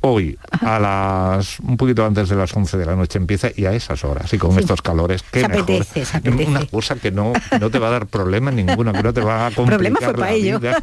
hoy 0.00 0.38
a 0.62 0.78
las 0.78 1.60
un 1.60 1.76
poquito 1.76 2.04
antes 2.04 2.28
de 2.28 2.36
las 2.36 2.54
11 2.54 2.76
de 2.78 2.86
la 2.86 2.96
noche 2.96 3.18
empieza 3.18 3.48
y 3.54 3.66
a 3.66 3.72
esas 3.72 4.02
horas 4.04 4.32
y 4.32 4.38
con 4.38 4.50
Sí. 4.52 4.60
Calores, 4.82 5.24
Se 5.32 5.46
mejor. 5.46 5.62
apetece, 5.62 6.04
se 6.04 6.16
apetece. 6.16 6.44
Una 6.50 6.66
cosa 6.66 6.96
que 6.96 7.10
no, 7.10 7.32
que 7.50 7.58
no 7.58 7.70
te 7.70 7.78
va 7.78 7.88
a 7.88 7.90
dar 7.90 8.06
problema 8.06 8.50
ninguno, 8.50 8.92
que 8.92 9.02
no 9.02 9.12
te 9.12 9.20
va 9.20 9.46
a 9.46 9.50
complicar 9.54 10.18
la 10.18 10.30
ello. 10.32 10.58
vida. 10.60 10.82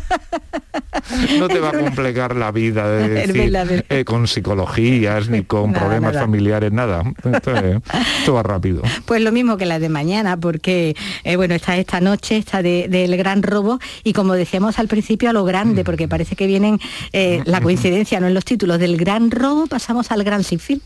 no 1.40 1.48
te 1.48 1.60
va 1.60 1.70
a 1.70 1.72
complicar 1.80 2.36
la 2.36 2.52
vida 2.52 2.88
de 2.90 3.10
decir, 3.28 3.86
eh, 3.90 4.04
con 4.06 4.28
psicologías 4.28 5.30
ni 5.30 5.44
con 5.44 5.72
Nada, 5.72 5.80
problemas 5.86 6.14
nada. 6.14 6.26
familiares, 6.26 6.72
nada. 6.72 7.04
Esto, 7.24 7.54
esto 7.56 8.34
va 8.34 8.44
rápido. 8.44 8.82
Pues 9.06 9.22
lo 9.22 9.32
mismo 9.32 9.58
que 9.58 9.66
la 9.66 9.80
de 9.80 9.90
mañana, 9.90 10.38
porque 10.38 10.96
eh, 11.24 11.36
bueno, 11.36 11.56
está 11.56 11.78
esta 11.78 12.00
noche, 12.02 12.38
está 12.38 12.62
de- 12.62 12.88
del 12.90 13.16
gran 13.18 13.44
robo, 13.44 13.80
y 14.04 14.14
como 14.14 14.34
decíamos 14.34 14.80
al 14.80 14.88
principio, 14.88 15.30
a 15.30 15.34
lo 15.34 15.44
grande, 15.46 15.84
porque 15.84 16.08
parece 16.08 16.36
que 16.36 16.48
vienen 16.48 16.80
eh, 17.14 17.42
la 17.46 17.62
coincidencia, 17.62 18.20
no 18.20 18.28
en 18.28 18.34
los 18.34 18.46
títulos, 18.46 18.80
del 18.80 18.98
gran 18.98 19.32
robo 19.32 19.68
pasamos 19.68 20.12
al 20.12 20.24
gran 20.24 20.44
sinfín. 20.44 20.82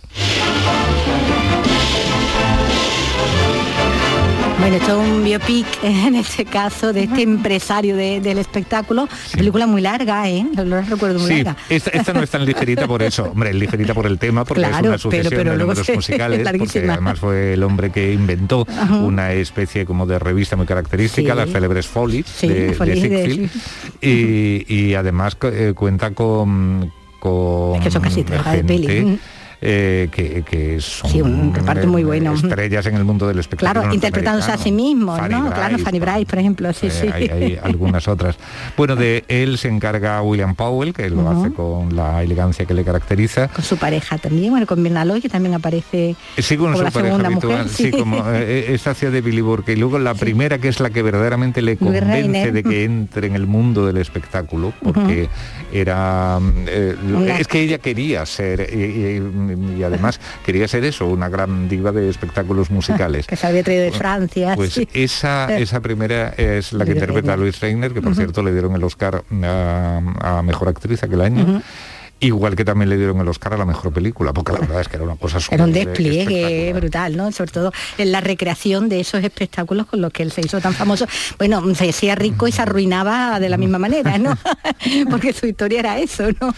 Bueno, 4.61 4.75
esto 4.75 5.01
es 5.01 5.09
un 5.09 5.23
biopic 5.23 5.65
en 5.83 6.13
este 6.15 6.45
caso 6.45 6.93
de 6.93 7.03
este 7.05 7.23
empresario 7.23 7.95
de- 7.95 8.21
del 8.21 8.37
espectáculo. 8.37 9.09
Película 9.33 9.65
muy 9.65 9.81
larga, 9.81 10.29
¿eh? 10.29 10.45
No 10.55 10.63
la 10.63 10.81
recuerdo 10.81 11.17
muy 11.19 11.29
Sí, 11.29 11.43
larga. 11.43 11.57
esta, 11.67 11.89
esta 11.89 12.13
no 12.13 12.21
es 12.21 12.29
tan 12.29 12.45
ligerita 12.45 12.87
por 12.87 13.01
eso, 13.01 13.23
hombre, 13.23 13.49
es 13.49 13.55
ligerita 13.55 13.95
por 13.95 14.05
el 14.05 14.19
tema, 14.19 14.45
porque 14.45 14.61
Claro, 14.61 14.77
es 14.77 14.87
una 14.87 14.97
sucesión 14.99 15.33
pero 15.35 15.51
de 15.53 15.57
números 15.57 15.89
musicales, 15.95 16.47
porque 16.59 16.79
además 16.91 17.19
fue 17.19 17.53
el 17.53 17.63
hombre 17.63 17.89
que 17.89 18.13
inventó 18.13 18.67
Ajá. 18.69 18.97
una 18.97 19.33
especie 19.33 19.83
como 19.85 20.05
de 20.05 20.19
revista 20.19 20.55
muy 20.55 20.67
característica, 20.67 21.33
Sí. 21.33 21.37
las 21.39 21.49
célebres 21.49 21.87
Follies 21.87 22.27
Sí, 22.27 22.47
de, 22.47 22.75
de 22.75 23.49
y, 24.01 24.65
y 24.73 24.93
además 24.93 25.37
eh, 25.41 25.73
cuenta 25.75 26.11
con, 26.11 26.91
con 27.19 27.77
Es 27.77 27.81
que 27.83 27.91
son 27.91 28.01
casi 28.03 28.23
gente, 28.23 28.63
peli. 28.63 29.19
Eh, 29.61 30.09
que, 30.11 30.41
que 30.43 30.81
son 30.81 31.11
Sí, 31.11 31.21
un 31.21 31.53
reparto 31.53 31.87
muy 31.87 32.03
bueno. 32.03 32.33
estrellas 32.33 32.85
en 32.87 32.95
el 32.95 33.03
mundo 33.03 33.27
del 33.27 33.37
espectáculo 33.39 33.81
Claro, 33.81 33.93
interpretándose 33.93 34.51
a 34.51 34.57
sí 34.57 34.71
mismo, 34.71 35.15
Fanny 35.15 35.35
¿no? 35.35 35.53
claro, 35.53 35.77
Fanny 35.77 35.99
Brice, 35.99 36.25
por 36.25 36.39
ejemplo, 36.39 36.73
sí, 36.73 36.87
eh, 36.87 36.91
sí. 36.91 37.07
hay, 37.13 37.27
hay 37.29 37.59
algunas 37.61 38.07
otras. 38.07 38.37
Bueno, 38.75 38.95
de 38.95 39.23
él 39.27 39.57
se 39.59 39.67
encarga 39.67 40.21
William 40.23 40.55
Powell, 40.55 40.93
que 40.93 41.09
lo 41.09 41.29
hace 41.29 41.51
con 41.53 41.95
la 41.95 42.23
elegancia 42.23 42.65
que 42.65 42.73
le 42.73 42.83
caracteriza. 42.83 43.49
Con 43.49 43.63
su 43.63 43.77
pareja 43.77 44.17
también, 44.17 44.49
bueno, 44.51 44.65
con 44.65 44.81
Bernaloy, 44.81 45.21
que 45.21 45.29
también 45.29 45.53
aparece 45.53 46.15
Sí, 46.37 46.57
con 46.57 46.65
como 46.67 46.77
su 46.77 46.83
la 46.83 46.91
pareja 46.91 47.09
segunda 47.17 47.27
habitual, 47.27 47.63
mujer. 47.65 47.69
sí, 47.69 47.91
como 47.91 48.23
eh, 48.31 48.73
esta 48.73 48.91
hacía 48.91 49.11
de 49.11 49.21
Billy 49.21 49.41
Burke. 49.41 49.73
Y 49.73 49.75
luego 49.75 49.99
la 49.99 50.15
primera, 50.15 50.57
que 50.57 50.69
es 50.69 50.79
la 50.79 50.89
que 50.89 51.01
verdaderamente 51.03 51.61
le 51.61 51.77
convence 51.77 52.05
Reiner. 52.05 52.51
de 52.51 52.63
que 52.63 52.83
entre 52.83 53.27
en 53.27 53.35
el 53.35 53.45
mundo 53.45 53.85
del 53.85 53.97
espectáculo, 53.97 54.73
porque 54.81 55.29
era... 55.71 56.39
eh, 56.67 56.95
Una- 57.13 57.37
Es 57.37 57.47
que 57.47 57.59
ella 57.61 57.77
quería 57.77 58.25
ser, 58.25 58.61
y, 59.57 59.83
además 59.83 60.19
quería 60.45 60.67
ser 60.67 60.83
eso, 60.83 61.07
una 61.07 61.29
gran 61.29 61.69
diva 61.69 61.91
de 61.91 62.09
espectáculos 62.09 62.71
musicales. 62.71 63.27
que 63.27 63.35
se 63.35 63.47
había 63.47 63.63
traído 63.63 63.83
de 63.83 63.91
Francia. 63.91 64.53
Pues 64.55 64.73
sí. 64.73 64.87
esa, 64.93 65.55
esa 65.57 65.79
primera 65.79 66.29
es 66.29 66.73
la 66.73 66.85
que 66.85 66.91
Louis 66.91 67.01
interpreta. 67.01 67.37
Luis 67.37 67.59
Reiner, 67.59 67.93
que 67.93 68.01
por 68.01 68.15
cierto 68.15 68.43
le 68.43 68.51
dieron 68.51 68.75
el 68.75 68.83
Oscar 68.83 69.23
a, 69.43 70.01
a 70.19 70.41
Mejor 70.43 70.69
Actriz 70.69 71.03
aquel 71.03 71.21
año. 71.21 71.61
Igual 72.23 72.55
que 72.55 72.63
también 72.63 72.87
le 72.87 72.97
dieron 72.97 73.19
el 73.19 73.27
Oscar 73.27 73.55
a 73.55 73.57
la 73.57 73.65
mejor 73.65 73.91
película, 73.91 74.31
porque 74.31 74.51
la 74.51 74.59
verdad 74.59 74.81
es 74.81 74.87
que 74.87 74.95
era 74.95 75.05
una 75.05 75.15
cosa 75.15 75.39
Era 75.49 75.63
un 75.63 75.73
despliegue 75.73 76.71
brutal, 76.71 77.17
¿no? 77.17 77.31
Sobre 77.31 77.51
todo 77.51 77.73
en 77.97 78.11
la 78.11 78.21
recreación 78.21 78.89
de 78.89 78.99
esos 78.99 79.23
espectáculos 79.23 79.87
con 79.87 80.01
los 80.01 80.13
que 80.13 80.21
él 80.21 80.31
se 80.31 80.41
hizo 80.41 80.61
tan 80.61 80.75
famoso. 80.75 81.07
Bueno, 81.39 81.73
se 81.73 81.89
hacía 81.89 82.13
rico 82.13 82.47
y 82.47 82.51
se 82.51 82.61
arruinaba 82.61 83.39
de 83.39 83.49
la 83.49 83.57
misma 83.57 83.79
manera, 83.79 84.19
¿no? 84.19 84.37
Porque 85.09 85.33
su 85.33 85.47
historia 85.47 85.79
era 85.79 85.97
eso, 85.97 86.27
¿no? 86.39 86.53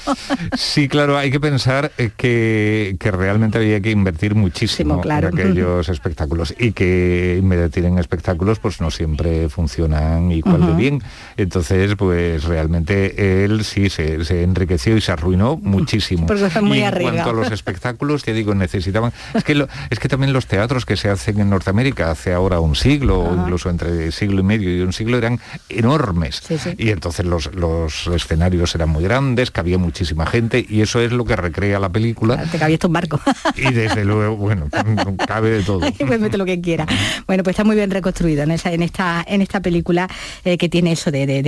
Sí, 0.57 0.89
claro, 0.89 1.18
hay 1.18 1.32
que 1.32 1.39
pensar 1.39 1.93
eh, 1.97 2.11
que, 2.18 2.97
que 2.99 3.11
realmente 3.11 3.57
había 3.57 3.80
que 3.80 3.91
invertir 3.91 4.36
muchísimo 4.36 4.99
claro. 4.99 5.30
en 5.30 5.39
aquellos 5.39 5.88
espectáculos 5.88 6.53
y 6.59 6.74
que 6.74 7.38
invertir 7.39 7.86
en 7.86 7.99
espectáculos 7.99 8.59
pues 8.59 8.82
no 8.82 8.91
siempre 8.91 9.47
funcionan 9.47 10.30
igual 10.30 10.68
de 10.68 10.74
bien. 10.74 11.03
Entonces, 11.38 11.95
pues 11.95 12.43
realmente 12.43 13.45
él 13.45 13.64
sí 13.64 13.89
se, 13.89 14.26
se 14.26 14.43
enriqueció 14.43 14.97
y 14.97 15.01
se 15.01 15.14
arruinó 15.14 15.52
muchísimo. 15.61 16.25
Porque 16.27 16.61
muy 16.61 16.77
y 16.79 16.81
en 16.81 16.87
arriesgado. 16.87 17.23
cuanto 17.23 17.29
a 17.41 17.43
los 17.43 17.51
espectáculos, 17.51 18.23
te 18.23 18.33
digo, 18.33 18.53
necesitaban... 18.55 19.11
Es 19.33 19.43
que, 19.43 19.55
lo- 19.55 19.67
es 19.89 19.99
que 19.99 20.07
también 20.07 20.33
los 20.33 20.45
teatros 20.47 20.85
que 20.85 20.95
se 20.97 21.09
hacen 21.09 21.39
en 21.39 21.49
Norteamérica 21.49 22.11
hace 22.11 22.33
ahora 22.33 22.59
un 22.59 22.75
siglo, 22.75 23.19
o 23.21 23.33
incluso 23.35 23.69
entre 23.69 24.11
siglo 24.11 24.39
y 24.41 24.43
medio 24.43 24.75
y 24.75 24.81
un 24.81 24.93
siglo, 24.93 25.17
eran 25.17 25.39
enormes. 25.69 26.41
Y 26.77 26.89
entonces 26.89 27.25
los, 27.25 27.53
los 27.55 28.07
escenarios 28.07 28.73
eran 28.75 28.89
muy 28.89 29.03
grandes, 29.03 29.51
cabía 29.51 29.77
muchísima 29.77 30.25
gente 30.25 30.65
y 30.67 30.81
eso 30.81 31.01
es 31.01 31.11
lo 31.11 31.25
que 31.25 31.35
recrea 31.35 31.79
la 31.79 31.89
película. 31.89 32.43
Te 32.51 32.57
cabía 32.57 32.75
esto 32.75 32.87
un 32.87 32.93
barco. 32.93 33.19
Y 33.55 33.71
desde 33.73 34.03
luego, 34.03 34.35
bueno, 34.35 34.67
cabe 35.27 35.51
de 35.51 35.63
todo. 35.63 35.79
pues 36.07 36.19
mete 36.19 36.37
lo 36.37 36.45
que 36.45 36.59
quiera. 36.59 36.85
Bueno, 37.27 37.43
pues 37.43 37.53
está 37.53 37.63
muy 37.63 37.75
bien 37.75 37.91
reconstruido 37.91 38.43
en, 38.43 38.51
esa, 38.51 38.71
en, 38.73 38.81
esta, 38.81 39.23
en 39.27 39.41
esta 39.41 39.61
película 39.61 40.07
eh, 40.43 40.57
que 40.57 40.69
tiene 40.69 40.91
eso 40.93 41.11
de, 41.11 41.25
de, 41.25 41.43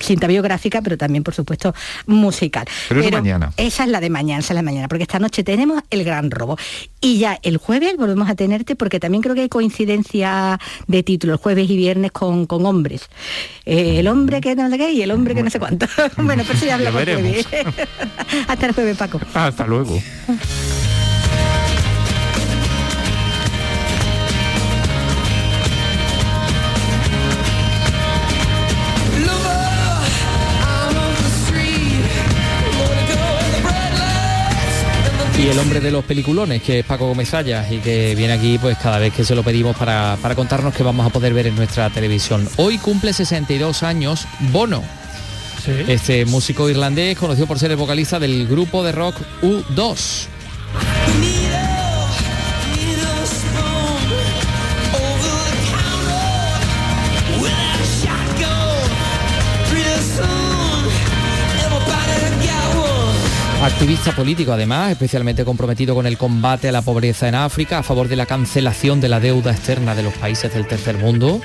cinta 0.00 0.26
biográfica, 0.26 0.80
pero 0.82 0.96
también, 0.96 1.24
por 1.24 1.34
supuesto, 1.34 1.74
musical. 2.06 2.66
Pero 2.88 3.00
es 3.00 3.07
de 3.10 3.22
mañana. 3.22 3.52
Esa 3.56 3.84
es 3.84 3.90
la 3.90 4.00
de 4.00 4.10
mañana, 4.10 4.40
esa 4.40 4.52
es 4.52 4.54
la 4.54 4.60
de 4.60 4.64
mañana, 4.64 4.88
porque 4.88 5.02
esta 5.02 5.18
noche 5.18 5.44
tenemos 5.44 5.82
el 5.90 6.04
gran 6.04 6.30
robo. 6.30 6.56
Y 7.00 7.18
ya 7.18 7.38
el 7.42 7.58
jueves 7.58 7.96
volvemos 7.96 8.28
a 8.28 8.34
tenerte, 8.34 8.76
porque 8.76 9.00
también 9.00 9.22
creo 9.22 9.34
que 9.34 9.42
hay 9.42 9.48
coincidencia 9.48 10.58
de 10.86 11.02
título, 11.02 11.34
el 11.34 11.38
jueves 11.38 11.68
y 11.70 11.76
viernes 11.76 12.12
con, 12.12 12.46
con 12.46 12.66
hombres. 12.66 13.08
Eh, 13.64 14.00
el 14.00 14.08
hombre 14.08 14.40
que 14.40 14.54
no 14.54 14.68
sé 14.70 14.78
qué 14.78 14.92
y 14.92 15.02
el 15.02 15.10
hombre 15.10 15.34
que 15.34 15.42
no 15.42 15.50
sé 15.50 15.58
cuánto. 15.58 15.86
bueno, 16.16 16.42
pero 16.46 16.54
eso 16.56 16.66
ya 16.66 16.74
hablamos 16.74 17.02
jueves. 17.04 17.46
Hasta 18.48 18.66
el 18.66 18.72
jueves, 18.74 18.96
Paco. 18.96 19.20
Hasta 19.34 19.66
luego. 19.66 20.00
Y 35.38 35.46
el 35.46 35.58
hombre 35.60 35.80
de 35.80 35.92
los 35.92 36.04
peliculones, 36.04 36.62
que 36.62 36.80
es 36.80 36.84
Paco 36.84 37.06
Gómez 37.06 37.32
y 37.70 37.76
que 37.78 38.14
viene 38.16 38.32
aquí 38.32 38.58
pues 38.58 38.76
cada 38.76 38.98
vez 38.98 39.14
que 39.14 39.24
se 39.24 39.36
lo 39.36 39.44
pedimos 39.44 39.76
para, 39.76 40.18
para 40.20 40.34
contarnos 40.34 40.74
que 40.74 40.82
vamos 40.82 41.06
a 41.06 41.10
poder 41.10 41.32
ver 41.32 41.46
en 41.46 41.54
nuestra 41.54 41.90
televisión. 41.90 42.48
Hoy 42.56 42.78
cumple 42.78 43.12
62 43.12 43.84
años 43.84 44.26
Bono. 44.52 44.82
Este 45.86 46.24
músico 46.24 46.68
irlandés 46.68 47.16
conocido 47.16 47.46
por 47.46 47.58
ser 47.58 47.70
el 47.70 47.76
vocalista 47.76 48.18
del 48.18 48.48
grupo 48.48 48.82
de 48.82 48.90
rock 48.90 49.14
U2. 49.42 50.26
Activista 63.62 64.12
político 64.12 64.52
además, 64.52 64.92
especialmente 64.92 65.44
comprometido 65.44 65.94
con 65.94 66.06
el 66.06 66.16
combate 66.16 66.68
a 66.68 66.72
la 66.72 66.82
pobreza 66.82 67.28
en 67.28 67.34
África, 67.34 67.78
a 67.78 67.82
favor 67.82 68.06
de 68.06 68.14
la 68.14 68.24
cancelación 68.24 69.00
de 69.00 69.08
la 69.08 69.18
deuda 69.18 69.50
externa 69.50 69.96
de 69.96 70.04
los 70.04 70.14
países 70.14 70.54
del 70.54 70.66
tercer 70.66 70.96
mundo. 70.96 71.40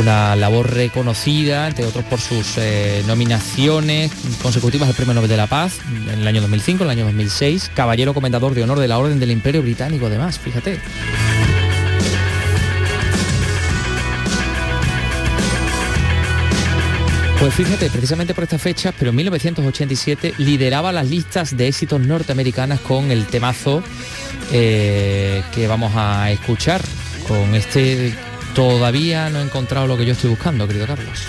Una 0.00 0.36
labor 0.36 0.72
reconocida, 0.72 1.68
entre 1.68 1.84
otros 1.84 2.04
por 2.04 2.20
sus 2.20 2.56
eh, 2.56 3.02
nominaciones 3.06 4.10
consecutivas 4.42 4.88
al 4.88 4.94
Premio 4.94 5.14
Nobel 5.14 5.28
de 5.28 5.36
la 5.36 5.46
Paz 5.46 5.78
en 6.10 6.20
el 6.20 6.26
año 6.26 6.40
2005, 6.40 6.84
en 6.84 6.90
el 6.90 6.98
año 6.98 7.04
2006, 7.04 7.72
caballero 7.74 8.14
comendador 8.14 8.54
de 8.54 8.62
honor 8.62 8.78
de 8.78 8.88
la 8.88 8.98
Orden 8.98 9.20
del 9.20 9.30
Imperio 9.30 9.62
Británico 9.62 10.06
además, 10.06 10.38
fíjate. 10.38 10.78
Pues 17.40 17.54
fíjate, 17.54 17.88
precisamente 17.88 18.34
por 18.34 18.44
estas 18.44 18.60
fechas, 18.60 18.92
pero 18.98 19.10
en 19.10 19.16
1987 19.16 20.34
lideraba 20.38 20.90
las 20.90 21.08
listas 21.08 21.56
de 21.56 21.68
éxitos 21.68 22.00
norteamericanas 22.00 22.80
con 22.80 23.12
el 23.12 23.26
temazo 23.26 23.82
eh, 24.52 25.42
que 25.54 25.68
vamos 25.68 25.92
a 25.94 26.32
escuchar. 26.32 26.80
Con 27.28 27.54
este 27.54 28.12
todavía 28.54 29.30
no 29.30 29.38
he 29.38 29.42
encontrado 29.44 29.86
lo 29.86 29.96
que 29.96 30.04
yo 30.04 30.12
estoy 30.14 30.30
buscando, 30.30 30.66
querido 30.66 30.86
Carlos. 30.86 31.26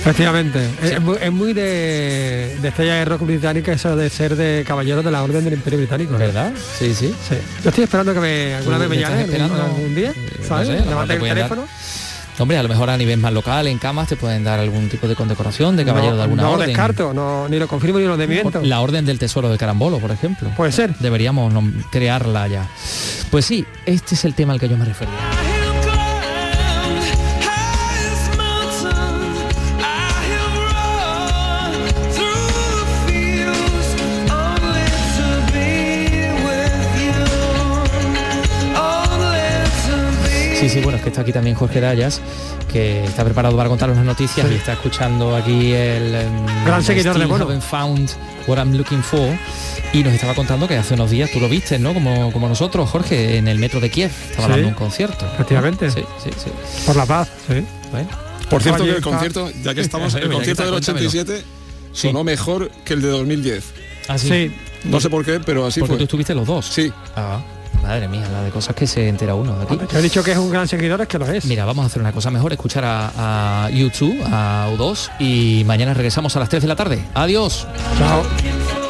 Efectivamente, 0.00 0.60
es, 0.82 0.92
es 0.92 1.00
muy, 1.00 1.16
es 1.20 1.32
muy 1.32 1.52
de, 1.52 2.56
de 2.60 2.68
estrella 2.68 2.94
de 2.94 3.04
rock 3.06 3.22
británica 3.22 3.72
eso 3.72 3.96
de 3.96 4.08
ser 4.10 4.36
de 4.36 4.62
caballeros 4.64 5.04
de 5.04 5.10
la 5.10 5.22
Orden 5.24 5.42
del 5.42 5.54
Imperio 5.54 5.78
Británico. 5.78 6.16
¿Verdad? 6.18 6.52
Sí, 6.78 6.94
sí. 6.94 7.12
Yo 7.64 7.70
estoy 7.70 7.84
esperando 7.84 8.12
que 8.14 8.20
me, 8.20 8.54
alguna 8.54 8.76
¿Tú 8.76 8.80
vez 8.82 8.90
me 8.90 8.96
me 8.96 9.02
llame 9.02 9.42
algún, 9.42 9.94
día, 9.94 10.12
no 10.14 10.46
¿sabes? 10.46 10.68
sé, 10.68 10.86
Levante 10.86 11.14
te 11.16 11.22
el 11.22 11.28
teléfono. 11.34 11.65
Hombre, 12.38 12.58
a 12.58 12.62
lo 12.62 12.68
mejor 12.68 12.90
a 12.90 12.96
nivel 12.96 13.18
más 13.18 13.32
local, 13.32 13.66
en 13.66 13.78
camas, 13.78 14.08
te 14.08 14.16
pueden 14.16 14.44
dar 14.44 14.58
algún 14.58 14.88
tipo 14.88 15.08
de 15.08 15.14
condecoración 15.16 15.76
de 15.76 15.84
caballero 15.84 16.12
no, 16.12 16.16
de 16.18 16.22
alguna 16.22 16.42
no 16.42 16.50
orden. 16.52 16.66
descarto, 16.68 17.14
no, 17.14 17.48
ni 17.48 17.58
lo 17.58 17.66
confirmo 17.66 17.98
ni 17.98 18.04
lo 18.04 18.16
desmiento. 18.16 18.60
La 18.62 18.80
orden 18.80 19.06
del 19.06 19.18
tesoro 19.18 19.48
de 19.48 19.56
Carambolo, 19.56 19.98
por 19.98 20.10
ejemplo. 20.10 20.50
Puede 20.56 20.72
ser. 20.72 20.94
Deberíamos 20.98 21.52
crearla 21.90 22.46
ya. 22.48 22.68
Pues 23.30 23.46
sí, 23.46 23.64
este 23.86 24.14
es 24.14 24.24
el 24.24 24.34
tema 24.34 24.52
al 24.52 24.60
que 24.60 24.68
yo 24.68 24.76
me 24.76 24.84
refería. 24.84 25.35
Sí, 40.58 40.70
sí, 40.70 40.80
bueno, 40.80 40.96
es 40.96 41.02
que 41.02 41.10
está 41.10 41.20
aquí 41.20 41.32
también 41.32 41.54
Jorge 41.54 41.80
Dayas, 41.80 42.20
que 42.72 43.04
está 43.04 43.24
preparado 43.24 43.56
para 43.56 43.68
contarnos 43.68 43.96
las 43.98 44.06
noticias 44.06 44.50
y 44.50 44.54
está 44.54 44.72
escuchando 44.72 45.36
aquí 45.36 45.72
el 45.72 46.14
em, 46.14 46.46
Gran 46.64 46.82
seguidor 46.82 47.18
de. 47.18 47.24
Haven't 47.24 47.62
Found 47.62 48.10
What 48.46 48.56
I'm 48.56 48.72
Looking 48.74 49.02
For 49.02 49.28
y 49.92 50.02
nos 50.02 50.14
estaba 50.14 50.34
contando 50.34 50.66
que 50.66 50.76
hace 50.76 50.94
unos 50.94 51.10
días 51.10 51.30
tú 51.30 51.40
lo 51.40 51.48
viste, 51.48 51.78
¿no? 51.78 51.92
Como, 51.92 52.32
como 52.32 52.48
nosotros, 52.48 52.88
Jorge, 52.88 53.36
en 53.36 53.48
el 53.48 53.58
metro 53.58 53.80
de 53.80 53.90
Kiev, 53.90 54.10
estaba 54.30 54.46
Sí. 54.48 54.52
dando 54.52 54.68
un 54.68 54.74
concierto. 54.74 55.26
Efectivamente. 55.34 55.90
Sí, 55.90 56.02
sí, 56.24 56.30
sí. 56.42 56.50
Por 56.86 56.96
la 56.96 57.04
paz, 57.04 57.28
sí. 57.46 57.62
Por 58.48 58.62
cierto, 58.62 58.84
que 58.84 58.90
el 58.90 59.02
concierto, 59.02 59.50
ya 59.62 59.74
que 59.74 59.80
estamos, 59.82 60.14
el 60.14 60.30
concierto 60.30 60.40
¿qué 60.40 60.46
del 60.46 60.56
tal? 60.56 60.70
Cuéntamelo. 60.70 61.08
87 61.08 61.44
sonó 61.92 62.24
mejor 62.24 62.70
que 62.84 62.94
el 62.94 63.02
de 63.02 63.08
2010. 63.08 63.64
Ah, 64.08 64.16
sí. 64.16 64.54
No 64.84 65.00
sé 65.00 65.10
por 65.10 65.24
qué, 65.24 65.40
pero 65.44 65.66
así 65.66 65.80
Porque 65.80 65.92
fue. 65.92 65.98
tú 65.98 66.04
estuviste 66.04 66.34
los 66.34 66.46
dos. 66.46 66.66
Sí. 66.66 66.92
Ah, 67.16 67.40
madre 67.86 68.08
mía, 68.08 68.28
la 68.32 68.42
de 68.42 68.50
cosas 68.50 68.74
que 68.74 68.86
se 68.86 69.08
entera 69.08 69.34
uno 69.34 69.56
de 69.56 69.64
aquí. 69.64 69.78
Yo 69.92 69.98
he 69.98 70.02
dicho 70.02 70.22
que 70.22 70.32
es 70.32 70.38
un 70.38 70.50
gran 70.50 70.66
seguidor, 70.68 71.00
es 71.00 71.08
que 71.08 71.18
lo 71.18 71.26
es. 71.26 71.44
Mira, 71.46 71.64
vamos 71.64 71.84
a 71.84 71.86
hacer 71.86 72.00
una 72.00 72.12
cosa 72.12 72.30
mejor, 72.30 72.52
escuchar 72.52 72.84
a, 72.84 73.64
a 73.66 73.70
YouTube, 73.70 74.20
a 74.30 74.68
U2 74.76 75.10
y 75.20 75.62
mañana 75.64 75.94
regresamos 75.94 76.34
a 76.36 76.40
las 76.40 76.48
3 76.48 76.62
de 76.62 76.68
la 76.68 76.76
tarde. 76.76 77.04
Adiós. 77.14 77.66
Chao. 77.98 78.85